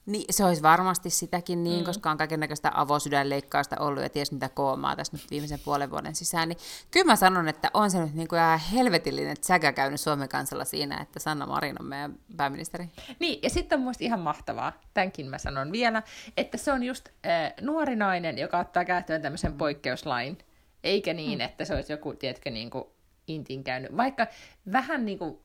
niin, 0.09 0.25
se 0.31 0.45
olisi 0.45 0.63
varmasti 0.63 1.11
sitäkin 1.11 1.65
niin, 1.65 1.79
mm. 1.79 1.85
koska 1.85 2.11
on 2.11 2.17
kaikenlaista 2.17 2.71
avosydänleikkausta 2.75 3.77
ollut 3.81 4.03
ja 4.03 4.09
ties 4.09 4.33
mitä 4.33 4.49
koomaa 4.49 4.97
tässä 4.97 5.17
nyt 5.17 5.31
viimeisen 5.31 5.61
puolen 5.65 5.91
vuoden 5.91 6.15
sisään. 6.15 6.49
Niin 6.49 6.59
kyllä 6.91 7.07
mä 7.07 7.17
sanon, 7.17 7.49
että 7.49 7.71
on 7.75 7.91
se 7.91 8.01
nyt 8.01 8.15
niin 8.15 8.29
kuin 8.29 8.39
ihan 8.39 8.61
helvetillinen 8.73 9.37
säkä 9.41 9.73
käynyt 9.73 10.01
Suomen 10.01 10.29
kansalla 10.29 10.65
siinä, 10.65 10.99
että 11.01 11.21
Sanna 11.21 11.47
Marin 11.47 11.77
on 11.81 11.87
meidän 11.87 12.15
pääministeri. 12.37 12.89
Niin, 13.19 13.39
ja 13.43 13.51
sitten 13.51 13.79
on 13.79 13.83
muista 13.83 14.05
ihan 14.05 14.21
mahtavaa, 14.21 14.73
tämänkin 14.95 15.27
mä 15.27 15.39
sanon 15.39 15.73
vielä, 15.73 16.03
että 16.37 16.59
se 16.59 16.73
on 16.73 16.83
just 16.83 17.09
äh, 17.09 17.53
nuori 17.61 17.97
nainen, 17.97 18.39
joka 18.39 18.59
ottaa 18.59 18.85
käyttöön 18.85 19.23
tämmöisen 19.23 19.53
mm. 19.53 19.59
poikkeuslain, 19.59 20.39
eikä 20.85 21.15
niin, 21.15 21.39
mm. 21.39 21.45
että 21.45 21.65
se 21.65 21.75
olisi 21.75 21.93
joku, 21.93 22.15
tiedätkö, 22.15 22.51
niin 22.51 22.71
kuin 22.71 22.85
intin 23.27 23.65
käynyt. 23.65 23.97
Vaikka 23.97 24.27
vähän 24.73 25.07
niin 25.07 25.19
kuin, 25.19 25.39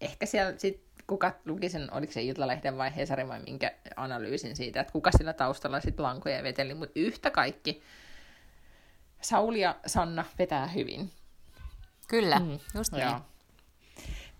ehkä 0.00 0.26
siellä 0.26 0.54
sit 0.58 0.89
kuka 1.10 1.32
luki 1.44 1.68
sen, 1.68 1.92
oliko 1.92 2.12
se 2.12 2.22
Iltalehden 2.22 2.78
vai 2.78 2.96
Hesarin 2.96 3.28
vai 3.28 3.40
minkä 3.40 3.72
analyysin 3.96 4.56
siitä, 4.56 4.80
että 4.80 4.92
kuka 4.92 5.10
sillä 5.18 5.32
taustalla 5.32 5.80
sitten 5.80 6.02
lankoja 6.02 6.42
veteli, 6.42 6.74
mutta 6.74 7.00
yhtä 7.00 7.30
kaikki 7.30 7.82
Sauli 9.20 9.60
ja 9.60 9.76
Sanna 9.86 10.24
vetää 10.38 10.66
hyvin. 10.66 11.10
Kyllä, 12.08 12.38
mm. 12.38 12.58
just 12.74 12.92
niin. 12.92 13.02
Joo. 13.02 13.20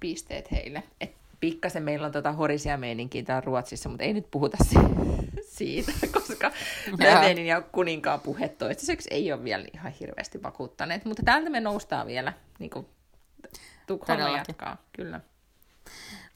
Pisteet 0.01 0.51
heille. 0.51 0.83
Et 1.01 1.15
pikkasen 1.41 1.83
meillä 1.83 2.07
on 2.07 2.13
tota 2.13 2.33
horisia 2.33 2.77
meininkiä 2.77 3.23
täällä 3.23 3.41
Ruotsissa, 3.47 3.89
mutta 3.89 4.05
ei 4.05 4.13
nyt 4.13 4.31
puhuta 4.31 4.57
siitä, 5.59 5.93
koska 6.13 6.53
menin 7.21 7.47
ja 7.47 7.61
kuninkaan 7.61 8.21
puhet 8.21 8.59
toistaiseksi 8.59 9.09
ei 9.13 9.33
ole 9.33 9.45
vielä 9.45 9.65
ihan 9.75 9.93
hirveästi 9.93 10.43
vakuuttaneet, 10.43 11.05
mutta 11.05 11.23
täältä 11.23 11.51
me 11.51 11.61
noustaan 11.61 12.07
vielä, 12.07 12.33
niin 12.59 12.71
kuin 12.71 12.87
Tukholma 13.87 14.29
jatkaa, 14.29 14.77
kyllä. 14.93 15.21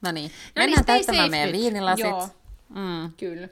No 0.05 0.13
niin, 0.13 0.31
no 0.31 0.61
mennään 0.61 0.79
niin, 0.79 0.87
täyttämään 0.87 1.31
meidän 1.31 1.53
nyt. 1.53 1.61
viinilasit. 1.61 2.07
Joo, 2.07 2.29
mm. 2.69 3.13
kyllä. 3.17 3.49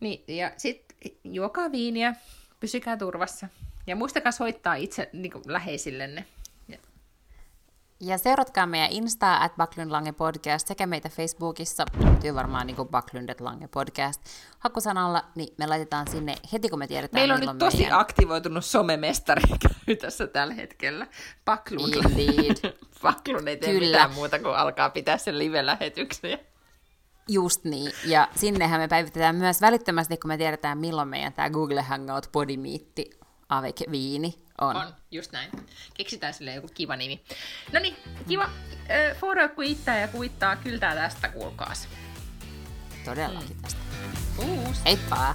Niin, 0.00 0.24
ja 0.28 0.52
sitten 0.56 1.12
juokaa 1.24 1.72
viiniä, 1.72 2.14
pysykää 2.60 2.96
turvassa. 2.96 3.48
Ja 3.86 3.96
muistakaa 3.96 4.32
soittaa 4.32 4.74
itse 4.74 5.10
niin 5.12 5.32
kuin, 5.32 5.42
läheisillenne. 5.46 6.24
Ja 8.02 8.18
seuratkaa 8.18 8.66
meidän 8.66 8.90
Instaa 8.90 9.44
at 9.44 9.56
Backlund 9.56 9.90
Lange 9.90 10.12
Podcast 10.12 10.68
sekä 10.68 10.86
meitä 10.86 11.08
Facebookissa, 11.08 11.84
löytyy 12.04 12.34
varmaan 12.34 12.66
niin 12.66 12.76
Backlundet 12.90 13.40
Lange 13.40 13.68
Podcast 13.68 14.20
hakusanalla, 14.58 15.24
niin 15.34 15.54
me 15.58 15.66
laitetaan 15.66 16.08
sinne 16.08 16.34
heti 16.52 16.68
kun 16.68 16.78
me 16.78 16.86
tiedetään, 16.86 17.20
Meillä 17.20 17.34
on 17.34 17.40
nyt 17.40 17.58
tosi 17.58 17.76
meidän... 17.76 17.98
aktivoitunut 17.98 18.64
somemestari 18.64 19.42
tässä 20.00 20.26
tällä 20.26 20.54
hetkellä. 20.54 21.06
Backlund. 21.44 21.94
Indeed. 21.94 22.74
Backlund 23.02 23.48
ei 23.48 23.56
tee 23.56 23.72
Kyllä. 23.72 23.86
mitään 23.86 24.14
muuta 24.14 24.38
kuin 24.38 24.56
alkaa 24.56 24.90
pitää 24.90 25.18
sen 25.18 25.38
live-lähetyksen. 25.38 26.38
Just 27.28 27.64
niin, 27.64 27.92
ja 28.04 28.28
sinnehän 28.36 28.80
me 28.80 28.88
päivitetään 28.88 29.36
myös 29.36 29.60
välittömästi, 29.60 30.16
kun 30.16 30.28
me 30.28 30.36
tiedetään, 30.36 30.78
milloin 30.78 31.08
meidän 31.08 31.32
tämä 31.32 31.50
Google 31.50 31.82
Hangout 31.82 32.28
Podimiitti 32.32 33.10
avec 33.48 33.80
viini 33.90 34.34
on. 34.60 34.76
On, 34.76 34.94
just 35.10 35.32
näin. 35.32 35.50
Keksitään 35.94 36.34
sille 36.34 36.54
joku 36.54 36.68
kiva 36.74 36.96
nimi. 36.96 37.20
No 37.72 37.80
niin, 37.80 37.96
kiva. 38.28 38.44
Äh, 38.44 39.16
Foro 39.16 39.48
kuittaa 39.48 39.96
ja 39.96 40.08
kuittaa 40.08 40.56
kyltää 40.56 40.94
tästä, 40.94 41.28
kuulkaas. 41.28 41.88
Todellakin 43.04 43.56
mm. 43.56 43.62
tästä. 43.62 43.80
Uus. 44.38 44.84
Heippa! 44.84 45.34